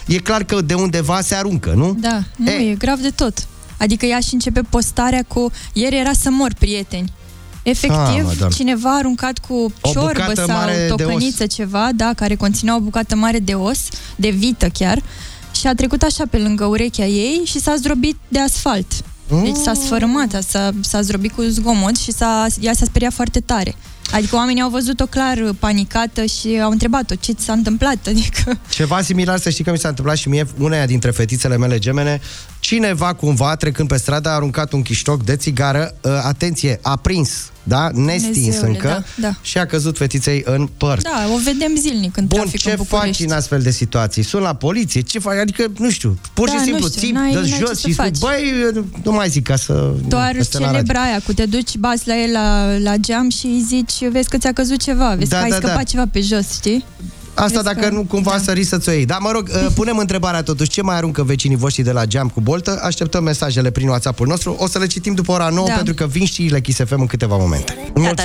E 0.07 0.16
clar 0.18 0.44
că 0.44 0.61
de 0.61 0.74
undeva 0.74 1.20
se 1.20 1.34
aruncă, 1.34 1.72
nu? 1.76 1.96
Da, 2.01 2.22
nu, 2.36 2.51
e, 2.51 2.70
e 2.70 2.74
grav 2.74 2.99
de 2.99 3.11
tot. 3.11 3.46
Adică 3.78 4.07
ea 4.07 4.20
și 4.20 4.28
începe 4.34 4.61
postarea 4.70 5.24
cu 5.28 5.51
ieri 5.72 5.96
era 5.96 6.12
să 6.12 6.30
mor, 6.30 6.53
prieteni. 6.59 7.12
Efectiv, 7.62 7.99
Ah, 7.99 8.20
mă, 8.24 8.32
Doamne. 8.38 8.55
cineva 8.57 8.90
a 8.90 8.96
aruncat 8.96 9.38
cu 9.38 9.55
O 9.80 9.90
ciorbă 9.90 10.11
bucată 10.12 10.34
sau 10.34 10.57
mare 10.57 10.76
de 10.76 10.86
tocăniță 10.86 11.46
ceva, 11.46 11.88
da, 11.94 12.11
care 12.16 12.34
conținea 12.34 12.76
o 12.76 12.80
bucată 12.80 13.16
mare 13.16 13.38
de 13.38 13.55
os, 13.55 13.78
de 14.16 14.28
vită 14.30 14.68
chiar, 14.68 15.03
și 15.61 15.66
a 15.66 15.74
trecut 15.74 16.03
așa 16.03 16.24
pe 16.30 16.38
lângă 16.38 16.64
urechea 16.64 17.05
ei 17.05 17.42
și 17.44 17.61
s-a 17.61 17.74
zdrobit 17.76 18.16
de 18.28 18.38
asfalt. 18.40 18.92
Deci 19.43 19.57
s-a 19.57 19.74
sfărâmat, 19.74 20.43
s-a, 20.49 20.70
s-a 20.81 21.01
zdrobit 21.03 21.33
cu 21.33 21.43
zgomot 21.43 21.97
și 21.97 22.12
s-a, 22.12 22.47
ea 22.61 22.72
s-a 22.72 22.85
speriat 22.85 23.12
foarte 23.12 23.41
tare. 23.41 23.74
Adică 24.12 24.37
oamenii 24.37 24.62
au 24.62 24.70
văzut-o 24.70 25.07
clar 25.07 25.53
panicată 25.59 26.24
și 26.24 26.61
au 26.62 26.70
întrebat-o 26.70 27.14
ce 27.14 27.33
ți 27.33 27.45
s-a 27.45 27.53
întâmplat. 27.53 27.97
Adică, 28.09 28.59
Ceva 28.70 29.03
similar, 29.03 29.39
să 29.39 29.51
știi 29.51 29.64
că 29.64 29.70
mi 29.70 29.79
s-a 29.79 29.89
întâmplat 29.89 30.16
și 30.16 30.29
mie, 30.29 30.47
uneia 30.59 30.87
dintre 30.87 31.11
fetițele 31.11 31.57
mele 31.57 31.79
gemene, 31.79 32.20
cineva 32.69 33.12
cumva, 33.14 33.57
trecând 33.57 33.89
pe 33.89 33.97
stradă, 33.97 34.29
a 34.29 34.33
aruncat 34.33 34.73
un 34.73 34.83
chiștoc 34.83 35.25
de 35.25 35.37
țigară, 35.37 35.95
uh, 36.03 36.11
atenție, 36.23 36.79
a 36.83 36.97
prins, 36.97 37.31
da? 37.62 37.89
Nestins 37.95 38.35
Dumnezeule, 38.37 38.69
încă, 38.69 38.89
da, 38.89 39.29
da. 39.29 39.35
și 39.43 39.59
a 39.59 39.66
căzut 39.66 39.97
fetiței 39.97 40.43
în 40.45 40.69
păr. 40.77 41.01
da, 41.03 41.27
o 41.35 41.39
vedem 41.39 41.73
zilnic 41.77 42.16
în 42.16 42.27
Bun, 42.27 42.39
trafic 42.41 42.61
ce 42.61 42.71
în 42.71 42.77
faci 42.77 42.87
București. 42.89 43.25
în 43.25 43.31
astfel 43.31 43.61
de 43.62 43.71
situații? 43.71 44.23
Sun 44.23 44.41
la 44.41 44.55
poliție? 44.55 45.01
Ce 45.01 45.19
faci? 45.19 45.37
Adică, 45.39 45.64
nu 45.79 45.91
știu, 45.91 46.19
pur 46.35 46.47
Da, 46.49 46.53
și 46.53 46.59
nu 46.59 46.64
simplu, 46.64 46.87
știu, 46.89 47.01
ții 47.01 47.11
n-ai- 47.11 47.33
de 47.33 47.39
n-ai 47.39 47.49
ce 47.49 47.57
jos 47.57 47.69
să 47.81 47.89
și 47.89 47.93
spui, 47.93 47.95
faci. 47.95 48.19
băi, 48.19 48.53
nu 49.03 49.12
mai 49.12 49.29
zic 49.29 49.47
ca 49.47 49.57
să... 49.57 49.93
Doar 50.09 50.33
peste 50.37 50.59
la 50.59 50.66
celebra 50.66 51.03
aia, 51.03 51.21
cu 51.27 51.33
te 51.33 51.47
duci, 51.47 51.77
bați 51.77 52.09
la 52.09 52.16
el 52.23 52.31
la, 52.33 52.77
la 52.79 52.97
geam 52.97 53.31
și 53.31 53.47
îi 53.47 53.64
zici, 53.69 54.09
vezi 54.12 54.29
că 54.29 54.39
ți-a 54.39 54.53
căzut 54.53 54.83
ceva, 54.83 55.14
vezi 55.14 55.31
Da, 55.31 55.37
că 55.37 55.43
ai 55.43 55.51
da, 55.51 55.57
scăpat 55.57 55.77
da. 55.77 55.83
ceva 55.83 56.05
pe 56.12 56.21
jos, 56.21 56.53
știi? 56.53 56.85
Asta 57.39 57.61
Vezi 57.62 57.74
dacă 57.74 57.86
că- 57.89 57.95
nu 57.95 58.03
cumva 58.03 58.30
da. 58.30 58.39
sări 58.39 58.64
să-ți 58.64 58.89
o 58.89 58.93
iei. 58.93 59.05
Dar 59.05 59.18
mă 59.20 59.30
rog, 59.32 59.49
uh, 59.55 59.66
punem 59.74 59.99
întrebarea 59.99 60.43
totuși, 60.43 60.70
ce 60.70 60.82
mai 60.82 60.97
aruncă 60.97 61.22
vecinii 61.22 61.57
voștri 61.57 61.82
de 61.82 61.93
la 61.93 62.05
geam 62.05 62.28
cu 62.28 62.41
boltă? 62.41 62.80
Așteptăm 62.82 63.22
mesajele 63.24 63.70
prin 63.70 63.89
WhatsApp-ul 63.89 64.26
nostru. 64.26 64.57
O 64.59 64.66
să 64.66 64.78
le 64.78 64.86
citim 64.86 65.14
după 65.14 65.32
ora 65.32 65.49
9 65.49 65.66
Da. 65.68 65.74
pentru 65.74 65.95
că 65.95 66.07
vin 66.07 66.24
știrile 66.26 66.61
Kiss 66.61 66.78
FM 66.84 67.01
în 67.01 67.07
câteva 67.07 67.36
momente. 67.36 67.76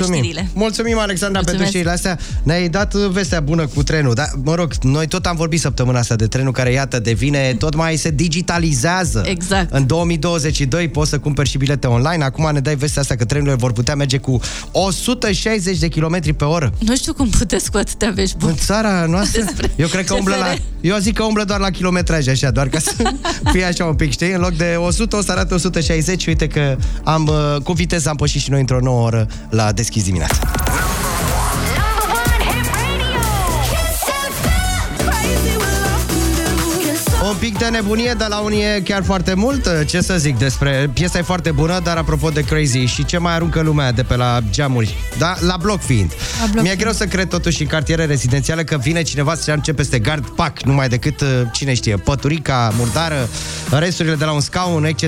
știrile. 0.01 0.49
Mulțumim, 0.53 0.97
Alexandra, 0.99 1.39
Mulțumesc. 1.39 1.45
pentru 1.45 1.65
știrile 1.65 1.91
astea. 1.91 2.17
Ne-ai 2.43 2.69
dat 2.69 2.93
uh, 2.93 3.07
vestea 3.11 3.39
bună 3.39 3.67
cu 3.67 3.83
trenul. 3.83 4.13
Dar, 4.13 4.29
mă 4.43 4.55
rog, 4.55 4.71
noi 4.81 5.07
tot 5.07 5.25
am 5.25 5.35
vorbit 5.35 5.59
săptămâna 5.59 5.99
asta 5.99 6.15
de 6.15 6.27
trenul 6.27 6.51
care, 6.51 6.71
iată, 6.71 6.99
devine, 6.99 7.55
tot 7.59 7.75
mai 7.75 7.95
se 7.95 8.09
digitalizează. 8.09 9.23
Exact. 9.25 9.73
În 9.73 9.87
2022 9.87 10.87
poți 10.89 11.09
să 11.09 11.19
cumperi 11.19 11.49
și 11.49 11.57
bilete 11.57 11.87
online. 11.87 12.23
Acum 12.23 12.49
ne 12.53 12.59
dai 12.59 12.75
vestea 12.75 13.01
asta 13.01 13.15
că 13.15 13.25
trenurile 13.25 13.55
vor 13.55 13.71
putea 13.71 13.95
merge 13.95 14.17
cu 14.17 14.39
160 14.71 15.77
de 15.77 15.87
km 15.87 16.35
pe 16.35 16.43
oră. 16.43 16.73
Nu 16.79 16.95
știu 16.95 17.13
cum 17.13 17.29
puteți 17.29 17.71
cu 17.71 17.77
atâtea 17.77 18.11
vești 18.15 18.37
bune. 18.37 18.51
În 18.51 18.57
țara 18.57 19.02
noastră, 19.05 19.41
Despre 19.41 19.71
eu 19.75 19.87
cred 19.87 20.05
că 20.05 20.13
umblă 20.13 20.35
la... 20.35 20.45
CFR. 20.45 20.61
Eu 20.81 20.97
zic 20.97 21.15
că 21.15 21.23
umblă 21.23 21.43
doar 21.43 21.59
la 21.59 21.69
kilometraj, 21.69 22.27
așa, 22.27 22.51
doar 22.51 22.67
ca 22.67 22.79
să 22.79 22.91
fie 23.51 23.63
așa 23.63 23.85
un 23.85 23.95
pic, 23.95 24.11
știi? 24.11 24.31
În 24.31 24.39
loc 24.39 24.51
de 24.51 24.75
100, 24.77 25.15
o 25.15 25.21
să 25.21 25.31
arate 25.31 25.53
160 25.53 26.25
uite 26.27 26.47
că 26.47 26.75
am, 27.03 27.27
uh, 27.27 27.61
cu 27.61 27.71
viteză 27.71 28.09
am 28.09 28.15
pășit 28.15 28.41
și 28.41 28.49
noi 28.49 28.59
într-o 28.59 28.79
nouă 28.79 29.05
oră 29.05 29.27
la 29.49 29.71
deschis 29.71 30.03
dimineața. 30.03 30.39
Pic 37.49 37.57
de 37.57 37.65
nebunie, 37.65 38.13
dar 38.17 38.29
la 38.29 38.37
unii 38.37 38.61
e 38.61 38.81
chiar 38.83 39.03
foarte 39.03 39.33
mult. 39.33 39.85
Ce 39.85 40.01
să 40.01 40.15
zic 40.17 40.37
despre... 40.37 40.89
Piesa 40.93 41.17
e 41.17 41.21
foarte 41.21 41.51
bună, 41.51 41.79
dar 41.83 41.97
apropo 41.97 42.29
de 42.29 42.41
Crazy 42.41 42.77
și 42.85 43.05
ce 43.05 43.17
mai 43.17 43.33
aruncă 43.33 43.61
lumea 43.61 43.91
de 43.91 44.03
pe 44.03 44.15
la 44.15 44.39
geamuri, 44.51 44.95
da? 45.17 45.35
La 45.39 45.57
bloc 45.57 45.81
fiind. 45.81 46.11
La 46.39 46.45
bloc 46.45 46.53
Mi-e 46.53 46.63
fiind. 46.63 46.79
greu 46.79 46.91
să 46.91 47.05
cred 47.05 47.27
totuși 47.27 47.61
în 47.61 47.67
cartiere 47.67 48.05
rezidențiale 48.05 48.63
că 48.63 48.77
vine 48.77 49.01
cineva 49.01 49.35
să 49.35 49.51
începe 49.51 49.77
peste 49.77 49.99
gard, 49.99 50.25
pac, 50.27 50.61
numai 50.61 50.87
decât, 50.89 51.21
uh, 51.21 51.27
cine 51.51 51.73
știe, 51.73 51.95
păturica, 51.95 52.71
murdară, 52.77 53.29
resturile 53.69 54.15
de 54.15 54.25
la 54.25 54.31
un 54.31 54.39
scaun, 54.41 54.85
etc. 54.85 55.03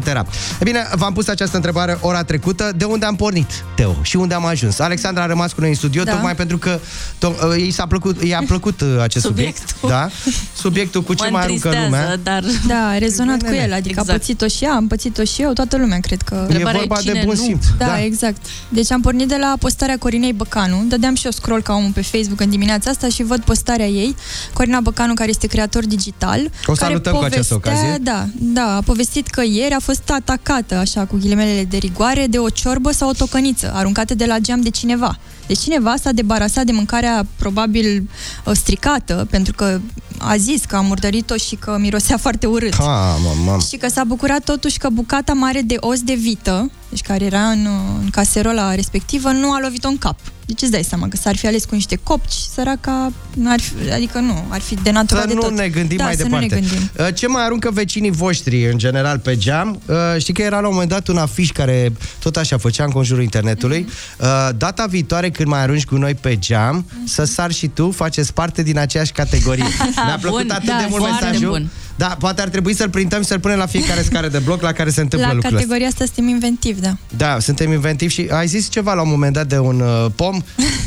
E 0.59 0.63
bine, 0.63 0.87
v-am 0.95 1.13
pus 1.13 1.27
această 1.27 1.55
întrebare 1.55 1.97
ora 2.01 2.23
trecută. 2.23 2.71
De 2.75 2.85
unde 2.85 3.05
am 3.05 3.15
pornit, 3.15 3.63
Teo? 3.75 3.95
Și 4.01 4.15
unde 4.15 4.33
am 4.33 4.45
ajuns? 4.45 4.79
Alexandra 4.79 5.23
a 5.23 5.25
rămas 5.27 5.51
cu 5.53 5.59
noi 5.61 5.69
în 5.69 5.75
studio, 5.75 6.03
Da. 6.03 6.11
tocmai 6.11 6.35
pentru 6.35 6.57
că 6.57 6.79
to- 7.17 7.55
uh, 7.55 7.61
i 7.67 7.71
s-a 7.71 7.85
plăcut, 7.87 8.23
i-a 8.23 8.43
plăcut 8.47 8.81
uh, 8.81 8.87
acest 9.01 9.25
subiect. 9.29 9.57
Subiectul. 9.57 9.89
Da? 9.89 10.09
Subiectul 10.55 11.01
cu 11.03 11.13
ce 11.13 11.23
Mă 11.23 11.29
mai 11.31 11.41
aruncă 11.43 11.67
întristează, 11.67 12.03
lumea. 12.05 12.17
Dar... 12.25 12.43
Da, 12.67 12.87
a 12.87 12.97
rezonat 12.97 13.43
cu 13.43 13.53
el, 13.53 13.73
adică 13.73 13.89
Exact. 13.99 14.09
a 14.09 14.13
pățit-o 14.13 14.47
și 14.47 14.63
ea, 14.63 14.73
am 14.73 14.87
pățit-o 14.87 15.23
și 15.23 15.41
eu, 15.41 15.53
toată 15.53 15.77
lumea 15.77 15.99
cred 15.99 16.21
că... 16.21 16.35
E 16.35 16.41
Întrebarea 16.41 16.79
vorba 16.79 16.95
e 16.99 17.03
de 17.03 17.09
cine 17.09 17.23
bun 17.25 17.35
nu. 17.37 17.41
simț. 17.43 17.65
Da, 17.77 18.01
exact. 18.03 18.45
Deci 18.69 18.91
am 18.91 19.01
pornit 19.01 19.27
de 19.27 19.35
la 19.39 19.55
postarea 19.59 19.97
Corinei 19.97 20.33
Băcanu, 20.33 20.83
dădeam 20.87 21.15
și 21.15 21.25
eu 21.25 21.31
scroll 21.31 21.61
ca 21.61 21.73
omul 21.73 21.91
pe 21.93 22.01
Facebook 22.01 22.41
în 22.41 22.49
dimineața 22.49 22.89
asta 22.89 23.07
și 23.09 23.23
văd 23.23 23.41
postarea 23.43 23.87
ei. 23.87 24.15
Corina 24.53 24.79
Băcanu, 24.79 25.13
care 25.13 25.29
este 25.29 25.47
creator 25.47 25.85
digital. 25.85 26.39
O 26.65 26.71
care 26.73 26.77
salutăm 26.91 27.13
cu 27.13 27.23
această 27.23 27.53
povestea- 27.53 27.81
ocazie. 27.81 27.97
Da, 28.03 28.25
da, 28.39 28.75
a 28.75 28.81
povestit 28.81 29.27
că 29.27 29.41
ieri 29.45 29.73
a 29.73 29.79
fost 29.79 30.09
atacată, 30.09 30.75
așa, 30.75 31.05
cu 31.05 31.17
ghilimelele 31.21 31.63
de 31.63 31.77
rigoare, 31.77 32.25
de 32.29 32.37
o 32.37 32.49
ciorbă 32.49 32.91
sau 32.91 33.09
o 33.09 33.13
tocăniță, 33.13 33.71
aruncată 33.75 34.15
de 34.15 34.25
la 34.25 34.37
geam 34.39 34.61
de 34.61 34.69
cineva. 34.69 35.17
Deci 35.47 35.59
cineva 35.59 35.95
s-a 36.01 36.11
debarasat 36.11 36.63
de 36.65 36.71
mâncarea 36.71 37.25
probabil 37.35 38.09
uh, 38.45 38.53
stricată, 38.55 39.27
pentru 39.29 39.53
că 39.53 39.79
a 40.17 40.37
zis 40.37 40.61
că 40.67 40.75
a 40.75 40.81
murdărit-o 40.81 41.35
și 41.35 41.55
că 41.55 41.77
mirosea 41.79 42.04
foarte 42.17 42.47
urât. 42.47 42.75
Ha, 42.75 43.17
mă, 43.23 43.51
mă. 43.51 43.57
Și 43.69 43.77
că 43.77 43.87
s-a 43.87 44.03
bucurat 44.03 44.43
totuși 44.43 44.77
că 44.77 44.89
bucata 44.89 45.33
mare 45.33 45.61
de 45.61 45.75
os 45.79 46.01
de 46.01 46.13
vită, 46.13 46.71
deci 46.89 47.01
care 47.01 47.25
era 47.25 47.41
în, 47.41 47.67
în 48.03 48.09
caserola 48.09 48.75
respectivă, 48.75 49.29
nu 49.29 49.51
a 49.51 49.59
lovit-o 49.61 49.87
în 49.87 49.97
cap. 49.97 50.19
Deci 50.45 50.61
îți 50.61 50.71
dai 50.71 50.83
seama 50.83 51.07
că 51.07 51.17
s-ar 51.17 51.35
fi 51.35 51.47
ales 51.47 51.65
cu 51.65 51.75
niște 51.75 51.99
copci, 52.03 52.33
săraca, 52.53 53.11
n-ar 53.33 53.59
fi, 53.59 53.91
adică 53.93 54.19
nu, 54.19 54.45
ar 54.49 54.61
fi 54.61 54.75
denaturat 54.83 55.21
Să 55.21 55.27
de 55.27 55.33
nu 55.33 55.39
tot. 55.39 55.51
ne 55.51 55.67
gândim 55.67 55.97
da, 55.97 56.03
mai 56.03 56.15
să 56.15 56.23
departe. 56.23 56.45
nu 56.45 56.55
ne 56.55 56.59
gândim. 56.61 56.89
Uh, 56.99 57.07
Ce 57.13 57.27
mai 57.27 57.43
aruncă 57.43 57.71
vecinii 57.71 58.11
voștri, 58.11 58.71
în 58.71 58.77
general, 58.77 59.19
pe 59.19 59.37
geam? 59.37 59.79
Uh, 59.85 59.95
Știi 60.17 60.33
că 60.33 60.41
era 60.41 60.59
la 60.59 60.67
un 60.67 60.73
moment 60.73 60.89
dat 60.91 61.07
un 61.07 61.17
afiș 61.17 61.51
care 61.51 61.91
tot 62.19 62.35
așa 62.37 62.57
făcea 62.57 62.83
în 62.83 62.89
conjurul 62.91 63.23
internetului. 63.23 63.79
Mhm. 63.79 63.93
Uh, 64.19 64.49
Data 64.57 64.85
viitoare, 64.85 65.29
când 65.29 65.47
mai 65.49 65.59
arunci 65.61 65.85
cu 65.85 65.95
noi 65.95 66.13
pe 66.15 66.37
geam, 66.39 66.85
să 67.05 67.23
sari 67.23 67.53
și 67.53 67.67
tu, 67.67 67.91
faceți 67.91 68.33
parte 68.33 68.63
din 68.63 68.77
aceeași 68.77 69.11
categorie. 69.11 69.63
Mi-a 70.05 70.17
plăcut 70.21 70.41
Bun, 70.41 70.51
atât 70.51 70.67
da, 70.67 70.77
de 70.79 70.85
mult 70.89 71.01
foarte 71.03 71.25
mesajul. 71.25 71.49
bun. 71.49 71.69
Da, 71.97 72.15
poate 72.19 72.41
ar 72.41 72.47
trebui 72.49 72.73
să-l 72.75 72.89
printăm 72.89 73.21
și 73.21 73.27
să-l 73.27 73.39
punem 73.39 73.57
la 73.57 73.65
fiecare 73.65 74.01
scară 74.01 74.27
de 74.27 74.37
bloc 74.39 74.61
la 74.61 74.71
care 74.71 74.89
se 74.89 75.01
întâmplă 75.01 75.27
La 75.27 75.33
lucrurile 75.33 75.59
astea. 75.61 75.75
categoria 75.75 75.87
asta 75.87 76.05
suntem 76.05 76.27
inventivi, 76.33 76.74
da. 76.79 76.95
Da, 77.17 77.39
suntem 77.39 77.71
inventivi 77.71 78.13
și 78.13 78.27
ai 78.31 78.47
zis 78.47 78.69
ceva 78.69 78.93
la 78.93 79.01
un 79.01 79.09
moment 79.09 79.33
dat 79.33 79.47
de 79.47 79.57
un 79.57 79.79
uh, 79.79 80.11
pom, 80.15 80.41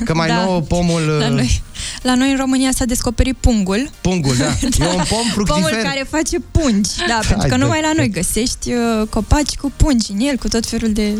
că 0.04 0.14
mai 0.14 0.28
Da. 0.38 0.42
nou 0.44 0.60
pomul... 0.62 1.02
uh, 1.08 1.18
La 1.20 1.28
noi, 1.28 1.62
la 2.02 2.14
noi 2.14 2.30
în 2.30 2.36
România 2.36 2.70
s-a 2.74 2.84
descoperit 2.84 3.36
pungul. 3.40 3.90
Pungul, 4.00 4.36
da. 4.36 4.44
E 4.84 4.88
un 4.88 5.02
pom 5.08 5.26
fructifer. 5.32 5.44
Pomul 5.62 5.82
care 5.82 6.06
face 6.10 6.38
pungi, 6.50 6.90
da, 7.08 7.18
pentru 7.28 7.48
că 7.48 7.54
Hai, 7.54 7.58
numai 7.58 7.80
bă. 7.80 7.86
la 7.86 7.92
noi 7.96 8.10
găsești 8.10 8.72
uh, 8.72 9.08
copaci 9.08 9.54
cu 9.56 9.72
pungi 9.76 10.12
în 10.12 10.18
el, 10.20 10.36
cu 10.36 10.48
tot 10.48 10.66
felul 10.66 10.92
de... 10.92 11.12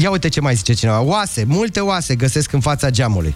Ia 0.00 0.10
uite 0.10 0.28
ce 0.28 0.40
mai 0.40 0.54
zice 0.54 0.72
cineva. 0.72 1.00
Oase, 1.00 1.44
multe 1.48 1.80
oase 1.80 2.14
găsesc 2.14 2.52
în 2.52 2.60
fața 2.60 2.90
geamului. 2.90 3.34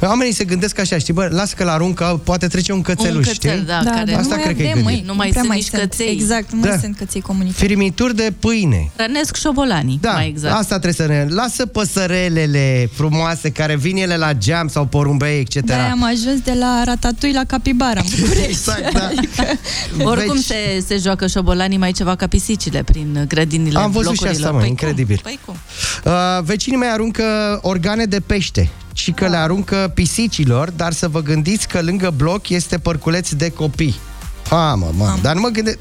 Oamenii 0.00 0.32
se 0.32 0.44
gândesc 0.44 0.78
așa, 0.78 0.98
știi, 0.98 1.12
bă, 1.12 1.28
lasă 1.32 1.54
că 1.56 1.64
l-aruncă, 1.64 2.20
poate 2.24 2.46
trece 2.46 2.72
un 2.72 2.82
cățeluș, 2.82 3.26
Un 3.26 3.32
cățel, 3.32 3.50
știi? 3.52 3.66
da, 3.66 3.80
da, 3.84 3.90
care- 3.90 4.04
dar 4.10 4.18
Asta 4.20 4.34
nu 4.34 4.42
mai 4.42 4.42
cred 4.44 4.56
că 4.56 4.62
e 4.62 4.70
avem, 4.70 4.82
gândit. 4.82 4.98
măi, 4.98 5.02
Nu 5.06 5.14
mai 5.14 5.28
prea 5.28 5.40
sunt 5.42 5.48
mai 5.52 5.56
nici 5.70 5.80
căței. 5.80 6.08
Exact, 6.12 6.52
nu 6.52 6.58
mai 6.60 6.70
Da. 6.70 6.78
sunt 6.78 6.96
căței 6.96 7.20
comunitari. 7.20 7.58
Firimituri 7.58 8.16
de 8.16 8.32
pâine. 8.40 8.90
Rănesc 8.96 9.36
șobolanii, 9.36 9.98
Da, 10.00 10.12
mai 10.12 10.28
exact. 10.28 10.54
asta 10.54 10.78
trebuie 10.78 10.92
să 10.92 11.06
ne... 11.06 11.34
Lasă 11.34 11.66
păsărelele 11.66 12.90
frumoase 12.92 13.50
care 13.50 13.76
vin 13.76 13.96
ele 13.96 14.16
la 14.16 14.32
geam 14.32 14.68
sau 14.68 14.86
porumbei, 14.86 15.40
etc. 15.40 15.60
Da, 15.66 15.90
am 15.90 16.02
ajuns 16.04 16.40
de 16.44 16.52
la 16.58 16.82
ratatui 16.84 17.32
la 17.32 17.44
capibara 17.46 18.00
în 18.00 18.06
București. 18.20 18.48
Exact, 18.50 18.92
da. 18.92 19.10
Oricum 20.04 20.34
Deci- 20.34 20.44
se, 20.44 20.84
se 20.86 20.96
joacă 20.96 21.26
șobolanii 21.26 21.78
mai 21.78 21.92
ceva 21.92 22.16
ca 22.16 22.26
pisicile 22.26 22.82
prin 22.82 23.24
grădinile 23.28 23.78
Am 23.78 23.90
văzut 23.90 24.12
și 24.14 24.20
blocurilor. 24.20 24.40
asta, 24.46 24.50
mă, 24.52 24.58
Păi 24.58 24.68
incredibil. 24.68 25.20
Cum? 25.22 25.24
Păi 25.30 25.38
cum? 25.44 25.56
Uh, 26.04 26.12
vecinii 26.42 26.78
mei 26.78 26.88
aruncă 26.88 27.58
organe 27.62 28.04
de 28.04 28.20
pește 28.20 28.70
și 28.92 29.12
că 29.12 29.28
le 29.28 29.36
aruncă 29.36 29.90
pisicilor, 29.94 30.70
dar 30.70 30.92
să 30.92 31.08
vă 31.08 31.22
gândiți 31.22 31.68
că 31.68 31.82
lângă 31.82 32.12
bloc 32.16 32.48
este 32.48 32.78
părculeț 32.78 33.30
de 33.30 33.50
copii. 33.50 33.98
Ha, 34.50 34.74
mă, 34.74 34.90
mă, 34.96 35.16
dar 35.22 35.34
nu 35.34 35.40
mă 35.40 35.48
gândesc... 35.48 35.78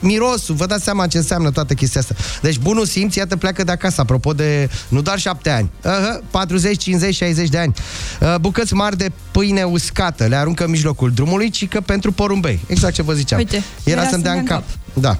Mirosul, 0.00 0.54
vă 0.54 0.66
dați 0.66 0.84
seama 0.84 1.06
ce 1.06 1.16
înseamnă 1.16 1.50
toată 1.50 1.74
chestia 1.74 2.00
asta. 2.00 2.14
Deci 2.42 2.58
bunul 2.58 2.86
simț, 2.86 3.14
iată, 3.14 3.36
pleacă 3.36 3.64
de 3.64 3.72
acasă, 3.72 4.00
apropo 4.00 4.32
de, 4.32 4.68
nu 4.88 5.00
doar 5.00 5.18
7 5.18 5.50
ani, 5.50 5.70
uh, 5.84 6.18
40, 6.30 6.82
50, 6.82 7.14
60 7.14 7.48
de 7.48 7.58
ani. 7.58 7.74
Uh, 8.20 8.34
bucăți 8.40 8.74
mari 8.74 8.96
de 8.96 9.12
pâine 9.30 9.62
uscată, 9.62 10.24
le 10.24 10.36
aruncă 10.36 10.64
în 10.64 10.70
mijlocul 10.70 11.10
drumului, 11.10 11.50
ci 11.50 11.68
că 11.68 11.80
pentru 11.80 12.12
porumbei. 12.12 12.60
Exact 12.66 12.94
ce 12.94 13.02
vă 13.02 13.12
ziceam. 13.12 13.38
Uite, 13.38 13.62
Era, 13.84 14.00
era 14.00 14.10
să-mi 14.10 14.22
dea 14.22 14.32
în 14.32 14.44
cap. 14.44 14.62
Da. 14.94 15.18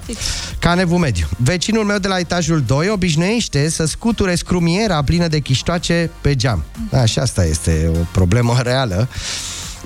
Ca 0.59 0.73
nevul 0.73 0.97
mediu. 0.97 1.27
Vecinul 1.37 1.83
meu 1.83 1.97
de 1.97 2.07
la 2.07 2.19
etajul 2.19 2.61
2 2.61 2.89
obișnuiește 2.89 3.69
să 3.69 3.85
scuture 3.85 4.35
scrumiera 4.35 5.03
plină 5.03 5.27
de 5.27 5.39
chiștoace 5.39 6.09
pe 6.21 6.35
geam. 6.35 6.63
Da, 6.89 7.05
și 7.05 7.19
asta 7.19 7.45
este 7.45 7.91
o 7.93 8.05
problemă 8.11 8.59
reală. 8.63 9.07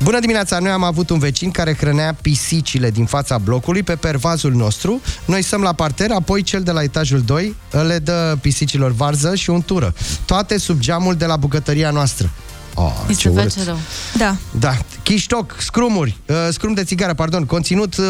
Bună 0.03 0.19
dimineața! 0.19 0.59
Noi 0.59 0.71
am 0.71 0.83
avut 0.83 1.09
un 1.09 1.19
vecin 1.19 1.51
care 1.51 1.75
hrănea 1.75 2.17
pisicile 2.21 2.89
din 2.91 3.05
fața 3.05 3.37
blocului 3.37 3.83
pe 3.83 3.95
pervazul 3.95 4.53
nostru. 4.53 5.01
Noi 5.25 5.41
stăm 5.41 5.61
la 5.61 5.73
parter, 5.73 6.11
apoi 6.11 6.41
cel 6.41 6.61
de 6.63 6.71
la 6.71 6.83
etajul 6.83 7.21
2 7.21 7.55
le 7.87 7.99
dă 7.99 8.37
pisicilor 8.41 8.91
varză 8.91 9.35
și 9.35 9.49
untură. 9.49 9.93
Toate 10.25 10.57
sub 10.57 10.79
geamul 10.79 11.15
de 11.15 11.25
la 11.25 11.35
bucătăria 11.35 11.89
noastră. 11.91 12.29
Oh, 12.73 12.91
Mi 13.07 13.15
ce 13.15 13.21
se 13.21 13.29
urât. 13.29 13.53
face 13.53 13.65
rău. 13.65 13.77
Da. 14.17 14.35
Da, 14.59 14.77
chiștoc, 15.03 15.55
scrumuri, 15.59 16.17
uh, 16.27 16.35
scrum 16.51 16.73
de 16.73 16.83
țigară, 16.83 17.13
pardon, 17.13 17.45
conținut, 17.45 17.97
uh, 17.97 18.05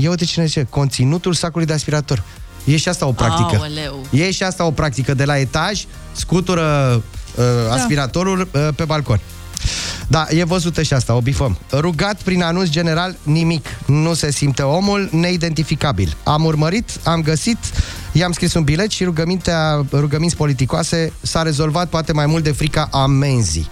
ia 0.00 0.10
uite 0.10 0.24
cine 0.24 0.44
zice, 0.44 0.66
conținutul 0.70 1.32
sacului 1.32 1.66
de 1.66 1.72
aspirator. 1.72 2.22
E 2.64 2.76
și 2.76 2.88
asta 2.88 3.06
o 3.06 3.12
practică. 3.12 3.56
Aoleu. 3.62 4.06
E 4.10 4.30
și 4.30 4.42
asta 4.42 4.64
o 4.64 4.70
practică 4.70 5.14
de 5.14 5.24
la 5.24 5.38
etaj, 5.38 5.84
scutură 6.12 7.02
uh, 7.34 7.44
aspiratorul 7.70 8.48
uh, 8.52 8.68
pe 8.76 8.84
balcon. 8.84 9.20
Da, 10.06 10.26
e 10.30 10.44
văzută 10.44 10.82
și 10.82 10.92
asta, 10.92 11.14
o 11.14 11.20
bifăm. 11.20 11.58
Rugat 11.70 12.22
prin 12.22 12.42
anunț 12.42 12.68
general, 12.68 13.16
nimic. 13.22 13.66
Nu 13.86 14.14
se 14.14 14.30
simte 14.30 14.62
omul, 14.62 15.08
neidentificabil. 15.12 16.16
Am 16.22 16.44
urmărit, 16.44 16.90
am 17.02 17.22
găsit, 17.22 17.58
i-am 18.12 18.32
scris 18.32 18.54
un 18.54 18.62
bilet 18.62 18.90
și 18.90 19.04
rugămintea, 19.04 19.86
rugăminți 19.92 20.36
politicoase 20.36 21.12
s-a 21.22 21.42
rezolvat 21.42 21.88
poate 21.88 22.12
mai 22.12 22.26
mult 22.26 22.44
de 22.44 22.52
frica 22.52 22.88
amenzii. 22.92 23.68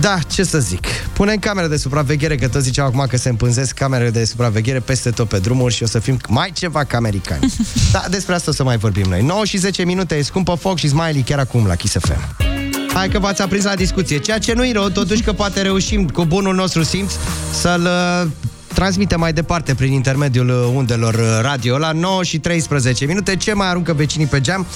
Da, 0.00 0.18
ce 0.28 0.44
să 0.44 0.58
zic. 0.58 0.86
Punem 1.12 1.36
camere 1.36 1.66
de 1.66 1.76
supraveghere, 1.76 2.36
că 2.36 2.48
toți 2.48 2.64
ziceau 2.64 2.86
acum 2.86 3.06
că 3.08 3.16
se 3.16 3.28
împânzesc 3.28 3.74
camerele 3.74 4.10
de 4.10 4.24
supraveghere 4.24 4.80
peste 4.80 5.10
tot 5.10 5.28
pe 5.28 5.38
drumuri 5.38 5.74
și 5.74 5.82
o 5.82 5.86
să 5.86 5.98
fim 5.98 6.18
mai 6.28 6.50
ceva 6.54 6.84
ca 6.84 6.96
americani. 6.96 7.54
da, 7.92 8.04
despre 8.10 8.34
asta 8.34 8.50
o 8.50 8.54
să 8.54 8.64
mai 8.64 8.76
vorbim 8.76 9.06
noi. 9.08 9.22
9 9.22 9.44
și 9.44 9.56
10 9.56 9.84
minute, 9.84 10.14
e 10.14 10.22
scumpă 10.22 10.54
foc 10.54 10.78
și 10.78 10.88
smiley 10.88 11.22
chiar 11.22 11.38
acum 11.38 11.66
la 11.66 11.74
Kiss 11.74 11.96
FM. 11.98 12.61
Hai 12.94 13.08
că 13.08 13.18
v-ați 13.18 13.42
aprins 13.42 13.64
la 13.64 13.74
discuție, 13.74 14.18
ceea 14.18 14.38
ce 14.38 14.52
nu-i 14.52 14.72
rău, 14.72 14.88
totuși 14.88 15.22
că 15.22 15.32
poate 15.32 15.62
reușim 15.62 16.08
cu 16.08 16.24
bunul 16.24 16.54
nostru 16.54 16.82
simț 16.82 17.12
să-l 17.52 17.80
uh, 17.80 18.30
transmitem 18.74 19.20
mai 19.20 19.32
departe 19.32 19.74
prin 19.74 19.92
intermediul 19.92 20.48
uh, 20.48 20.72
undelor 20.74 21.14
uh, 21.14 21.38
radio 21.42 21.78
la 21.78 21.92
9 21.92 22.22
și 22.22 22.38
13 22.38 23.04
minute. 23.04 23.36
Ce 23.36 23.52
mai 23.52 23.68
aruncă 23.68 23.92
vecinii 23.92 24.26
pe 24.26 24.40
geam? 24.40 24.66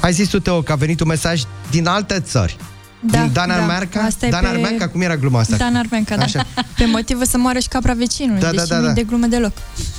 Ai 0.00 0.12
zis 0.12 0.28
tu, 0.28 0.40
Teo, 0.40 0.62
că 0.62 0.72
a 0.72 0.74
venit 0.74 1.00
un 1.00 1.06
mesaj 1.06 1.42
din 1.70 1.86
alte 1.86 2.20
țări. 2.20 2.56
Da, 3.00 3.18
din 3.18 3.30
Danemarca? 3.32 4.00
da. 4.00 4.06
Asta 4.06 4.26
e 4.26 4.30
Danemarca? 4.30 4.84
pe- 4.84 4.90
Cum 4.90 5.00
era 5.00 5.16
gluma 5.16 5.38
asta? 5.40 5.56
Dan 5.56 5.74
Armenca, 5.76 6.16
da. 6.16 6.22
Așa. 6.22 6.46
Pe 6.76 6.84
motivul 6.84 7.24
să 7.26 7.38
moară 7.38 7.58
și 7.58 7.68
capra 7.68 7.92
vecinului, 7.92 8.40
Da, 8.40 8.46
da, 8.46 8.52
deși 8.52 8.66
da, 8.68 8.76
nu 8.78 8.86
da. 8.86 8.92
de 8.92 9.02
glumă 9.02 9.26
deloc. 9.26 9.52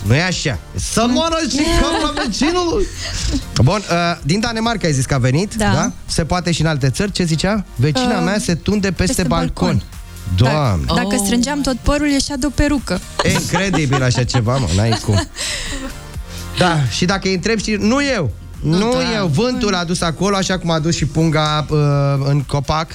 Nu 0.08 0.16
e 0.16 0.22
așa. 0.24 0.60
Să 0.76 1.06
moară 1.10 1.36
și 1.50 1.58
capra 1.82 2.24
vecinului! 2.26 2.86
Bun, 3.64 3.76
uh, 3.92 4.20
din 4.24 4.40
Danemarca 4.40 4.88
ai 4.88 4.94
zis 4.94 5.06
că 5.06 5.14
a 5.14 5.18
venit, 5.18 5.54
Da. 5.56 5.72
da? 5.74 5.92
Se 6.06 6.24
poate 6.26 6.52
și 6.52 6.62
în 6.62 6.68
alte 6.68 6.90
țări. 6.90 7.12
Ce 7.12 7.24
zicea? 7.24 7.66
Vecina 7.76 8.18
Uh, 8.18 8.24
mea 8.26 8.40
se 8.40 8.56
tunde 8.56 8.88
peste, 8.92 9.04
peste 9.06 9.24
balcon. 9.24 9.68
balcon. 9.68 9.84
Doamne! 10.36 10.86
Da, 10.88 10.94
dacă 10.94 11.22
strângeam 11.26 11.62
tot 11.62 11.78
părul, 11.78 12.08
ieșea 12.08 12.38
de 12.38 12.46
o 12.46 12.50
perucă. 12.50 13.00
E 13.24 13.32
incredibil 13.32 14.04
așa 14.04 14.24
ceva, 14.24 14.58
mă, 14.58 14.68
n-ai 14.76 14.98
cum. 15.06 15.22
Da, 16.58 16.78
și 16.90 17.06
dacă 17.06 17.28
îi 17.28 17.34
întreb, 17.34 17.58
știi, 17.60 17.76
nu 17.76 18.04
eu. 18.16 18.32
Nu, 18.62 18.78
nu 18.78 18.92
da. 18.92 19.16
eu, 19.18 19.28
vântul 19.28 19.74
a 19.76 19.84
dus 19.84 20.02
acolo, 20.02 20.36
așa 20.36 20.58
cum 20.60 20.70
a 20.70 20.80
dus 20.80 20.96
și 20.96 21.06
punga 21.06 21.66
uh, 21.70 21.78
în 22.24 22.42
copac. 22.42 22.88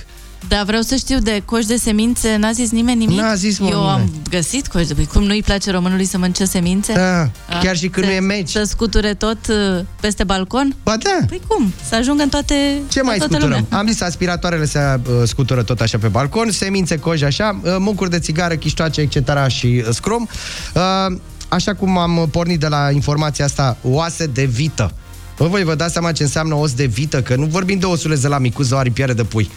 Da, 0.49 0.63
vreau 0.67 0.83
să 0.83 0.95
știu 0.95 1.19
de 1.19 1.43
coși 1.45 1.67
de 1.67 1.77
semințe, 1.77 2.37
n-a 2.37 2.53
zis 2.53 2.71
nimeni 2.71 2.99
nimic? 2.99 3.19
N-a 3.21 3.35
zis, 3.35 3.59
mă, 3.59 3.69
Eu 3.71 3.79
nimeni. 3.79 3.93
am 4.01 4.11
găsit 4.31 4.67
coși 4.67 4.87
de... 4.87 4.95
Păi 4.95 5.07
cum 5.13 5.23
nu-i 5.23 5.43
place 5.43 5.71
românului 5.71 6.05
să 6.05 6.19
mănânce 6.19 6.45
semințe? 6.45 6.93
Da, 6.93 7.21
A, 7.23 7.29
chiar 7.63 7.77
și 7.77 7.89
când 7.89 8.07
să- 8.07 8.11
nu 8.13 8.17
e 8.17 8.21
meci. 8.21 8.51
Să 8.51 8.63
scuture 8.65 9.15
tot 9.15 9.37
uh, 9.49 9.85
peste 10.01 10.25
balcon? 10.25 10.75
Ba 10.83 10.97
da. 10.97 11.27
Păi 11.29 11.41
cum? 11.47 11.73
Să 11.89 11.95
ajungă 11.95 12.23
în 12.23 12.29
toate 12.29 12.55
Ce 12.89 13.03
mai 13.03 13.17
toată 13.17 13.33
scuturăm? 13.33 13.59
lumea. 13.69 13.79
Am 13.79 13.87
zis, 13.87 14.01
aspiratoarele 14.01 14.65
se 14.65 14.79
uh, 14.79 15.15
scutură 15.25 15.63
tot 15.63 15.81
așa 15.81 15.99
pe 15.99 16.09
balcon, 16.09 16.51
semințe, 16.51 16.99
coji 16.99 17.25
așa, 17.25 17.61
uh, 17.63 17.77
mucuri 17.79 18.11
de 18.11 18.19
țigară, 18.19 18.55
chiștoace, 18.55 19.01
etc. 19.01 19.47
și 19.49 19.67
uh, 19.87 19.93
scrum. 19.95 20.29
Uh, 20.75 21.17
așa 21.49 21.75
cum 21.75 21.99
am 21.99 22.29
pornit 22.31 22.61
de 22.61 22.67
la 22.69 22.91
informația 22.91 23.45
asta, 23.45 23.77
oase 23.83 24.27
de 24.27 24.45
vită. 24.45 24.93
Bă, 25.39 25.47
voi 25.47 25.65
vă 25.65 25.75
dați 25.75 25.93
seama 25.93 26.13
ce 26.13 26.23
înseamnă 26.23 26.55
os 26.55 26.73
de 26.73 26.85
vită? 26.85 27.23
Că 27.23 27.37
nu 27.37 27.45
vorbim 27.45 27.79
de 27.79 27.87
osuleț 27.87 28.21
de 28.21 28.29
la 28.29 28.39
micuț 28.39 28.67
sau 28.67 28.79
aripiere 28.79 29.13
de 29.13 29.25
pui. 29.25 29.51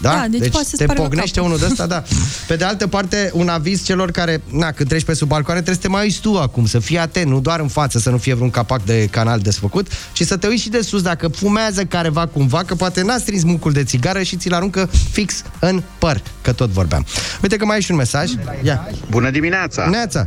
Da? 0.00 0.10
Da, 0.10 0.26
deci 0.30 0.50
poate 0.50 0.66
să-ți 0.66 0.76
te 0.76 0.82
spargă 0.82 1.02
pocnește 1.02 1.38
capul. 1.38 1.50
unul 1.50 1.58
de 1.58 1.66
ăsta, 1.70 1.86
da. 1.86 2.02
Pe 2.48 2.56
de 2.56 2.64
altă 2.64 2.86
parte, 2.86 3.30
un 3.32 3.48
aviz 3.48 3.84
celor 3.84 4.10
care, 4.10 4.42
na, 4.50 4.72
când 4.72 4.88
treci 4.88 5.04
pe 5.04 5.14
sub 5.14 5.28
balcoane, 5.28 5.60
trebuie 5.60 5.82
să 5.82 5.88
te 5.88 5.94
mai 5.94 6.02
uiți 6.04 6.20
tu 6.20 6.38
acum, 6.38 6.66
să 6.66 6.78
fii 6.78 6.98
atent, 6.98 7.30
nu 7.30 7.40
doar 7.40 7.60
în 7.60 7.68
față, 7.68 7.98
să 7.98 8.10
nu 8.10 8.18
fie 8.18 8.34
vreun 8.34 8.50
capac 8.50 8.84
de 8.84 9.06
canal 9.10 9.38
desfăcut, 9.38 9.86
ci 10.12 10.22
să 10.22 10.36
te 10.36 10.46
uiți 10.46 10.62
și 10.62 10.68
de 10.68 10.80
sus 10.80 11.02
dacă 11.02 11.28
fumează 11.28 11.84
careva 11.84 12.26
cumva, 12.26 12.62
că 12.62 12.74
poate 12.74 13.02
n-a 13.02 13.18
strins 13.18 13.42
mucul 13.42 13.72
de 13.72 13.84
țigară 13.84 14.22
și 14.22 14.36
ți-l 14.36 14.54
aruncă 14.54 14.90
fix 15.10 15.42
în 15.60 15.82
păr, 15.98 16.22
că 16.42 16.52
tot 16.52 16.70
vorbeam. 16.70 17.06
Uite 17.42 17.56
că 17.56 17.64
mai 17.64 17.74
ai 17.74 17.82
și 17.82 17.90
un 17.90 17.96
mesaj. 17.96 18.30
Ia. 18.62 18.88
Bună 19.10 19.30
dimineața! 19.30 19.86
Neața! 19.90 20.26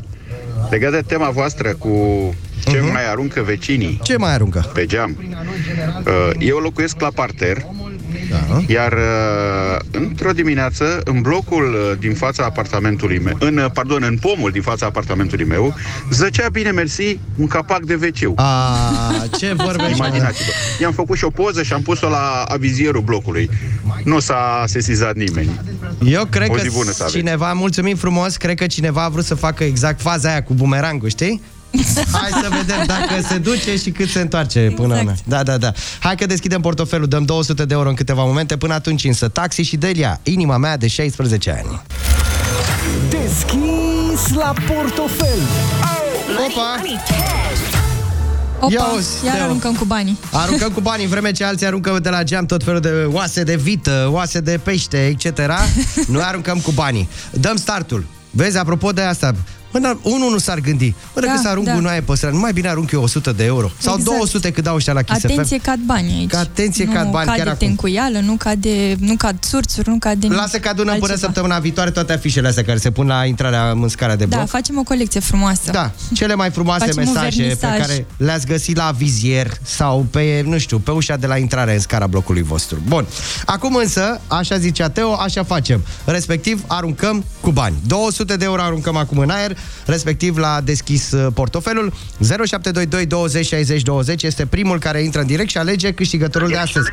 Legat 0.69 0.91
de 0.91 1.01
tema 1.07 1.29
voastră 1.29 1.73
cu 1.73 1.89
ce 2.69 2.77
uh-huh. 2.79 2.91
mai 2.91 3.09
aruncă 3.09 3.41
vecinii 3.41 3.99
Ce 4.03 4.17
mai 4.17 4.33
aruncă? 4.33 4.71
pe 4.73 4.85
geam. 4.85 5.17
Uh, 6.05 6.29
Eu 6.39 6.57
locuiesc 6.57 7.01
la 7.01 7.09
parter, 7.13 7.65
da. 8.29 8.61
iar 8.67 8.93
uh, 8.93 9.79
într-o 9.91 10.31
dimineață, 10.31 11.01
în 11.03 11.21
blocul 11.21 11.73
uh, 11.91 11.97
din 11.99 12.13
fața 12.13 12.43
apartamentului 12.43 13.19
meu, 13.19 13.35
în, 13.39 13.57
uh, 13.57 13.65
pardon, 13.73 14.03
în 14.03 14.17
pomul 14.17 14.51
din 14.51 14.61
fața 14.61 14.85
apartamentului 14.85 15.45
meu, 15.45 15.73
zăcea 16.11 16.49
bine 16.51 16.71
mersi 16.71 17.19
un 17.35 17.47
capac 17.47 17.79
de 17.79 17.93
wc 17.93 18.39
A, 18.39 18.47
ce 19.37 19.53
vorbești? 19.53 19.97
Imaginați-vă. 19.97 20.51
I-am 20.81 20.91
făcut 20.93 21.17
și 21.17 21.23
o 21.23 21.29
poză 21.29 21.63
și 21.63 21.73
am 21.73 21.81
pus-o 21.81 22.09
la 22.09 22.43
avizierul 22.47 23.01
blocului. 23.01 23.49
Nu 24.03 24.19
s-a 24.19 24.63
sesizat 24.67 25.15
nimeni. 25.15 25.59
Eu 26.05 26.25
cred 26.25 26.49
O 26.49 26.53
că 26.53 26.61
zi 26.61 26.69
bună 26.71 26.91
să 26.91 27.03
aveți. 27.03 27.17
cineva, 27.17 27.53
mulțumim 27.53 27.95
frumos, 27.95 28.37
cred 28.37 28.57
că 28.57 28.65
cineva 28.67 29.03
a 29.03 29.09
vrut 29.09 29.25
să 29.25 29.35
facă 29.35 29.63
exact 29.63 30.01
faza 30.01 30.29
aia 30.29 30.43
cu 30.43 30.53
bumerangul, 30.53 31.09
știi? 31.09 31.41
Hai 32.21 32.29
să 32.41 32.47
vedem 32.49 32.83
dacă 32.85 33.27
se 33.27 33.37
duce 33.37 33.77
și 33.77 33.91
cât 33.91 34.09
se 34.09 34.19
întoarce 34.19 34.71
până 34.75 34.97
Exact. 34.99 35.17
în... 35.17 35.23
Da, 35.25 35.43
da, 35.43 35.57
da. 35.57 35.71
Hai 35.99 36.15
că 36.15 36.25
deschidem 36.25 36.61
portofelul, 36.61 37.07
dăm 37.07 37.23
200 37.23 37.65
de 37.65 37.73
euro 37.73 37.89
în 37.89 37.95
câteva 37.95 38.23
momente. 38.23 38.57
Până 38.57 38.73
atunci 38.73 39.03
însă, 39.03 39.27
taxi 39.27 39.61
și 39.61 39.77
Delia, 39.77 40.19
inima 40.23 40.57
mea 40.57 40.77
de 40.77 40.87
16 40.87 41.51
ani. 41.51 41.81
Deschis 43.09 44.33
la 44.35 44.53
portofel. 44.67 45.39
Opa! 46.47 46.81
Opa, 48.59 48.71
Ia 48.71 48.85
uzi, 48.95 49.25
iar 49.25 49.35
Teo. 49.35 49.43
aruncăm 49.43 49.73
cu 49.75 49.85
banii. 49.85 50.17
Aruncăm 50.31 50.71
cu 50.71 50.79
bani 50.81 51.03
în 51.03 51.09
vreme 51.09 51.31
ce 51.31 51.43
alții 51.43 51.65
aruncă 51.65 51.99
de 52.01 52.09
la 52.09 52.23
geam 52.23 52.45
tot 52.45 52.63
felul 52.63 52.79
de 52.79 52.89
oase 53.11 53.43
de 53.43 53.55
vită, 53.55 54.07
oase 54.11 54.39
de 54.39 54.59
pește, 54.63 55.05
etc. 55.05 55.39
Noi 56.07 56.21
aruncăm 56.21 56.59
cu 56.59 56.71
banii. 56.71 57.09
Dăm 57.31 57.55
startul. 57.55 58.05
Vezi, 58.31 58.57
apropo 58.57 58.91
de 58.91 59.01
asta, 59.01 59.35
Bă, 59.79 59.83
dar 59.87 59.97
unul 60.01 60.31
nu 60.31 60.37
s-ar 60.37 60.59
gândi. 60.59 60.93
Bă, 61.13 61.19
dacă 61.19 61.33
Da, 61.35 61.41
să 61.41 61.47
arunc 61.47 61.65
da. 61.65 61.73
gunoaie 61.73 62.01
pe 62.01 62.15
stradă, 62.15 62.33
nu 62.35 62.41
mai 62.41 62.53
bine 62.53 62.67
arunc 62.69 62.91
eu 62.91 63.03
100 63.03 63.31
de 63.31 63.43
euro. 63.43 63.71
Sau 63.77 63.95
Exact. 63.97 64.17
200 64.17 64.51
cât 64.51 64.63
dau 64.63 64.75
ăștia 64.75 64.93
la 64.93 65.01
Kiss 65.01 65.23
Atenție, 65.23 65.57
FM. 65.57 65.63
cad 65.63 65.79
bani 65.85 66.11
aici. 66.19 66.29
Că 66.29 66.37
atenție, 66.37 66.85
nu 66.85 66.91
cad 66.91 67.09
bani 67.11 67.25
cade 67.27 67.37
chiar 67.37 67.47
acum. 67.47 67.67
tencuială, 67.67 68.19
nu 68.19 68.33
cade, 68.35 68.95
nu 68.99 69.15
cad 69.15 69.37
surțuri, 69.43 69.89
nu 69.89 69.95
cade 69.99 70.27
Lasă 70.27 70.57
că 70.59 70.69
adunăm 70.69 70.93
până 70.93 71.05
altceva. 71.11 71.19
săptămâna 71.31 71.59
viitoare 71.59 71.91
toate 71.91 72.13
afișele 72.13 72.47
astea 72.47 72.63
care 72.63 72.77
se 72.77 72.91
pun 72.91 73.07
la 73.07 73.25
intrarea 73.25 73.69
în 73.69 73.87
scara 73.87 74.15
de 74.15 74.25
bloc. 74.25 74.39
Da, 74.39 74.45
facem 74.45 74.77
o 74.77 74.83
colecție 74.83 75.19
frumoasă. 75.19 75.71
Da, 75.71 75.91
cele 76.13 76.35
mai 76.35 76.49
frumoase 76.49 76.85
Facem 76.85 77.03
un 77.07 77.13
mesaje 77.13 77.41
pe 77.41 77.47
vernisaj. 77.59 77.79
care 77.87 78.05
le-ați 78.17 78.45
găsit 78.45 78.75
la 78.77 78.91
vizier 78.97 79.51
sau 79.63 80.05
pe, 80.11 80.43
nu 80.45 80.57
știu, 80.57 80.79
pe 80.79 80.91
ușa 80.91 81.15
de 81.15 81.27
la 81.27 81.37
intrare 81.37 81.73
în 81.73 81.79
scara 81.79 82.07
blocului 82.07 82.41
vostru. 82.43 82.77
Bun. 82.87 83.05
Acum 83.45 83.75
însă, 83.75 84.21
așa 84.27 84.57
zicea 84.57 84.89
Teo, 84.89 85.13
așa 85.13 85.43
facem. 85.43 85.83
Respectiv, 86.05 86.63
aruncăm 86.67 87.25
cu 87.41 87.51
bani. 87.51 87.75
200 87.87 88.35
de 88.35 88.45
euro 88.45 88.61
aruncăm 88.61 88.95
acum 88.95 89.17
în 89.17 89.29
aer, 89.29 89.57
respectiv 89.85 90.37
la 90.37 90.61
deschis 90.61 91.11
uh, 91.11 91.27
portofelul. 91.33 91.93
0722 92.19 93.05
20 93.05 93.45
60 93.45 93.81
20 93.81 94.23
este 94.23 94.45
primul 94.45 94.79
care 94.79 95.01
intră 95.01 95.21
în 95.21 95.27
direct 95.27 95.49
și 95.49 95.57
alege 95.57 95.91
câștigătorul 95.91 96.47
de 96.47 96.57
astăzi. 96.57 96.89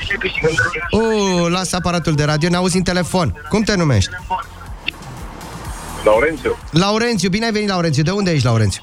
Uh, 0.90 1.46
lasă 1.48 1.76
aparatul 1.76 2.14
de 2.14 2.24
radio, 2.24 2.48
ne 2.48 2.56
auzi 2.56 2.76
în 2.76 2.82
telefon. 2.82 3.42
Cum 3.48 3.62
te 3.62 3.76
numești? 3.76 4.10
Laurențiu. 6.04 6.58
Laurențiu, 6.70 7.28
bine 7.28 7.44
ai 7.44 7.52
venit, 7.52 7.68
Laurențiu. 7.68 8.02
De 8.02 8.10
unde 8.10 8.32
ești, 8.32 8.44
Laurențiu? 8.46 8.82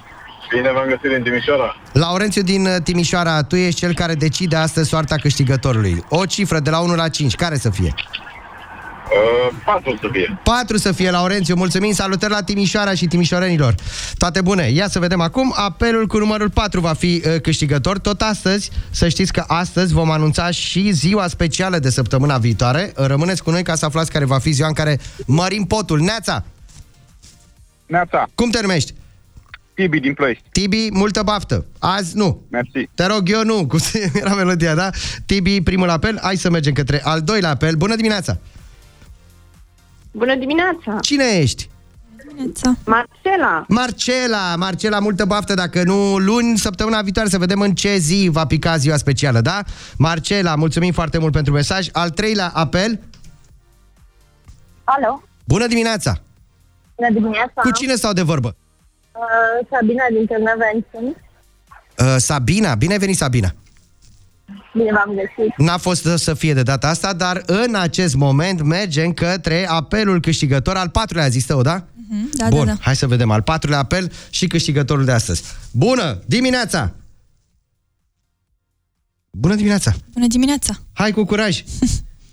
Bine 0.55 0.71
v-am 0.71 0.87
găsit 0.87 1.09
din 1.15 1.23
Timișoara. 1.23 1.75
Laurențiu 1.91 2.41
din 2.41 2.65
uh, 2.65 2.75
Timișoara, 2.83 3.43
tu 3.43 3.55
ești 3.55 3.79
cel 3.79 3.93
care 3.93 4.15
decide 4.15 4.55
astăzi 4.55 4.89
soarta 4.89 5.15
câștigătorului. 5.15 6.03
O 6.09 6.25
cifră 6.25 6.59
de 6.59 6.69
la 6.69 6.79
1 6.79 6.95
la 6.95 7.09
5, 7.09 7.35
care 7.35 7.57
să 7.57 7.69
fie? 7.69 7.93
Uh, 9.11 9.55
patru 9.65 9.97
să 10.01 10.07
fie. 10.11 10.39
4 10.43 10.77
să 10.77 10.91
fie, 10.91 11.09
Laurențiu. 11.11 11.55
Mulțumim, 11.55 11.91
salutări 11.93 12.31
la 12.31 12.43
Timișoara 12.43 12.93
și 12.93 13.05
timișorenilor. 13.05 13.75
Toate 14.17 14.41
bune. 14.41 14.69
Ia 14.69 14.87
să 14.87 14.99
vedem 14.99 15.21
acum. 15.21 15.53
Apelul 15.55 16.07
cu 16.07 16.17
numărul 16.17 16.49
4 16.49 16.79
va 16.79 16.93
fi 16.93 17.21
uh, 17.25 17.41
câștigător. 17.41 17.99
Tot 17.99 18.21
astăzi, 18.21 18.71
să 18.89 19.07
știți 19.07 19.33
că 19.33 19.43
astăzi 19.47 19.93
vom 19.93 20.11
anunța 20.11 20.51
și 20.51 20.91
ziua 20.91 21.27
specială 21.27 21.79
de 21.79 21.89
săptămâna 21.89 22.37
viitoare. 22.37 22.93
Uh, 22.97 23.05
Rămâneți 23.05 23.43
cu 23.43 23.49
noi 23.51 23.63
ca 23.63 23.75
să 23.75 23.85
aflați 23.85 24.11
care 24.11 24.25
va 24.25 24.39
fi 24.39 24.51
ziua 24.51 24.67
în 24.67 24.73
care 24.73 24.99
mărim 25.25 25.63
potul. 25.63 25.99
Neața! 25.99 26.43
Neața. 27.85 28.27
Cum 28.35 28.49
te 28.49 28.61
numești? 28.61 28.93
Tibi 29.73 29.99
din 29.99 30.13
Ploiești. 30.13 30.43
Tibi, 30.51 30.87
multă 30.91 31.21
baftă. 31.23 31.65
Azi 31.79 32.17
nu. 32.17 32.41
Mersi. 32.49 32.89
Te 32.95 33.05
rog 33.05 33.29
eu 33.29 33.43
nu, 33.43 33.65
cum 33.67 33.79
se- 33.79 34.11
era 34.13 34.33
melodia, 34.35 34.75
da? 34.75 34.89
Tibi, 35.25 35.61
primul 35.61 35.89
apel, 35.89 36.19
hai 36.21 36.35
să 36.35 36.49
mergem 36.49 36.73
către 36.73 37.01
al 37.03 37.21
doilea 37.21 37.49
apel. 37.49 37.75
Bună 37.75 37.95
dimineața! 37.95 38.37
Bună 40.11 40.35
dimineața! 40.35 40.97
Cine 41.01 41.23
ești? 41.25 41.69
Marcela! 42.85 43.65
Marcela, 43.67 44.55
Marcela, 44.55 44.99
multă 44.99 45.25
baftă, 45.25 45.53
dacă 45.53 45.83
nu 45.83 46.17
luni, 46.17 46.57
săptămâna 46.57 47.01
viitoare, 47.01 47.29
să 47.29 47.37
vedem 47.37 47.61
în 47.61 47.73
ce 47.73 47.97
zi 47.97 48.27
va 48.31 48.45
pica 48.45 48.77
ziua 48.77 48.97
specială, 48.97 49.41
da? 49.41 49.63
Marcela, 49.97 50.55
mulțumim 50.55 50.91
foarte 50.91 51.17
mult 51.17 51.31
pentru 51.33 51.53
mesaj. 51.53 51.87
Al 51.91 52.09
treilea 52.09 52.51
apel, 52.53 52.99
Alo! 54.83 55.23
bună 55.45 55.67
dimineața! 55.67 56.21
Bună 56.95 57.09
dimineața! 57.13 57.61
Cu 57.61 57.71
cine 57.71 57.95
stau 57.95 58.13
de 58.13 58.21
vorbă? 58.21 58.55
Uh, 59.11 59.67
Sabina 59.69 60.03
din 60.11 60.25
Târnăveni 60.25 60.85
sunt. 60.91 61.17
Uh, 61.97 62.15
Sabina, 62.17 62.75
bine 62.75 62.93
ai 62.93 62.99
venit, 62.99 63.17
Sabina! 63.17 63.53
Bine 64.73 64.91
v-am 64.91 65.15
găsit. 65.15 65.57
N-a 65.57 65.77
fost 65.77 66.07
să 66.15 66.33
fie 66.33 66.53
de 66.53 66.63
data 66.63 66.87
asta, 66.87 67.13
dar 67.13 67.43
în 67.45 67.75
acest 67.75 68.15
moment 68.15 68.61
mergem 68.61 69.13
către 69.13 69.67
apelul 69.69 70.19
câștigător 70.21 70.75
al 70.75 70.89
patrulea, 70.89 71.25
a 71.25 71.29
zis 71.29 71.45
tău, 71.45 71.61
da? 71.61 71.85
Da, 72.33 72.47
Bun, 72.49 72.65
da, 72.65 72.71
da. 72.71 72.77
hai 72.81 72.95
să 72.95 73.07
vedem 73.07 73.31
al 73.31 73.41
patrulea 73.41 73.79
apel 73.79 74.11
și 74.29 74.47
câștigătorul 74.47 75.05
de 75.05 75.11
astăzi. 75.11 75.43
Bună 75.71 76.21
dimineața! 76.25 76.93
Bună 79.31 79.55
dimineața! 79.55 79.93
Bună 80.13 80.27
dimineața! 80.27 80.73
Hai 80.93 81.11
cu 81.11 81.23
curaj! 81.23 81.63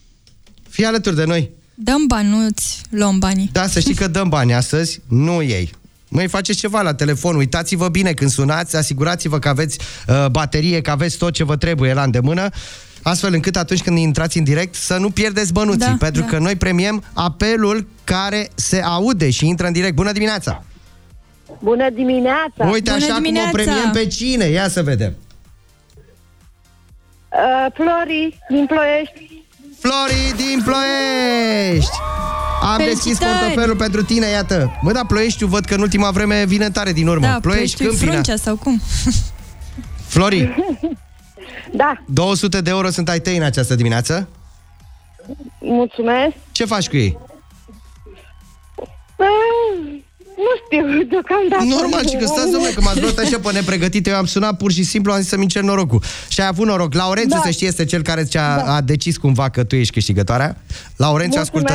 Fii 0.68 0.84
alături 0.84 1.16
de 1.16 1.24
noi! 1.24 1.50
Dăm 1.74 2.06
bani, 2.06 2.28
nu-ți 2.28 2.82
luăm 2.90 3.18
banii. 3.18 3.48
Da, 3.52 3.66
să 3.66 3.80
știi 3.80 3.94
că 3.94 4.06
dăm 4.08 4.28
bani 4.28 4.54
astăzi, 4.54 5.00
nu 5.08 5.42
ei. 5.42 5.72
Măi, 6.08 6.28
faceți 6.28 6.58
ceva 6.58 6.82
la 6.82 6.94
telefon, 6.94 7.36
uitați-vă 7.36 7.88
bine 7.88 8.12
când 8.12 8.30
sunați, 8.30 8.76
asigurați-vă 8.76 9.38
că 9.38 9.48
aveți 9.48 9.78
uh, 10.08 10.26
baterie, 10.30 10.80
că 10.80 10.90
aveți 10.90 11.16
tot 11.18 11.32
ce 11.32 11.44
vă 11.44 11.56
trebuie 11.56 11.92
la 11.92 12.02
îndemână, 12.02 12.48
astfel 13.02 13.32
încât 13.32 13.56
atunci 13.56 13.82
când 13.82 13.98
intrați 13.98 14.38
în 14.38 14.44
direct 14.44 14.74
să 14.74 14.96
nu 14.96 15.10
pierdeți 15.10 15.52
bănuții, 15.52 15.88
Da, 15.88 15.96
pentru 15.98 16.22
da. 16.22 16.28
că 16.28 16.38
noi 16.38 16.56
premiem 16.56 17.04
apelul 17.12 17.86
care 18.04 18.48
se 18.54 18.80
aude 18.80 19.30
și 19.30 19.46
intră 19.46 19.66
în 19.66 19.72
direct. 19.72 19.94
Bună 19.94 20.12
dimineața! 20.12 20.62
Bună 21.62 21.90
dimineața! 21.90 22.66
Uite 22.70 22.90
așa 22.90 23.14
cum 23.14 23.36
o 23.36 23.50
premiem 23.52 23.90
pe 23.92 24.06
cine, 24.06 24.44
ia 24.44 24.68
să 24.68 24.82
vedem. 24.82 25.14
Uh, 27.28 27.72
Flori 27.74 28.38
din 28.48 28.66
Ploiești. 28.66 29.42
Flori 29.78 30.34
din 30.36 30.62
Ploiești! 30.64 31.96
Am 32.62 32.76
deschis 32.78 33.02
Felicitări! 33.02 33.38
portofelul 33.44 33.76
pentru 33.76 34.02
tine, 34.02 34.26
iată. 34.26 34.78
Mă, 34.82 34.92
da, 34.92 35.04
Ploieștiul 35.04 35.48
văd 35.48 35.64
că 35.64 35.74
în 35.74 35.80
ultima 35.80 36.10
vreme 36.10 36.44
vine 36.46 36.70
tare 36.70 36.92
din 36.92 37.06
urmă. 37.06 37.26
Da, 37.26 37.38
Ploiești, 37.40 37.76
Ploieștiul 37.76 37.88
Câmpina. 37.88 38.12
Fruncea 38.12 38.36
sau 38.36 38.56
cum? 38.56 38.80
Flori, 40.14 40.54
Da, 41.72 42.02
200 42.06 42.60
de 42.60 42.70
euro 42.70 42.90
sunt 42.90 43.08
ai 43.08 43.20
tăi 43.20 43.36
în 43.36 43.42
această 43.42 43.74
dimineață. 43.74 44.28
mulțumesc. 45.60 46.32
Ce 46.52 46.64
faci 46.64 46.88
cu 46.88 46.96
ei? 46.96 47.18
Uh, 49.16 49.26
nu 50.36 50.52
știu, 50.64 51.02
deocamdată. 51.10 51.64
Normal, 51.64 52.08
și 52.08 52.16
că 52.16 52.26
stați, 52.26 52.50
domnule, 52.50 52.72
că 52.72 52.80
m-ați 52.80 53.00
luat 53.00 53.18
așa 53.18 53.38
pe 53.38 53.52
nepregătite, 53.52 54.10
eu 54.10 54.16
am 54.16 54.24
sunat 54.26 54.56
pur 54.56 54.72
și 54.72 54.82
simplu, 54.82 55.12
am 55.12 55.18
zis 55.20 55.28
să-mi 55.28 55.42
încerc 55.42 55.64
norocul. 55.64 56.02
Și 56.28 56.40
ai 56.40 56.46
avut 56.46 56.66
noroc. 56.66 56.94
Laurențiu, 56.94 57.36
Da. 57.36 57.42
să 57.44 57.50
știi, 57.50 57.66
este 57.66 57.84
cel 57.84 58.02
care 58.02 58.24
ți-a 58.24 58.56
a 58.56 58.80
decis 58.80 59.16
cumva 59.16 59.48
că 59.48 59.64
tu 59.64 59.76
ești 59.76 59.92
câștigătoarea. 59.92 60.56
Laurențiu, 60.96 61.40
Mulțumesc. 61.52 61.72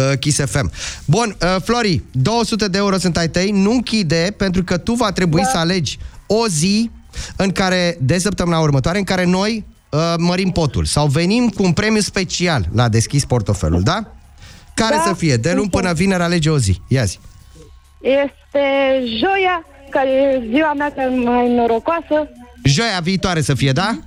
Ascultătorul. 0.00 0.12
uh, 0.12 0.18
Kiss 0.18 0.40
FM. 0.50 0.70
Bun, 1.04 1.36
uh, 1.42 1.56
Flori, 1.62 2.02
200 2.12 2.68
de 2.68 2.78
euro 2.78 2.98
sunt 2.98 3.16
ai 3.16 3.28
tăi, 3.28 3.50
nu 3.50 3.70
închide, 3.70 4.34
pentru 4.36 4.64
că 4.64 4.76
tu 4.76 4.92
va 4.92 5.12
trebui 5.12 5.40
Da. 5.42 5.48
să 5.48 5.56
alegi 5.58 5.98
o 6.26 6.46
zi 6.48 6.90
în 7.36 7.50
care, 7.50 7.96
de 8.00 8.18
săptămâna 8.18 8.58
următoare, 8.58 8.98
în 8.98 9.04
care 9.04 9.24
noi 9.24 9.64
uh, 9.90 10.00
mărim 10.18 10.50
potul 10.50 10.84
sau 10.84 11.06
venim 11.06 11.48
cu 11.48 11.62
un 11.62 11.72
premiu 11.72 12.00
special 12.00 12.68
la 12.74 12.88
deschis 12.88 13.24
portofelul, 13.24 13.82
da? 13.82 14.04
Care 14.74 14.94
Da, 14.94 15.02
să 15.06 15.14
fie? 15.14 15.36
De 15.36 15.48
luni 15.52 15.62
înțeleg. 15.64 15.70
până 15.70 15.92
vineri 15.94 16.22
alege 16.22 16.50
o 16.50 16.58
zi. 16.58 16.80
Ia 16.88 17.04
zi. 17.04 17.18
Este 18.00 18.62
joia 19.18 19.64
care 19.90 20.08
e 20.10 20.48
ziua 20.54 20.72
mea 20.72 20.90
cea 20.90 21.08
mai 21.08 21.54
norocoasă. 21.54 22.28
Joia 22.64 23.00
viitoare 23.02 23.40
să 23.40 23.54
fie, 23.54 23.72
da? 23.72 23.98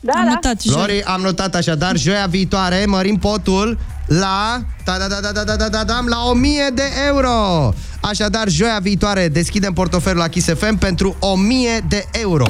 Da, 0.00 0.12
Am 0.16 0.24
da. 0.24 0.30
notat 0.30 0.62
joi. 0.62 0.74
Lori, 0.76 1.02
am 1.02 1.20
notat 1.20 1.54
așadar, 1.54 1.96
joia 1.96 2.26
viitoare 2.26 2.84
mărim 2.86 3.16
potul 3.16 3.78
la 4.18 4.62
da 4.84 4.98
da 4.98 5.08
da 5.08 5.20
da 5.20 5.32
da 5.32 5.44
da 5.44 5.56
da 5.56 5.68
da 5.68 5.84
da 5.84 6.00
la 6.06 6.16
1000 6.16 6.70
de 6.74 6.82
euro. 7.06 7.72
Așadar, 8.00 8.48
joia 8.48 8.78
viitoare 8.82 9.28
deschidem 9.28 9.72
portofelul 9.72 10.18
la 10.18 10.28
Kiss 10.28 10.46
FM 10.46 10.74
pentru 10.76 11.16
1000 11.20 11.84
de 11.88 12.04
euro. 12.10 12.46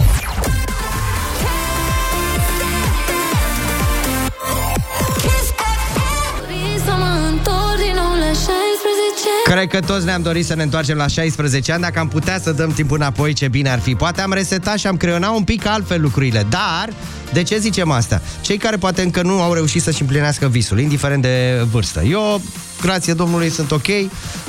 Cred 9.52 9.68
că 9.68 9.80
toți 9.80 10.04
ne-am 10.04 10.22
dorit 10.22 10.46
să 10.46 10.54
ne 10.54 10.62
întoarcem 10.62 10.96
la 10.96 11.06
16 11.06 11.72
ani. 11.72 11.82
Dacă 11.82 11.98
am 11.98 12.08
putea 12.08 12.40
să 12.40 12.52
dăm 12.52 12.72
timpul 12.72 12.96
înapoi, 12.96 13.32
ce 13.32 13.48
bine 13.48 13.70
ar 13.70 13.78
fi. 13.80 13.94
Poate 13.94 14.20
am 14.20 14.32
resetat 14.32 14.78
și 14.78 14.86
am 14.86 14.96
creionat 14.96 15.34
un 15.34 15.44
pic 15.44 15.66
altfel 15.66 16.00
lucrurile. 16.00 16.46
Dar, 16.48 16.88
de 17.32 17.42
ce 17.42 17.58
zicem 17.58 17.90
asta? 17.90 18.22
Cei 18.40 18.56
care 18.56 18.76
poate 18.76 19.02
încă 19.02 19.22
nu 19.22 19.42
au 19.42 19.52
reușit 19.52 19.82
să-și 19.82 20.00
împlinească 20.00 20.48
visul 20.48 20.80
Indiferent 20.80 21.22
de 21.22 21.66
vârstă. 21.70 22.02
Eu, 22.02 22.42
grație 22.80 23.12
Domnului, 23.12 23.50
sunt 23.50 23.70
ok. 23.70 23.86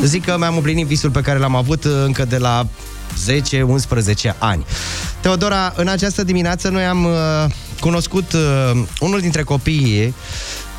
Zic 0.03 0.25
că 0.25 0.35
mi-am 0.37 0.55
împlinit 0.55 0.87
visul 0.87 1.09
pe 1.09 1.21
care 1.21 1.39
l-am 1.39 1.55
avut 1.55 1.83
uh, 1.83 1.91
încă 2.05 2.25
de 2.25 2.37
la 2.37 2.67
10-11 4.33 4.37
ani. 4.37 4.65
Teodora, 5.19 5.73
în 5.75 5.87
această 5.87 6.23
dimineață 6.23 6.69
noi 6.69 6.83
am 6.83 7.05
uh, 7.05 7.11
cunoscut 7.79 8.33
uh, 8.33 8.83
unul 8.99 9.19
dintre 9.19 9.43
copiii 9.43 10.13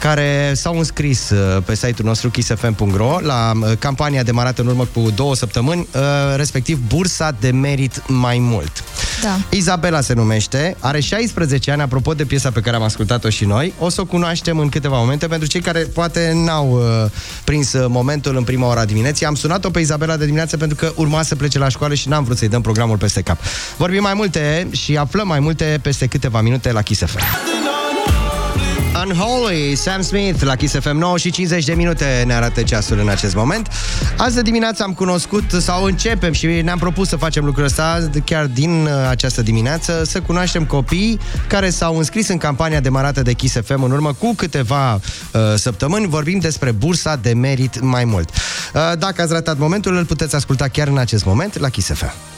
care 0.05 0.53
s-au 0.55 0.79
înscris 0.79 1.31
uh, 1.31 1.63
pe 1.65 1.75
site-ul 1.75 2.09
nostru 2.09 2.31
kissfm.ro 2.31 3.19
la 3.21 3.53
uh, 3.55 3.73
campania 3.79 4.23
demarată 4.23 4.63
în 4.63 4.67
urmă 4.67 4.89
cu 4.95 5.11
două 5.15 5.35
săptămâni, 5.35 5.89
uh, 5.95 6.01
respectiv 6.37 6.79
Bursa 6.89 7.37
de 7.41 7.51
Merit 7.51 8.03
Mai 8.07 8.39
Mult. 8.39 8.85
Da. 9.23 9.39
Izabela 9.51 10.01
se 10.01 10.15
numește, 10.15 10.77
are 10.81 11.01
16 11.01 11.71
ani, 11.71 11.83
apropo 11.83 12.15
de 12.15 12.25
piesa 12.25 12.51
pe 12.51 12.61
care 12.61 12.77
am 12.77 12.83
ascultat-o 12.83 13.29
și 13.29 13.45
noi. 13.45 13.73
O 13.79 13.89
să 13.89 14.01
o 14.01 14.05
cunoaștem 14.05 14.59
în 14.59 14.69
câteva 14.69 14.99
momente, 14.99 15.27
pentru 15.27 15.49
cei 15.49 15.61
care 15.61 15.81
poate 15.81 16.33
n-au 16.35 16.71
uh, 16.71 17.11
prins 17.45 17.73
uh, 17.73 17.85
momentul 17.89 18.37
în 18.37 18.45
prima 18.45 18.69
ora 18.69 18.85
dimineții. 18.85 19.27
Am 19.27 19.35
sunat-o 19.35 19.71
pe 19.71 19.81
Izabela 19.81 20.17
de 20.17 20.25
dimineață 20.25 20.57
pentru 20.57 20.77
că 20.77 20.93
urma 20.97 21.23
să 21.23 21.37
plece 21.37 21.59
la 21.59 21.69
școală 21.69 21.95
și 21.95 22.09
n-am 22.09 22.25
vrut 22.25 22.37
să-i 22.37 22.49
dăm 22.49 22.61
programul 22.61 22.97
peste 22.97 23.23
cap. 23.23 23.39
Vorbim 23.77 24.03
mai 24.03 24.15
multe 24.15 24.69
și 24.71 24.97
aflăm 24.97 25.27
mai 25.27 25.41
multe 25.41 25.79
peste 25.83 26.07
câteva 26.07 26.41
minute 26.41 26.73
la 26.73 26.83
Kiss 26.83 27.03
FM. 27.05 27.64
Unholy, 29.03 29.75
Sam 29.75 30.03
Smith 30.03 30.43
la 30.43 30.57
Kiss 30.57 30.75
FM 30.75 30.97
9 30.97 31.19
și 31.19 31.31
50 31.31 31.65
de 31.65 31.75
minute 31.75 32.23
ne 32.27 32.35
arată 32.35 32.63
ceasul 32.63 32.99
în 32.99 33.09
acest 33.09 33.35
moment. 33.35 33.69
Azi 34.17 34.35
de 34.35 34.43
dimineață 34.43 34.83
am 34.83 34.93
cunoscut 34.93 35.51
sau 35.51 35.85
începem 35.85 36.33
și 36.33 36.47
ne-am 36.47 36.79
propus 36.79 37.09
să 37.09 37.17
facem 37.17 37.45
lucrul 37.45 37.65
ăsta 37.65 38.09
chiar 38.25 38.47
din 38.47 38.85
uh, 38.85 38.91
această 39.09 39.43
dimineață, 39.43 40.03
să 40.05 40.21
cunoaștem 40.21 40.65
copii 40.65 41.19
care 41.49 41.71
s-au 41.71 41.97
înscris 41.97 42.29
în 42.29 42.39
campania 42.39 42.81
demarată 42.81 43.23
de 43.23 43.33
Kiss 43.33 43.57
FM 43.65 43.83
în 43.83 43.91
urmă 43.91 44.13
cu 44.13 44.35
câteva 44.35 44.95
uh, 44.95 45.01
săptămâni. 45.55 46.07
Vorbim 46.07 46.39
despre 46.39 46.71
bursa 46.71 47.17
de 47.17 47.33
merit 47.33 47.81
mai 47.81 48.05
mult. 48.05 48.31
Uh, 48.31 48.99
dacă 48.99 49.23
ați 49.23 49.33
ratat 49.33 49.59
momentul, 49.59 49.97
îl 49.97 50.05
puteți 50.05 50.35
asculta 50.35 50.69
chiar 50.69 50.89
în 50.89 50.99
acest 50.99 51.25
moment 51.25 51.59
la 51.59 51.69
Kiss 51.69 51.91
FM. 51.93 52.34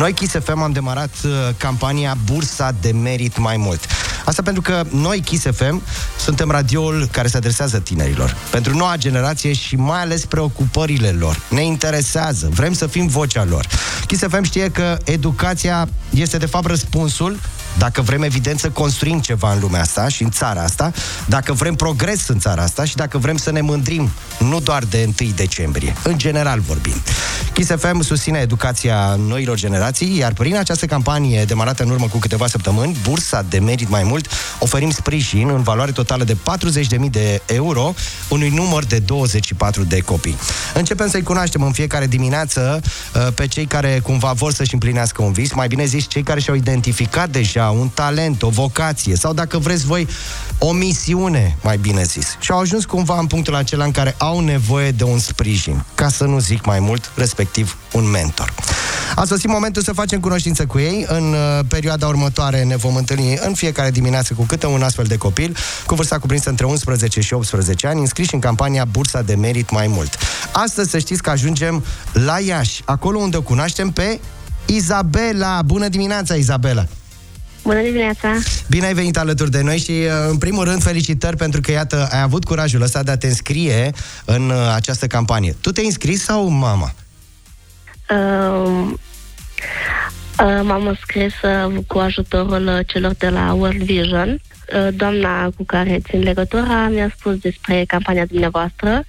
Noi, 0.00 0.12
Kiss 0.12 0.34
FM, 0.44 0.60
am 0.60 0.72
demarat 0.72 1.10
uh, 1.24 1.30
campania 1.56 2.16
Bursa 2.24 2.74
de 2.80 2.92
Merit 2.92 3.38
Mai 3.38 3.56
Mult. 3.56 3.86
Asta 4.24 4.42
pentru 4.42 4.62
că 4.62 4.82
noi, 4.90 5.20
Kiss 5.20 5.44
FM, 5.52 5.82
suntem 6.18 6.50
radioul 6.50 7.08
care 7.12 7.28
se 7.28 7.36
adresează 7.36 7.78
tinerilor. 7.78 8.36
Pentru 8.50 8.76
noua 8.76 8.96
generație 8.96 9.52
și 9.52 9.76
mai 9.76 10.00
ales 10.00 10.24
preocupările 10.24 11.08
lor. 11.08 11.40
Ne 11.48 11.64
interesează, 11.64 12.48
vrem 12.52 12.72
să 12.72 12.86
fim 12.86 13.06
vocea 13.06 13.44
lor. 13.44 13.66
Kiss 14.06 14.22
FM 14.28 14.42
știe 14.42 14.70
că 14.70 14.98
educația 15.04 15.88
este 16.10 16.36
de 16.36 16.46
fapt 16.46 16.66
răspunsul 16.66 17.38
dacă 17.78 18.02
vrem, 18.02 18.22
evident, 18.22 18.58
să 18.58 18.70
construim 18.70 19.20
ceva 19.20 19.52
în 19.52 19.60
lumea 19.60 19.80
asta 19.80 20.08
și 20.08 20.22
în 20.22 20.30
țara 20.30 20.62
asta, 20.62 20.92
dacă 21.26 21.52
vrem 21.52 21.74
progres 21.74 22.28
în 22.28 22.38
țara 22.38 22.62
asta 22.62 22.84
și 22.84 22.96
dacă 22.96 23.18
vrem 23.18 23.36
să 23.36 23.50
ne 23.50 23.60
mândrim 23.60 24.10
nu 24.38 24.60
doar 24.60 24.84
de 24.84 25.08
1 25.20 25.30
decembrie, 25.30 25.96
în 26.02 26.18
general 26.18 26.60
vorbim. 26.60 27.02
Kiss 27.52 27.70
FM 27.70 28.00
susține 28.00 28.38
educația 28.38 29.14
noilor 29.26 29.56
generații, 29.56 30.16
iar 30.16 30.32
prin 30.32 30.56
această 30.56 30.86
campanie 30.86 31.44
demarată 31.44 31.82
în 31.82 31.90
urmă 31.90 32.06
cu 32.06 32.18
câteva 32.18 32.46
săptămâni, 32.46 32.96
Bursa 33.02 33.44
de 33.48 33.58
Merit 33.58 33.88
Mai 33.88 34.02
Mult, 34.02 34.30
oferim 34.58 34.90
sprijin 34.90 35.48
în 35.48 35.62
valoare 35.62 35.92
totală 35.92 36.24
de 36.24 36.36
40.000 37.00 37.10
de 37.10 37.42
euro 37.46 37.94
unui 38.28 38.48
număr 38.48 38.84
de 38.84 38.98
24 38.98 39.84
de 39.84 40.00
copii. 40.00 40.36
Începem 40.74 41.08
să-i 41.08 41.22
cunoaștem 41.22 41.62
în 41.62 41.72
fiecare 41.72 42.06
dimineață 42.06 42.80
uh, 43.14 43.28
pe 43.34 43.46
cei 43.46 43.66
care 43.66 44.00
cumva 44.02 44.32
vor 44.32 44.52
să-și 44.52 44.74
împlinească 44.74 45.22
un 45.22 45.32
vis, 45.32 45.52
mai 45.52 45.68
bine 45.68 45.84
zis, 45.84 46.06
cei 46.08 46.22
care 46.22 46.40
și-au 46.40 46.56
identificat 46.56 47.28
deja 47.28 47.68
un 47.68 47.88
talent, 47.88 48.42
o 48.42 48.48
vocație 48.48 49.16
sau 49.16 49.32
dacă 49.32 49.58
vreți 49.58 49.84
voi 49.86 50.08
o 50.58 50.72
misiune, 50.72 51.56
mai 51.62 51.76
bine 51.76 52.02
zis. 52.02 52.36
Și 52.40 52.50
au 52.50 52.58
ajuns 52.58 52.84
cumva 52.84 53.18
în 53.18 53.26
punctul 53.26 53.54
acela 53.54 53.84
în 53.84 53.90
care 53.90 54.14
au 54.18 54.40
nevoie 54.40 54.90
de 54.90 55.04
un 55.04 55.18
sprijin, 55.18 55.84
ca 55.94 56.08
să 56.08 56.24
nu 56.24 56.38
zic 56.38 56.64
mai 56.64 56.80
mult, 56.80 57.12
respectiv 57.40 57.76
un 57.92 58.10
mentor. 58.10 58.54
A 59.14 59.24
sosit 59.24 59.48
momentul 59.48 59.82
să 59.82 59.92
facem 59.92 60.20
cunoștință 60.20 60.66
cu 60.66 60.78
ei. 60.78 61.04
În 61.08 61.32
uh, 61.32 61.64
perioada 61.68 62.06
următoare 62.06 62.62
ne 62.64 62.76
vom 62.76 62.96
întâlni 62.96 63.38
în 63.46 63.54
fiecare 63.54 63.90
dimineață 63.90 64.34
cu 64.34 64.42
câte 64.42 64.66
un 64.66 64.82
astfel 64.82 65.04
de 65.04 65.16
copil, 65.16 65.56
cu 65.86 65.94
vârsta 65.94 66.18
cuprinsă 66.18 66.48
între 66.48 66.66
11 66.66 67.20
și 67.20 67.34
18 67.34 67.86
ani, 67.86 68.00
înscriși 68.00 68.34
în 68.34 68.40
campania 68.40 68.84
Bursa 68.84 69.22
de 69.22 69.34
Merit 69.34 69.70
Mai 69.70 69.86
Mult. 69.86 70.18
Astăzi 70.52 70.90
să 70.90 70.98
știți 70.98 71.22
că 71.22 71.30
ajungem 71.30 71.84
la 72.12 72.38
Iași, 72.38 72.82
acolo 72.84 73.18
unde 73.18 73.36
o 73.36 73.42
cunoaștem 73.42 73.90
pe 73.90 74.20
Izabela. 74.66 75.62
Bună 75.62 75.88
dimineața, 75.88 76.34
Izabela! 76.34 76.86
Bună 77.62 77.82
dimineața! 77.82 78.28
Bine 78.68 78.86
ai 78.86 78.94
venit 78.94 79.16
alături 79.16 79.50
de 79.50 79.62
noi 79.62 79.78
și, 79.78 79.90
uh, 79.90 80.30
în 80.30 80.36
primul 80.36 80.64
rând, 80.64 80.82
felicitări 80.82 81.36
pentru 81.36 81.60
că, 81.60 81.70
iată, 81.70 82.08
ai 82.10 82.20
avut 82.20 82.44
curajul 82.44 82.82
ăsta 82.82 83.02
de 83.02 83.10
a 83.10 83.16
te 83.16 83.26
înscrie 83.26 83.92
în 84.24 84.50
uh, 84.50 84.72
această 84.74 85.06
campanie. 85.06 85.56
Tu 85.60 85.72
te-ai 85.72 85.86
înscris 85.86 86.22
sau 86.22 86.48
mama? 86.48 86.94
Uh, 88.10 88.90
uh, 90.40 90.60
m-am 90.62 90.86
înscris 90.86 91.34
uh, 91.42 91.84
cu 91.86 91.98
ajutorul 91.98 92.66
uh, 92.66 92.78
celor 92.86 93.12
de 93.12 93.28
la 93.28 93.52
World 93.52 93.82
Vision. 93.82 94.40
Uh, 94.74 94.88
doamna 94.94 95.50
cu 95.56 95.64
care 95.64 96.00
țin 96.08 96.22
legătura 96.22 96.88
mi-a 96.88 97.12
spus 97.16 97.36
despre 97.36 97.84
campania 97.86 98.24
dumneavoastră 98.24 99.04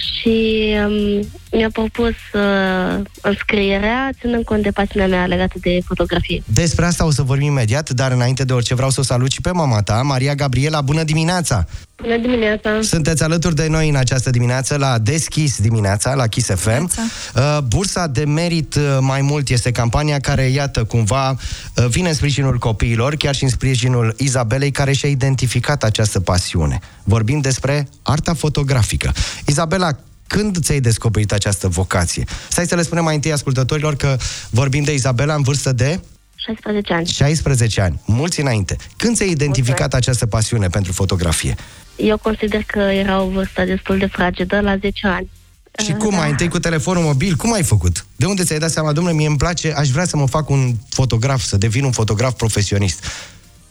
și 0.00 0.66
um, 0.86 1.28
mi-a 1.52 1.70
propus 1.72 2.14
uh, 2.32 3.02
înscrierea 3.20 4.10
ținând 4.20 4.44
cont 4.44 4.62
de 4.62 4.70
pasiunea 4.70 5.08
mea 5.08 5.26
legată 5.26 5.54
de 5.60 5.78
fotografie. 5.84 6.42
Despre 6.44 6.84
asta 6.84 7.06
o 7.06 7.10
să 7.10 7.22
vorbim 7.22 7.46
imediat, 7.46 7.90
dar 7.90 8.12
înainte 8.12 8.44
de 8.44 8.52
orice 8.52 8.74
vreau 8.74 8.90
să 8.90 9.00
o 9.00 9.02
salut 9.02 9.30
și 9.30 9.40
pe 9.40 9.50
mama 9.50 9.82
ta, 9.82 10.02
Maria 10.02 10.34
Gabriela. 10.34 10.80
Bună 10.80 11.02
dimineața! 11.02 11.66
Bună 12.02 12.16
dimineața! 12.16 12.70
Sunteți 12.82 13.22
alături 13.22 13.54
de 13.54 13.66
noi 13.68 13.88
în 13.88 13.96
această 13.96 14.30
dimineață 14.30 14.76
la 14.76 14.98
Deschis 14.98 15.60
dimineața, 15.60 16.14
la 16.14 16.26
Kiss 16.26 16.48
FM. 16.54 16.90
Uh, 17.34 17.58
Bursa 17.66 18.06
de 18.06 18.24
merit 18.24 18.74
uh, 18.74 18.98
mai 19.00 19.20
mult 19.20 19.48
este 19.48 19.70
campania 19.70 20.18
care, 20.18 20.42
iată, 20.42 20.84
cumva 20.84 21.30
uh, 21.30 21.86
vine 21.88 22.08
în 22.08 22.14
sprijinul 22.14 22.58
copiilor, 22.58 23.14
chiar 23.14 23.34
și 23.34 23.44
în 23.44 23.50
sprijinul 23.50 24.14
Izabelei, 24.18 24.70
care 24.70 24.92
și-a 24.92 25.08
identificat 25.08 25.82
această 25.82 26.20
pasiune. 26.20 26.78
Vorbim 27.04 27.40
despre 27.40 27.88
arta 28.02 28.34
fotografică. 28.34 29.12
Izabela, 29.46 29.89
când 30.36 30.60
ți-ai 30.60 30.80
descoperit 30.80 31.32
această 31.32 31.68
vocație? 31.68 32.24
Stai 32.48 32.66
să 32.66 32.74
le 32.74 32.82
spunem 32.82 33.04
mai 33.04 33.14
întâi 33.14 33.32
ascultătorilor 33.32 33.96
că 33.96 34.16
vorbim 34.50 34.82
de 34.82 34.92
Izabela 34.92 35.34
în 35.34 35.42
vârstă 35.42 35.72
de 35.72 36.00
16 36.34 36.92
ani. 36.92 37.06
16 37.06 37.80
ani, 37.80 38.00
mulți 38.06 38.40
înainte. 38.40 38.76
Când 38.96 39.16
ți-ai 39.16 39.30
identificat 39.30 39.94
această 39.94 40.26
pasiune 40.26 40.68
pentru 40.68 40.92
fotografie? 40.92 41.54
Eu 41.96 42.18
consider 42.18 42.62
că 42.62 42.78
era 42.78 43.20
o 43.20 43.28
vârstă 43.28 43.64
destul 43.64 43.98
de 43.98 44.06
fragedă, 44.06 44.60
la 44.60 44.76
10 44.76 45.06
ani. 45.06 45.30
Și 45.84 45.92
cum, 45.92 46.14
mai 46.14 46.30
întâi 46.30 46.48
cu 46.48 46.58
telefonul 46.58 47.02
mobil, 47.02 47.34
cum 47.34 47.52
ai 47.52 47.62
făcut? 47.62 48.04
De 48.16 48.26
unde 48.26 48.42
ți-ai 48.42 48.58
dat 48.58 48.70
seama, 48.70 48.92
domnule, 48.92 49.16
mie 49.16 49.26
îmi 49.26 49.36
place, 49.36 49.72
aș 49.72 49.88
vrea 49.88 50.04
să 50.04 50.16
mă 50.16 50.26
fac 50.26 50.48
un 50.48 50.72
fotograf, 50.88 51.40
să 51.40 51.56
devin 51.56 51.84
un 51.84 51.92
fotograf 51.92 52.34
profesionist. 52.34 53.04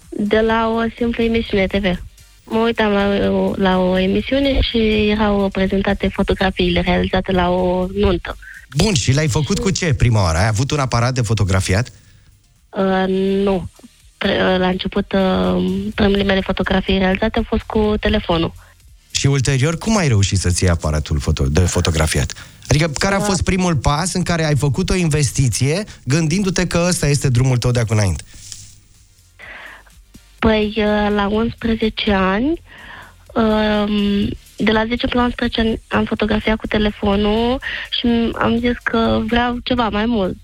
De 0.09 0.39
la 0.39 0.67
o 0.67 0.79
simplă 0.97 1.23
emisiune 1.23 1.67
TV. 1.67 2.08
Mă 2.49 2.57
uitam 2.59 2.91
la, 2.91 3.29
o- 3.31 3.53
la 3.57 3.77
o 3.77 3.97
emisiune 3.97 4.59
și 4.61 5.09
erau 5.09 5.49
prezentate 5.49 6.09
fotografiile 6.13 6.79
realizate 6.81 7.31
la 7.31 7.49
o 7.49 7.87
nuntă. 7.95 8.37
Bun, 8.75 8.93
și 8.93 9.13
l-ai 9.13 9.27
făcut 9.27 9.59
cu 9.59 9.69
ce 9.69 9.93
prima 9.93 10.21
oară? 10.21 10.37
Ai 10.37 10.47
avut 10.47 10.71
un 10.71 10.79
aparat 10.79 11.13
de 11.13 11.21
fotografiat? 11.21 11.91
Uh, 12.69 13.05
nu. 13.43 13.69
Pre- 14.17 14.37
uh, 14.53 14.59
La 14.59 14.67
început, 14.67 15.11
uh, 15.11 15.81
primele 15.95 16.23
mele 16.23 16.41
fotografii 16.41 16.97
realizate 16.97 17.37
au 17.37 17.45
fost 17.47 17.61
cu 17.63 17.93
telefonul. 17.99 18.53
Și 19.11 19.27
ulterior, 19.27 19.77
cum 19.77 19.97
ai 19.97 20.07
reușit 20.07 20.39
să-ți 20.39 20.63
iei 20.63 20.71
aparatul 20.71 21.19
foto- 21.21 21.47
de 21.51 21.59
fotografiat? 21.59 22.33
Adică, 22.67 22.91
care 22.97 23.15
a 23.15 23.19
fost 23.19 23.41
primul 23.43 23.75
pas 23.75 24.13
în 24.13 24.23
care 24.23 24.45
ai 24.45 24.55
făcut 24.55 24.89
o 24.89 24.95
investiție 24.95 25.83
gândindu-te 26.03 26.67
că 26.67 26.85
ăsta 26.87 27.07
este 27.07 27.29
drumul 27.29 27.57
tău 27.57 27.71
de 27.71 27.79
acum 27.79 27.97
înainte? 27.97 28.23
Păi, 30.39 30.73
uh, 30.77 31.07
la 31.15 31.27
11 31.27 32.11
ani, 32.11 32.61
um, 33.33 34.29
de 34.57 34.71
la 34.71 34.85
10 34.85 35.07
până 35.07 35.21
la 35.21 35.23
11 35.23 35.59
ani 35.59 35.81
am 35.87 36.05
fotografiat 36.05 36.57
cu 36.57 36.67
telefonul 36.67 37.61
și 37.99 38.07
am 38.39 38.57
zis 38.59 38.77
că 38.83 39.21
vreau 39.27 39.57
ceva 39.63 39.89
mai 39.89 40.05
mult. 40.05 40.37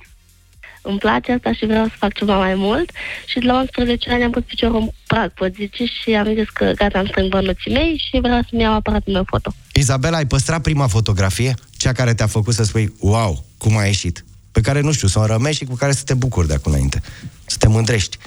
Îmi 0.81 0.97
place 0.97 1.31
asta 1.31 1.53
și 1.53 1.65
vreau 1.65 1.85
să 1.85 1.93
fac 1.97 2.13
ceva 2.13 2.37
mai 2.37 2.55
mult 2.55 2.91
și 3.25 3.39
de 3.39 3.45
la 3.45 3.59
11 3.59 4.11
ani 4.11 4.23
am 4.23 4.31
pus 4.31 4.43
piciorul 4.43 4.79
în 4.79 4.89
prag, 5.07 5.33
pot 5.33 5.55
zice, 5.55 5.85
și 5.85 6.09
am 6.13 6.33
zis 6.33 6.49
că 6.49 6.71
gata, 6.75 6.99
am 6.99 7.05
strâng 7.05 7.29
bănuții 7.29 7.71
mei 7.71 8.03
și 8.09 8.19
vreau 8.19 8.41
să-mi 8.49 8.61
iau 8.61 8.73
aparatul 8.73 9.13
meu 9.13 9.23
foto. 9.27 9.53
Izabela, 9.73 10.17
ai 10.17 10.25
păstrat 10.25 10.61
prima 10.61 10.87
fotografie? 10.87 11.53
Cea 11.77 11.91
care 11.91 12.13
te-a 12.13 12.27
făcut 12.27 12.53
să 12.53 12.63
spui, 12.63 12.93
wow, 12.99 13.45
cum 13.57 13.77
a 13.77 13.85
ieșit? 13.85 14.25
Pe 14.51 14.61
care, 14.61 14.81
nu 14.81 14.91
știu, 14.91 15.07
să 15.07 15.19
o 15.19 15.25
rămești 15.25 15.63
și 15.63 15.69
cu 15.69 15.75
care 15.75 15.91
să 15.91 16.03
te 16.03 16.13
bucuri 16.13 16.47
de 16.47 16.53
acum 16.53 16.71
înainte. 16.71 17.01
Să 17.45 17.55
te 17.59 17.67
mândrești. 17.67 18.17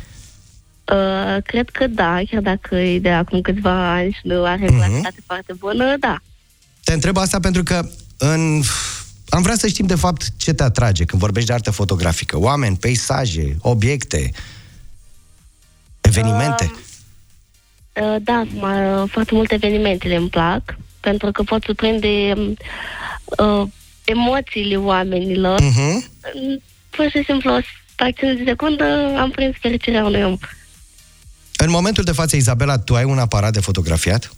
Uh, 0.92 1.42
cred 1.44 1.68
că 1.70 1.86
da, 1.86 2.18
chiar 2.30 2.40
dacă 2.42 2.74
e 2.76 2.98
de 2.98 3.10
acum 3.10 3.40
câțiva 3.40 3.92
ani 3.92 4.10
și 4.12 4.20
nu 4.22 4.44
are 4.44 4.66
Mhm. 4.70 4.78
calitate 4.78 5.22
foarte 5.26 5.52
bună, 5.52 5.96
da. 6.00 6.16
Te 6.84 6.92
întreb 6.92 7.16
asta 7.16 7.40
pentru 7.40 7.62
că 7.62 7.88
în... 8.16 8.62
am 9.28 9.42
vrea 9.42 9.54
să 9.54 9.66
știm 9.66 9.86
de 9.86 9.94
fapt 9.94 10.28
ce 10.36 10.52
te 10.52 10.62
atrage 10.62 11.04
când 11.04 11.20
vorbești 11.22 11.48
de 11.48 11.54
artă 11.54 11.70
fotografică. 11.70 12.38
Oameni, 12.38 12.76
peisaje, 12.76 13.56
obiecte, 13.60 14.30
evenimente. 16.00 16.70
Uh, 18.00 18.16
da, 18.22 18.42
mă, 18.54 19.06
foarte 19.10 19.34
multe 19.34 19.54
evenimentele 19.54 20.16
îmi 20.16 20.28
plac, 20.28 20.76
pentru 21.00 21.30
că 21.30 21.42
pot 21.42 21.62
surprinde 21.62 22.32
uh, 23.24 23.62
emoțiile 24.04 24.76
oamenilor. 24.76 25.60
Mhm. 25.60 26.04
Mm, 26.34 26.62
Pur 26.90 27.10
și 27.10 27.22
simplu, 27.24 27.52
o 27.54 27.58
fracțiune 27.96 28.34
de 28.34 28.42
secundă 28.46 29.14
am 29.18 29.30
prins 29.30 29.54
fericirea 29.60 30.04
unui 30.04 30.22
om. 30.22 30.36
În 31.64 31.70
momentul 31.70 32.04
de 32.04 32.12
față, 32.12 32.36
Izabela, 32.36 32.78
tu 32.78 32.94
ai 32.94 33.04
un 33.04 33.18
aparat 33.18 33.52
de 33.52 33.60
fotografiat? 33.60 34.32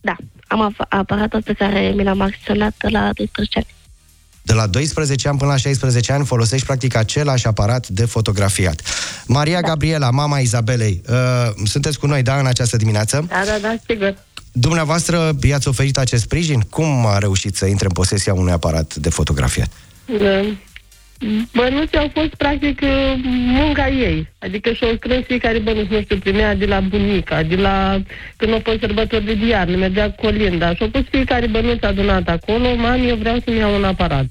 Da, 0.00 0.16
am 0.46 0.72
ap- 0.72 0.88
aparatul 0.88 1.42
pe 1.42 1.52
care 1.52 1.92
mi 1.96 2.02
l-am 2.04 2.20
acționat 2.20 2.74
la 2.78 3.10
12 3.14 3.58
ani. 3.58 3.66
De 4.42 4.52
la 4.52 4.66
12 4.66 5.28
ani 5.28 5.38
până 5.38 5.50
la 5.50 5.56
16 5.56 6.12
ani 6.12 6.26
folosești 6.26 6.66
practic 6.66 6.94
același 6.94 7.46
aparat 7.46 7.88
de 7.88 8.04
fotografiat. 8.04 8.82
Maria 9.26 9.60
da. 9.60 9.68
Gabriela, 9.68 10.10
mama 10.10 10.38
Izabelei, 10.38 11.02
uh, 11.08 11.16
sunteți 11.64 11.98
cu 11.98 12.06
noi, 12.06 12.22
da, 12.22 12.38
în 12.38 12.46
această 12.46 12.76
dimineață? 12.76 13.24
Da, 13.28 13.42
da, 13.46 13.58
da, 13.60 13.74
sigur. 13.88 14.14
Dumneavoastră 14.52 15.36
i-ați 15.42 15.68
oferit 15.68 15.98
acest 15.98 16.22
sprijin? 16.22 16.60
Cum 16.60 17.06
a 17.06 17.18
reușit 17.18 17.56
să 17.56 17.66
intre 17.66 17.86
în 17.86 17.92
posesia 17.92 18.34
unui 18.34 18.52
aparat 18.52 18.94
de 18.94 19.10
fotografiat? 19.10 19.70
Da. 21.20 21.26
Bănuții 21.54 21.98
au 21.98 22.10
fost 22.12 22.34
practic 22.34 22.80
uh, 22.82 23.14
munca 23.24 23.88
ei. 23.88 24.28
Adică 24.38 24.72
și-au 24.72 24.94
strâns 24.96 25.24
fiecare 25.24 25.58
bănuț, 25.58 25.88
nu 25.88 26.00
știu, 26.00 26.16
primea 26.16 26.54
de 26.54 26.66
la 26.66 26.80
bunica, 26.80 27.42
de 27.42 27.56
la 27.56 28.00
când 28.36 28.52
au 28.52 28.60
fost 28.64 28.78
sărbători 28.80 29.24
de 29.24 29.46
iarnă, 29.46 29.76
mergea 29.76 30.10
cu 30.10 30.22
Colinda 30.22 30.74
și-au 30.74 30.88
pus 30.88 31.02
fiecare 31.10 31.46
bănuț 31.46 31.82
adunat 31.82 32.28
acolo, 32.28 32.74
mami, 32.74 33.08
eu 33.08 33.16
vreau 33.16 33.38
să-mi 33.44 33.58
iau 33.58 33.74
un 33.74 33.84
aparat. 33.84 34.26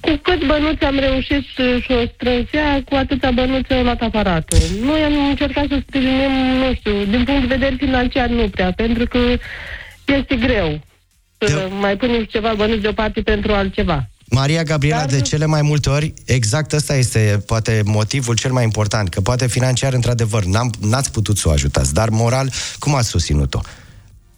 Cu 0.00 0.16
cât 0.22 0.46
bănuți 0.46 0.84
am 0.84 0.98
reușit 0.98 1.44
să 1.54 1.78
și-o 1.80 2.06
strânsea, 2.14 2.82
cu 2.84 2.94
atâta 2.94 3.30
bănuți 3.30 3.72
au 3.72 3.82
luat 3.82 4.00
aparatul. 4.00 4.58
Noi 4.82 5.00
am 5.00 5.28
încercat 5.28 5.66
să 5.68 5.78
sprijinim, 5.86 6.32
nu 6.58 6.74
știu, 6.74 7.04
din 7.04 7.24
punct 7.24 7.40
de 7.40 7.54
vedere 7.54 7.74
financiar 7.78 8.28
nu 8.28 8.48
prea, 8.48 8.72
pentru 8.72 9.06
că 9.06 9.18
este 10.06 10.36
greu 10.36 10.80
să 11.38 11.68
mai 11.80 11.96
punem 11.96 12.24
ceva 12.24 12.54
bănuți 12.54 12.80
deoparte 12.80 13.20
pentru 13.20 13.52
altceva. 13.52 14.08
Maria 14.30 14.62
Gabriela, 14.62 15.06
de 15.06 15.20
cele 15.20 15.46
mai 15.46 15.62
multe 15.62 15.90
ori, 15.90 16.14
exact 16.24 16.72
ăsta 16.72 16.94
este 16.96 17.42
poate 17.46 17.82
motivul 17.84 18.34
cel 18.34 18.52
mai 18.52 18.64
important, 18.64 19.08
că 19.08 19.20
poate 19.20 19.46
financiar, 19.46 19.92
într-adevăr, 19.92 20.44
n-am, 20.44 20.72
n-ați 20.80 21.12
putut 21.12 21.36
să 21.36 21.48
o 21.48 21.50
ajutați, 21.50 21.94
dar 21.94 22.08
moral, 22.08 22.50
cum 22.78 22.94
ați 22.94 23.08
susținut-o? 23.08 23.60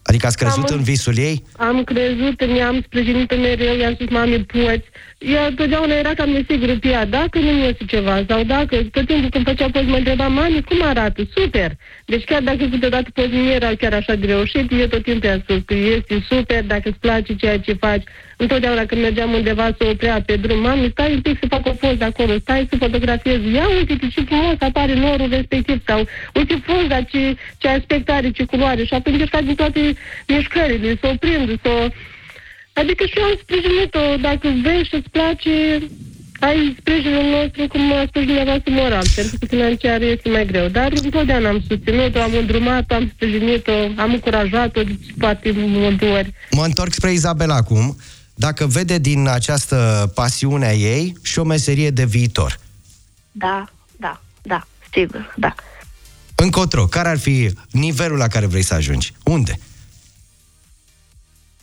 Adică 0.02 0.26
ați 0.26 0.36
crezut 0.36 0.68
Am- 0.68 0.76
în 0.76 0.82
visul 0.82 1.18
ei? 1.18 1.44
Am 1.56 1.84
crezut, 1.84 2.46
mi-am 2.46 2.82
sprijinit 2.86 3.36
mereu, 3.36 3.76
i-am 3.76 3.94
spus, 3.94 4.08
mami, 4.10 4.44
poți. 4.44 4.84
Ea 5.18 5.52
totdeauna 5.56 5.94
era 5.94 6.14
cam 6.14 6.30
nesigură 6.30 6.76
pe 6.78 6.88
ea, 6.88 7.04
dacă 7.04 7.38
nu 7.38 7.64
iese 7.64 7.84
ceva, 7.86 8.24
sau 8.28 8.42
dacă 8.42 8.76
tot 8.76 9.06
timpul 9.06 9.30
când 9.30 9.46
făcea 9.46 9.70
poți 9.70 9.84
mă 9.86 9.96
întreba, 9.96 10.28
mami, 10.28 10.62
cum 10.62 10.82
arată? 10.82 11.22
Super! 11.34 11.70
Deci 12.04 12.24
chiar 12.24 12.42
dacă 12.42 12.64
câteodată 12.70 13.10
poți 13.14 13.28
nu 13.28 13.50
era 13.50 13.74
chiar 13.74 13.92
așa 13.92 14.14
de 14.14 14.26
reușit, 14.26 14.72
eu 14.72 14.86
tot 14.86 15.02
timpul 15.02 15.28
i-am 15.28 15.40
spus 15.40 15.60
că 15.66 15.74
este 15.74 16.24
super, 16.28 16.64
dacă 16.64 16.88
îți 16.88 16.98
place 16.98 17.34
ceea 17.34 17.58
ce 17.58 17.72
faci. 17.72 18.02
Întotdeauna 18.36 18.84
când 18.84 19.00
mergeam 19.00 19.32
undeva 19.32 19.64
să 19.78 19.86
oprea 19.90 20.22
pe 20.26 20.36
drum, 20.36 20.60
mami, 20.60 20.88
stai 20.90 21.12
un 21.12 21.20
pic 21.20 21.38
să 21.40 21.46
fac 21.48 21.66
o 21.66 21.70
poză 21.70 22.04
acolo, 22.04 22.38
stai 22.38 22.66
să 22.70 22.76
fotografiez. 22.76 23.40
Ia 23.52 23.68
uite 23.68 23.96
ce 24.10 24.20
frumos 24.20 24.56
apare 24.58 24.94
norul 24.94 25.28
respectiv 25.30 25.82
sau 25.86 26.06
uite 26.34 26.62
frunza 26.64 27.02
ce, 27.02 27.36
ce 27.58 27.68
aspect 27.68 28.10
are, 28.10 28.30
ce 28.30 28.44
culoare. 28.44 28.84
Și 28.84 28.94
atunci 28.94 29.14
încercat 29.14 29.44
din 29.44 29.54
toate 29.54 29.96
mișcările, 30.26 30.96
să 31.00 31.06
o 31.12 31.16
prind, 31.16 31.60
să 31.62 31.68
o... 31.68 31.88
Adică 32.80 33.04
și 33.04 33.18
eu 33.18 33.24
am 33.24 33.38
sprijinit-o, 33.42 34.16
dacă 34.28 34.46
vrei 34.62 34.84
și 34.84 34.94
îți 34.94 35.10
place, 35.16 35.54
ai 36.40 36.76
sprijinul 36.80 37.26
nostru, 37.36 37.66
cum 37.72 37.92
a 37.92 38.04
spus 38.08 38.22
dumneavoastră, 38.24 38.70
moral, 38.72 39.06
pentru 39.14 39.36
că 39.40 39.46
financiar 39.46 40.00
este 40.00 40.28
mai 40.28 40.46
greu. 40.46 40.68
Dar 40.68 40.92
întotdeauna 41.02 41.48
am 41.48 41.64
susținut-o, 41.68 42.20
am 42.20 42.34
îndrumat-o, 42.34 42.94
am 42.94 43.10
sprijinit-o, 43.14 43.72
am 43.96 44.12
încurajat-o 44.12 44.82
de 44.82 44.98
foarte 45.18 45.50
multe 45.54 46.06
ori. 46.06 46.32
Mă 46.50 46.64
întorc 46.64 46.92
spre 46.92 47.12
Izabela 47.12 47.54
acum. 47.54 47.96
Dacă 48.34 48.66
vede 48.66 48.98
din 48.98 49.28
această 49.28 50.10
pasiune 50.14 50.66
a 50.66 50.74
ei 50.74 51.14
și 51.22 51.38
o 51.38 51.44
meserie 51.44 51.90
de 51.90 52.04
viitor. 52.04 52.58
Da, 53.32 53.64
da, 53.96 54.20
da, 54.42 54.66
sigur, 54.92 55.34
da. 55.36 55.54
Încotro, 56.34 56.86
care 56.86 57.08
ar 57.08 57.18
fi 57.18 57.50
nivelul 57.70 58.18
la 58.18 58.26
care 58.26 58.46
vrei 58.46 58.62
să 58.62 58.74
ajungi? 58.74 59.12
Unde? 59.24 59.58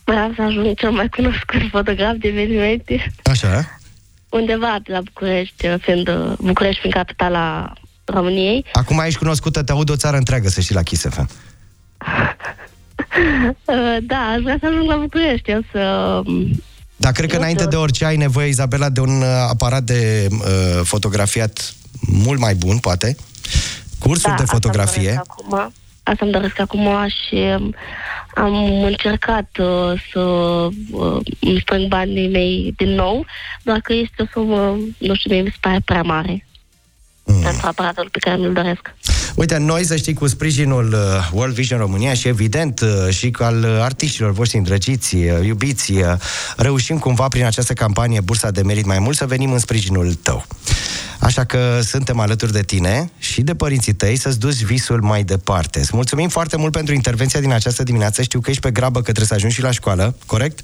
Vreau 0.04 0.32
să 0.36 0.42
ajung 0.42 0.76
cel 0.76 0.90
mai 0.90 1.08
cunoscut 1.08 1.60
fotograf 1.70 2.14
de 2.18 2.28
evenimente 2.28 3.12
Așa? 3.22 3.78
undeva 4.28 4.78
de 4.84 4.92
la 4.92 5.00
București, 5.00 5.66
fiind 5.78 6.08
uh, 6.08 6.32
București 6.38 6.80
fiind 6.80 6.94
capitala 6.94 7.72
României. 8.04 8.64
Acum 8.72 8.98
ești 8.98 9.18
cunoscută, 9.18 9.62
te 9.62 9.72
aud 9.72 9.90
o 9.90 9.96
țară 9.96 10.16
întreagă, 10.16 10.48
să 10.48 10.60
știi, 10.60 10.74
la 10.74 10.82
Kiss 10.82 11.06
FM. 11.08 11.28
Uh, 13.64 13.96
da, 14.02 14.16
aș 14.16 14.40
vrea 14.42 14.56
să 14.60 14.66
ajung 14.66 14.88
la 14.88 14.96
București, 14.96 15.50
eu 15.50 15.60
să... 15.72 16.20
um, 16.26 16.62
Dar 16.96 17.12
cred 17.12 17.28
că 17.28 17.34
Nu 17.34 17.40
înainte 17.40 17.62
știu. 17.62 17.70
de 17.70 17.82
orice 17.82 18.04
ai 18.04 18.16
nevoie, 18.16 18.48
Izabela, 18.48 18.88
de 18.88 19.00
un 19.00 19.20
uh, 19.20 19.26
aparat 19.48 19.82
de 19.82 20.28
uh, 20.30 20.80
fotografiat 20.84 21.74
mult 22.00 22.40
mai 22.40 22.54
bun, 22.54 22.78
poate. 22.78 23.16
Cursuri 23.98 24.34
da, 24.36 24.42
de 24.42 24.44
fotografie. 24.44 25.08
Asta 25.08 25.22
îmi 25.40 25.48
doresc 25.48 25.68
acum, 25.68 25.72
asta 26.04 26.24
îmi 26.24 26.32
doresc 26.32 26.58
acum 26.60 26.88
și 27.08 27.34
um, 27.34 27.74
am 28.34 28.82
încercat 28.82 29.48
uh, 29.58 30.02
să 30.12 30.20
uh, 30.90 31.20
îmi 31.40 31.60
strâng 31.60 31.88
banii 31.88 32.28
mei 32.28 32.74
din 32.76 32.94
nou, 32.94 33.26
doar 33.62 33.80
că 33.80 33.92
este 33.92 34.22
o 34.22 34.24
sumă, 34.32 34.78
nu 34.98 35.14
știu, 35.14 35.42
mi 35.42 35.50
se 35.50 35.56
pare 35.60 35.80
prea 35.84 36.02
mare 36.02 36.46
Mm. 37.24 37.40
pentru 37.40 37.66
aparatul 37.66 38.08
pe 38.12 38.18
care 38.18 38.36
mi-l 38.36 38.52
doresc. 38.52 38.94
Uite, 39.34 39.56
noi, 39.56 39.84
să 39.84 39.96
știi, 39.96 40.14
cu 40.14 40.26
sprijinul 40.26 40.92
uh, 40.92 41.28
World 41.32 41.54
Vision 41.54 41.78
România 41.78 42.14
și, 42.14 42.28
evident, 42.28 42.80
uh, 42.80 43.14
și 43.14 43.30
cu 43.30 43.42
al 43.42 43.58
uh, 43.62 43.78
artiștilor 43.80 44.32
voștri 44.32 44.58
îndrăgiți, 44.58 45.14
uh, 45.14 45.44
iubiți, 45.44 45.92
uh, 45.92 46.02
reușim 46.56 46.98
cumva 46.98 47.28
prin 47.28 47.44
această 47.44 47.72
campanie 47.72 48.20
Bursa 48.20 48.50
de 48.50 48.62
Merit 48.62 48.84
mai 48.84 48.98
mult 48.98 49.16
să 49.16 49.26
venim 49.26 49.52
în 49.52 49.58
sprijinul 49.58 50.14
tău. 50.14 50.46
Așa 51.24 51.44
că 51.44 51.80
suntem 51.82 52.18
alături 52.18 52.52
de 52.52 52.62
tine 52.62 53.10
și 53.18 53.42
de 53.42 53.54
părinții 53.54 53.92
tăi 53.92 54.16
să-ți 54.16 54.38
duci 54.38 54.62
visul 54.62 55.00
mai 55.00 55.24
departe. 55.24 55.78
Îți 55.78 55.90
mulțumim 55.92 56.28
foarte 56.28 56.56
mult 56.56 56.72
pentru 56.72 56.94
intervenția 56.94 57.40
din 57.40 57.52
această 57.52 57.82
dimineață. 57.82 58.22
Știu 58.22 58.40
că 58.40 58.50
ești 58.50 58.62
pe 58.62 58.70
grabă 58.70 58.98
că 58.98 59.04
trebuie 59.04 59.26
să 59.26 59.34
ajungi 59.34 59.54
și 59.54 59.62
la 59.62 59.70
școală, 59.70 60.16
corect? 60.26 60.60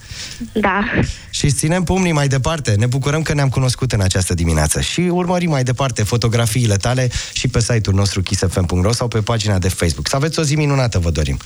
Da. 0.53 0.85
Și 1.31 1.45
îți 1.45 1.55
ținem 1.55 1.83
pumnii 1.83 2.13
mai 2.13 2.29
departe. 2.29 2.75
Ne 2.75 2.87
bucurăm 2.87 3.23
că 3.23 3.35
ne-am 3.35 3.49
cunoscut 3.49 3.93
în 3.93 4.01
această 4.01 4.35
dimineață. 4.35 4.81
Și 4.81 5.01
urmărim 5.01 5.51
mai 5.51 5.63
departe 5.63 6.03
fotografiile 6.03 6.77
tale 6.77 7.11
și 7.33 7.49
pe 7.49 7.61
site-ul 7.61 7.97
nostru 7.97 8.23
kissfm.ro 8.23 8.93
sau 8.93 9.09
pe 9.09 9.21
pagina 9.21 9.59
de 9.59 9.69
Facebook. 9.69 10.09
Să 10.09 10.17
aveți 10.17 10.39
o 10.39 10.43
zi 10.43 10.55
minunată, 10.55 10.99
vă 10.99 11.11
dorim. 11.11 11.39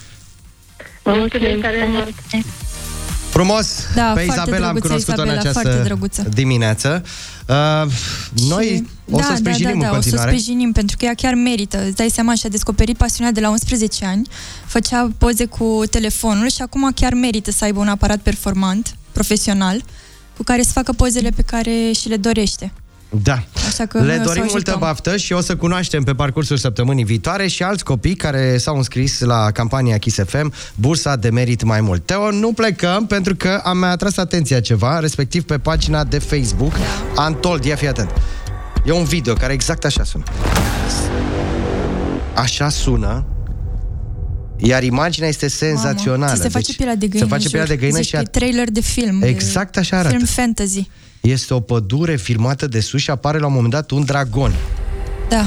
Vă 1.02 1.12
mulțumim 1.16 1.60
tare 1.60 1.86
mult. 1.88 2.14
Frumos! 3.34 3.66
Da, 3.94 4.12
pe 4.14 4.20
foarte 4.20 4.40
Izabela 4.40 4.66
am 4.66 4.74
drăguță, 4.74 4.86
cunoscut-o 4.86 5.22
în 5.22 5.28
Izabela, 5.28 5.52
foarte 5.52 5.68
această 5.68 5.84
drăguță. 5.84 6.22
dimineață. 6.34 7.02
Uh, 7.48 7.90
noi 8.48 8.86
o 9.10 9.20
să 9.20 9.28
da, 9.28 9.34
sprijinim 9.34 9.64
da, 9.64 9.70
da, 9.70 9.74
în 9.74 9.80
da, 9.80 9.86
o 9.86 9.90
să 9.90 9.96
o 9.96 10.00
continuare. 10.00 10.30
sprijinim 10.30 10.72
pentru 10.72 10.96
că 10.98 11.04
ea 11.04 11.14
chiar 11.14 11.34
merită. 11.34 11.84
Îți 11.86 11.96
dai 11.96 12.08
seama, 12.08 12.34
și-a 12.34 12.48
descoperit 12.48 12.96
pasiunea 12.96 13.32
de 13.32 13.40
la 13.40 13.50
11 13.50 14.04
ani, 14.04 14.28
făcea 14.66 15.10
poze 15.18 15.44
cu 15.44 15.82
telefonul 15.90 16.48
și 16.48 16.62
acum 16.62 16.90
chiar 16.94 17.14
merită 17.14 17.50
să 17.50 17.64
aibă 17.64 17.80
un 17.80 17.88
aparat 17.88 18.18
performant, 18.18 18.96
profesional, 19.12 19.82
cu 20.36 20.42
care 20.42 20.62
să 20.62 20.70
facă 20.72 20.92
pozele 20.92 21.30
pe 21.30 21.42
care 21.42 21.92
și 22.00 22.08
le 22.08 22.16
dorește. 22.16 22.72
Da. 23.22 23.44
Așa 23.68 23.86
că 23.86 23.98
Le 23.98 24.04
noi 24.04 24.16
o 24.16 24.18
să 24.18 24.24
dorim 24.24 24.42
o 24.42 24.46
multă 24.50 24.70
ajutăm. 24.70 24.88
baftă 24.88 25.16
și 25.16 25.32
o 25.32 25.40
să 25.40 25.56
cunoaștem 25.56 26.02
pe 26.02 26.14
parcursul 26.14 26.56
săptămânii 26.56 27.04
viitoare 27.04 27.46
și 27.46 27.62
alți 27.62 27.84
copii 27.84 28.14
care 28.14 28.58
s-au 28.58 28.76
înscris 28.76 29.20
la 29.20 29.50
campania 29.50 29.98
Kiss 29.98 30.18
FM, 30.26 30.52
bursa 30.74 31.16
de 31.16 31.30
merit 31.30 31.62
mai 31.62 31.80
mult. 31.80 32.06
Teo, 32.06 32.30
nu 32.30 32.52
plecăm 32.52 33.06
pentru 33.06 33.34
că 33.36 33.60
am 33.64 33.78
mai 33.78 33.90
atras 33.90 34.16
atenția 34.16 34.60
ceva, 34.60 34.98
respectiv 34.98 35.42
pe 35.42 35.58
pagina 35.58 36.04
de 36.04 36.18
Facebook 36.18 36.72
Antold, 37.14 37.64
ia 37.64 37.76
fi 37.76 37.86
atent. 37.86 38.10
E 38.84 38.92
un 38.92 39.04
video 39.04 39.34
care 39.34 39.52
exact 39.52 39.84
așa 39.84 40.04
sună. 40.04 40.24
Așa 42.34 42.68
sună 42.68 43.26
Iar 44.56 44.82
imaginea 44.82 45.28
este 45.28 45.48
senzațională. 45.48 46.24
Mamă, 46.24 46.34
ți 46.34 46.42
se 46.42 46.48
face 46.48 46.66
Deci, 46.66 46.76
pielea 46.76 46.96
de 46.96 47.06
găină. 47.06 47.26
Se 47.26 47.32
face 47.34 47.48
pielea 47.48 47.66
de 47.66 47.76
găină 47.76 47.96
Zici 47.96 48.06
și 48.06 48.10
că 48.10 48.16
a... 48.16 48.20
e 48.20 48.24
trailer 48.24 48.70
de 48.70 48.80
film. 48.80 49.22
Exact 49.22 49.76
așa 49.76 49.90
de 49.90 49.96
arată. 49.96 50.14
Film 50.14 50.26
fantasy. 50.26 50.88
Este 51.30 51.54
o 51.54 51.60
pădure 51.60 52.16
filmată 52.16 52.66
de 52.66 52.80
sus 52.80 53.00
și 53.00 53.10
apare 53.10 53.38
la 53.38 53.46
un 53.46 53.52
moment 53.52 53.72
dat 53.72 53.90
un 53.90 54.04
dragon. 54.04 54.52
Da. 55.28 55.46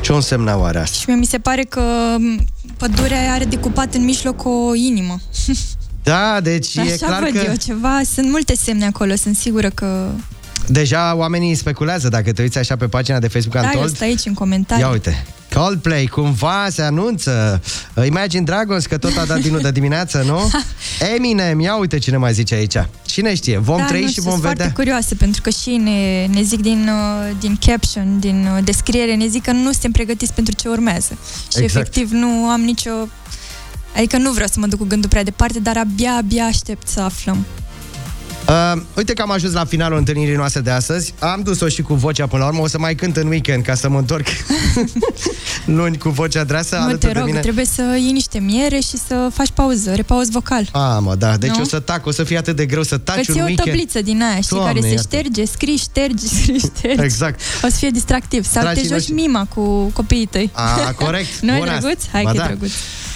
Ce 0.00 0.12
o 0.12 0.14
însemna 0.14 0.56
oare 0.56 0.78
asta? 0.78 0.96
Și 0.98 1.04
mie 1.06 1.16
mi 1.16 1.26
se 1.26 1.38
pare 1.38 1.62
că 1.62 1.80
m, 2.18 2.44
pădurea 2.76 3.20
aia 3.20 3.32
are 3.32 3.44
decupat 3.44 3.94
în 3.94 4.04
mijloc 4.04 4.44
o 4.44 4.74
inimă. 4.74 5.16
Da, 6.02 6.40
deci 6.40 6.78
Așa 6.78 6.92
e 6.92 6.96
clar 6.96 7.22
văd 7.22 7.32
că 7.32 7.46
eu 7.48 7.54
ceva. 7.54 8.00
Sunt 8.14 8.30
multe 8.30 8.54
semne 8.54 8.86
acolo. 8.86 9.14
Sunt 9.14 9.36
sigură 9.36 9.70
că... 9.70 10.10
deja 10.66 11.14
oamenii 11.16 11.54
speculează 11.54 12.08
dacă 12.08 12.32
te 12.32 12.42
uiți 12.42 12.58
așa 12.58 12.76
pe 12.76 12.86
pagina 12.86 13.18
de 13.18 13.28
Facebook 13.28 13.54
Da, 13.54 13.60
eu 13.60 13.68
Untold. 13.68 13.88
sunt 13.88 14.00
aici 14.00 14.24
în 14.24 14.34
comentarii. 14.34 14.84
Ia 14.84 14.90
uite, 14.90 15.26
Coldplay, 15.56 16.06
cumva 16.06 16.66
se 16.70 16.82
anunță 16.82 17.60
Uh, 17.94 18.06
Imagine 18.06 18.42
Dragons, 18.42 18.86
că 18.86 18.98
tot 18.98 19.16
a 19.16 19.24
dat 19.24 19.40
dinul 19.40 19.60
de 19.60 19.70
dimineață, 19.70 20.22
nu? 20.26 20.50
Eminem, 21.14 21.60
ia 21.60 21.76
uite 21.76 21.98
cine 21.98 22.16
mai 22.16 22.32
zice 22.32 22.54
aici 22.54 22.76
Cine 23.06 23.34
știe, 23.34 23.58
vom 23.58 23.76
da, 23.76 23.84
trăi 23.84 24.00
nu 24.00 24.06
și 24.06 24.12
știu, 24.12 24.22
vom 24.22 24.32
sunt 24.32 24.42
vedea 24.44 24.56
foarte 24.56 24.82
curioasă, 24.82 25.14
pentru 25.14 25.40
că 25.42 25.50
și 25.50 25.76
ne, 25.76 26.26
ne 26.26 26.42
zic 26.42 26.60
din, 26.60 26.88
uh, 26.88 27.36
din 27.40 27.58
caption, 27.66 28.20
din 28.20 28.48
uh, 28.56 28.64
descriere, 28.64 29.14
ne 29.14 29.26
zic 29.26 29.42
că 29.42 29.52
nu 29.52 29.70
suntem 29.72 29.90
pregătiți 29.90 30.32
pentru 30.32 30.54
ce 30.54 30.68
urmează. 30.68 31.18
Și 31.52 31.62
Exact. 31.62 31.86
efectiv 31.86 32.10
nu 32.10 32.28
am 32.48 32.60
nicio... 32.60 32.90
Adică 33.96 34.16
nu 34.16 34.30
vreau 34.32 34.48
să 34.48 34.60
mă 34.60 34.66
duc 34.66 34.78
cu 34.78 34.84
gândul 34.84 35.08
prea 35.08 35.24
departe, 35.24 35.60
dar 35.60 35.76
abia, 35.76 36.12
abia 36.12 36.44
aștept 36.44 36.88
să 36.88 37.00
aflăm. 37.00 37.46
Uh, 38.48 38.82
uite 38.96 39.12
că 39.12 39.22
am 39.22 39.30
ajuns 39.30 39.52
la 39.52 39.64
finalul 39.64 39.98
întâlnirii 39.98 40.34
noastre 40.36 40.60
de 40.60 40.70
astăzi. 40.70 41.14
Am 41.18 41.40
dus-o 41.44 41.68
și 41.68 41.82
cu 41.82 41.94
vocea 41.94 42.26
până 42.26 42.42
la 42.42 42.48
urmă. 42.48 42.60
O 42.60 42.66
să 42.66 42.78
mai 42.78 42.94
cânt 42.94 43.16
în 43.16 43.26
weekend 43.26 43.64
ca 43.64 43.74
să 43.74 43.88
mă 43.88 43.98
întorc 43.98 44.26
luni 45.64 45.98
cu 45.98 46.08
vocea 46.08 46.44
dreasă 46.44 46.76
Nu, 46.76 46.80
alături 46.82 47.00
te 47.00 47.06
de 47.06 47.18
rog, 47.18 47.26
mine. 47.28 47.40
trebuie 47.40 47.64
să 47.64 47.82
iei 48.00 48.12
niște 48.12 48.38
miere 48.38 48.78
și 48.78 48.96
să 49.06 49.28
faci 49.32 49.50
pauză, 49.54 49.94
repauz 49.94 50.28
vocal. 50.30 50.68
A, 50.72 50.98
mă, 50.98 51.14
da. 51.14 51.36
Deci 51.36 51.50
Nu? 51.50 51.60
o 51.60 51.64
să 51.64 51.78
tac, 51.80 52.06
o 52.06 52.10
să 52.10 52.24
fie 52.24 52.36
atât 52.38 52.56
de 52.56 52.66
greu 52.66 52.82
să 52.82 52.98
taci 52.98 53.18
Îți 53.18 53.30
un 53.30 53.34
iei 53.36 53.42
o 53.44 53.46
weekend. 53.46 53.68
tabliță 53.68 54.00
din 54.02 54.22
aia, 54.22 54.40
știi, 54.40 54.56
Doamne, 54.56 54.72
care 54.72 54.80
se 54.86 54.92
iartă. 54.94 55.02
șterge, 55.16 55.44
scrii, 55.44 55.76
ștergi, 55.76 56.26
scrii, 56.42 56.58
ștergi. 56.58 57.02
Exact. 57.02 57.40
O 57.64 57.68
să 57.68 57.76
fie 57.76 57.90
distractiv. 57.90 58.44
Sau 58.44 58.62
Dragii 58.62 58.82
te 58.82 58.88
joci 58.88 58.96
noștri- 59.02 59.12
mima 59.14 59.46
cu 59.54 59.62
copiii 59.92 60.26
tăi. 60.26 60.50
A, 60.52 60.92
corect. 60.92 61.38
nu 61.46 61.54
e 61.54 61.58
Bun 61.58 61.68
asta. 61.68 61.80
drăguț? 61.80 62.02
Hai 62.12 62.22
Ba 62.22 62.30
că 62.30 62.36
e 62.36 62.40
da. 62.40 62.46
drăguț. 62.46 62.70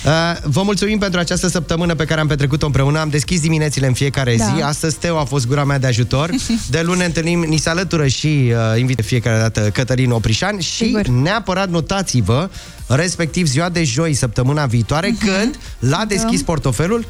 Uh, 0.05 0.11
vă 0.43 0.63
mulțumim 0.63 0.99
pentru 0.99 1.21
această 1.21 1.49
săptămână 1.49 1.95
pe 1.95 2.05
care 2.05 2.21
am 2.21 2.27
petrecut-o 2.27 2.67
împreună. 2.67 2.99
Am 2.99 3.09
deschis 3.09 3.41
diminețile 3.41 3.87
în 3.87 3.93
fiecare 3.93 4.37
Da. 4.37 4.45
zi. 4.45 4.63
Astăzi 4.63 4.97
Teo 4.97 5.19
a 5.19 5.25
fost 5.25 5.47
gura 5.47 5.65
mea 5.65 5.79
de 5.79 5.87
ajutor. 5.87 6.31
De 6.71 6.81
luni 6.81 6.99
ne 6.99 7.05
întâlnim, 7.05 7.45
ni 7.49 7.57
se 7.57 7.69
alătură 7.69 8.07
și 8.07 8.27
uh, 8.27 8.79
invite 8.79 9.03
fiecare 9.03 9.39
dată 9.39 9.61
Cătălin 9.61 10.11
Oprișan 10.11 10.59
și 10.59 10.85
Sigur. 10.85 11.07
neapărat 11.07 11.69
notați-vă 11.69 12.51
respectiv 12.87 13.47
ziua 13.47 13.69
de 13.69 13.85
joi, 13.85 14.15
săptămâna 14.15 14.67
viitoare, 14.67 15.09
Mhm. 15.09 15.27
când 15.27 15.59
l-a 15.79 16.05
deschis 16.09 16.39
Da. 16.39 16.45
portofelul. 16.45 17.05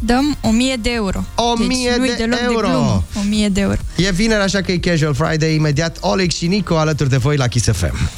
Dăm 0.00 0.36
1000 0.40 0.76
de 0.82 0.90
euro. 0.92 1.24
1000 1.34 1.88
deci 1.90 1.98
nu-i 1.98 2.08
de 2.08 2.14
deloc 2.14 2.38
euro. 2.44 2.66
De 2.66 2.72
glumă. 2.72 3.04
1000 3.20 3.48
de 3.48 3.60
euro. 3.60 3.76
E 3.96 4.10
vineri, 4.12 4.42
așa 4.42 4.60
că 4.60 4.72
e 4.72 4.76
Casual 4.78 5.14
Friday. 5.14 5.54
Imediat 5.54 5.96
Olex 6.00 6.36
și 6.36 6.46
Nico 6.46 6.76
alături 6.76 7.08
de 7.08 7.16
voi 7.16 7.36
la 7.36 7.46
Kiss 7.46 7.68
FM. 7.72 8.08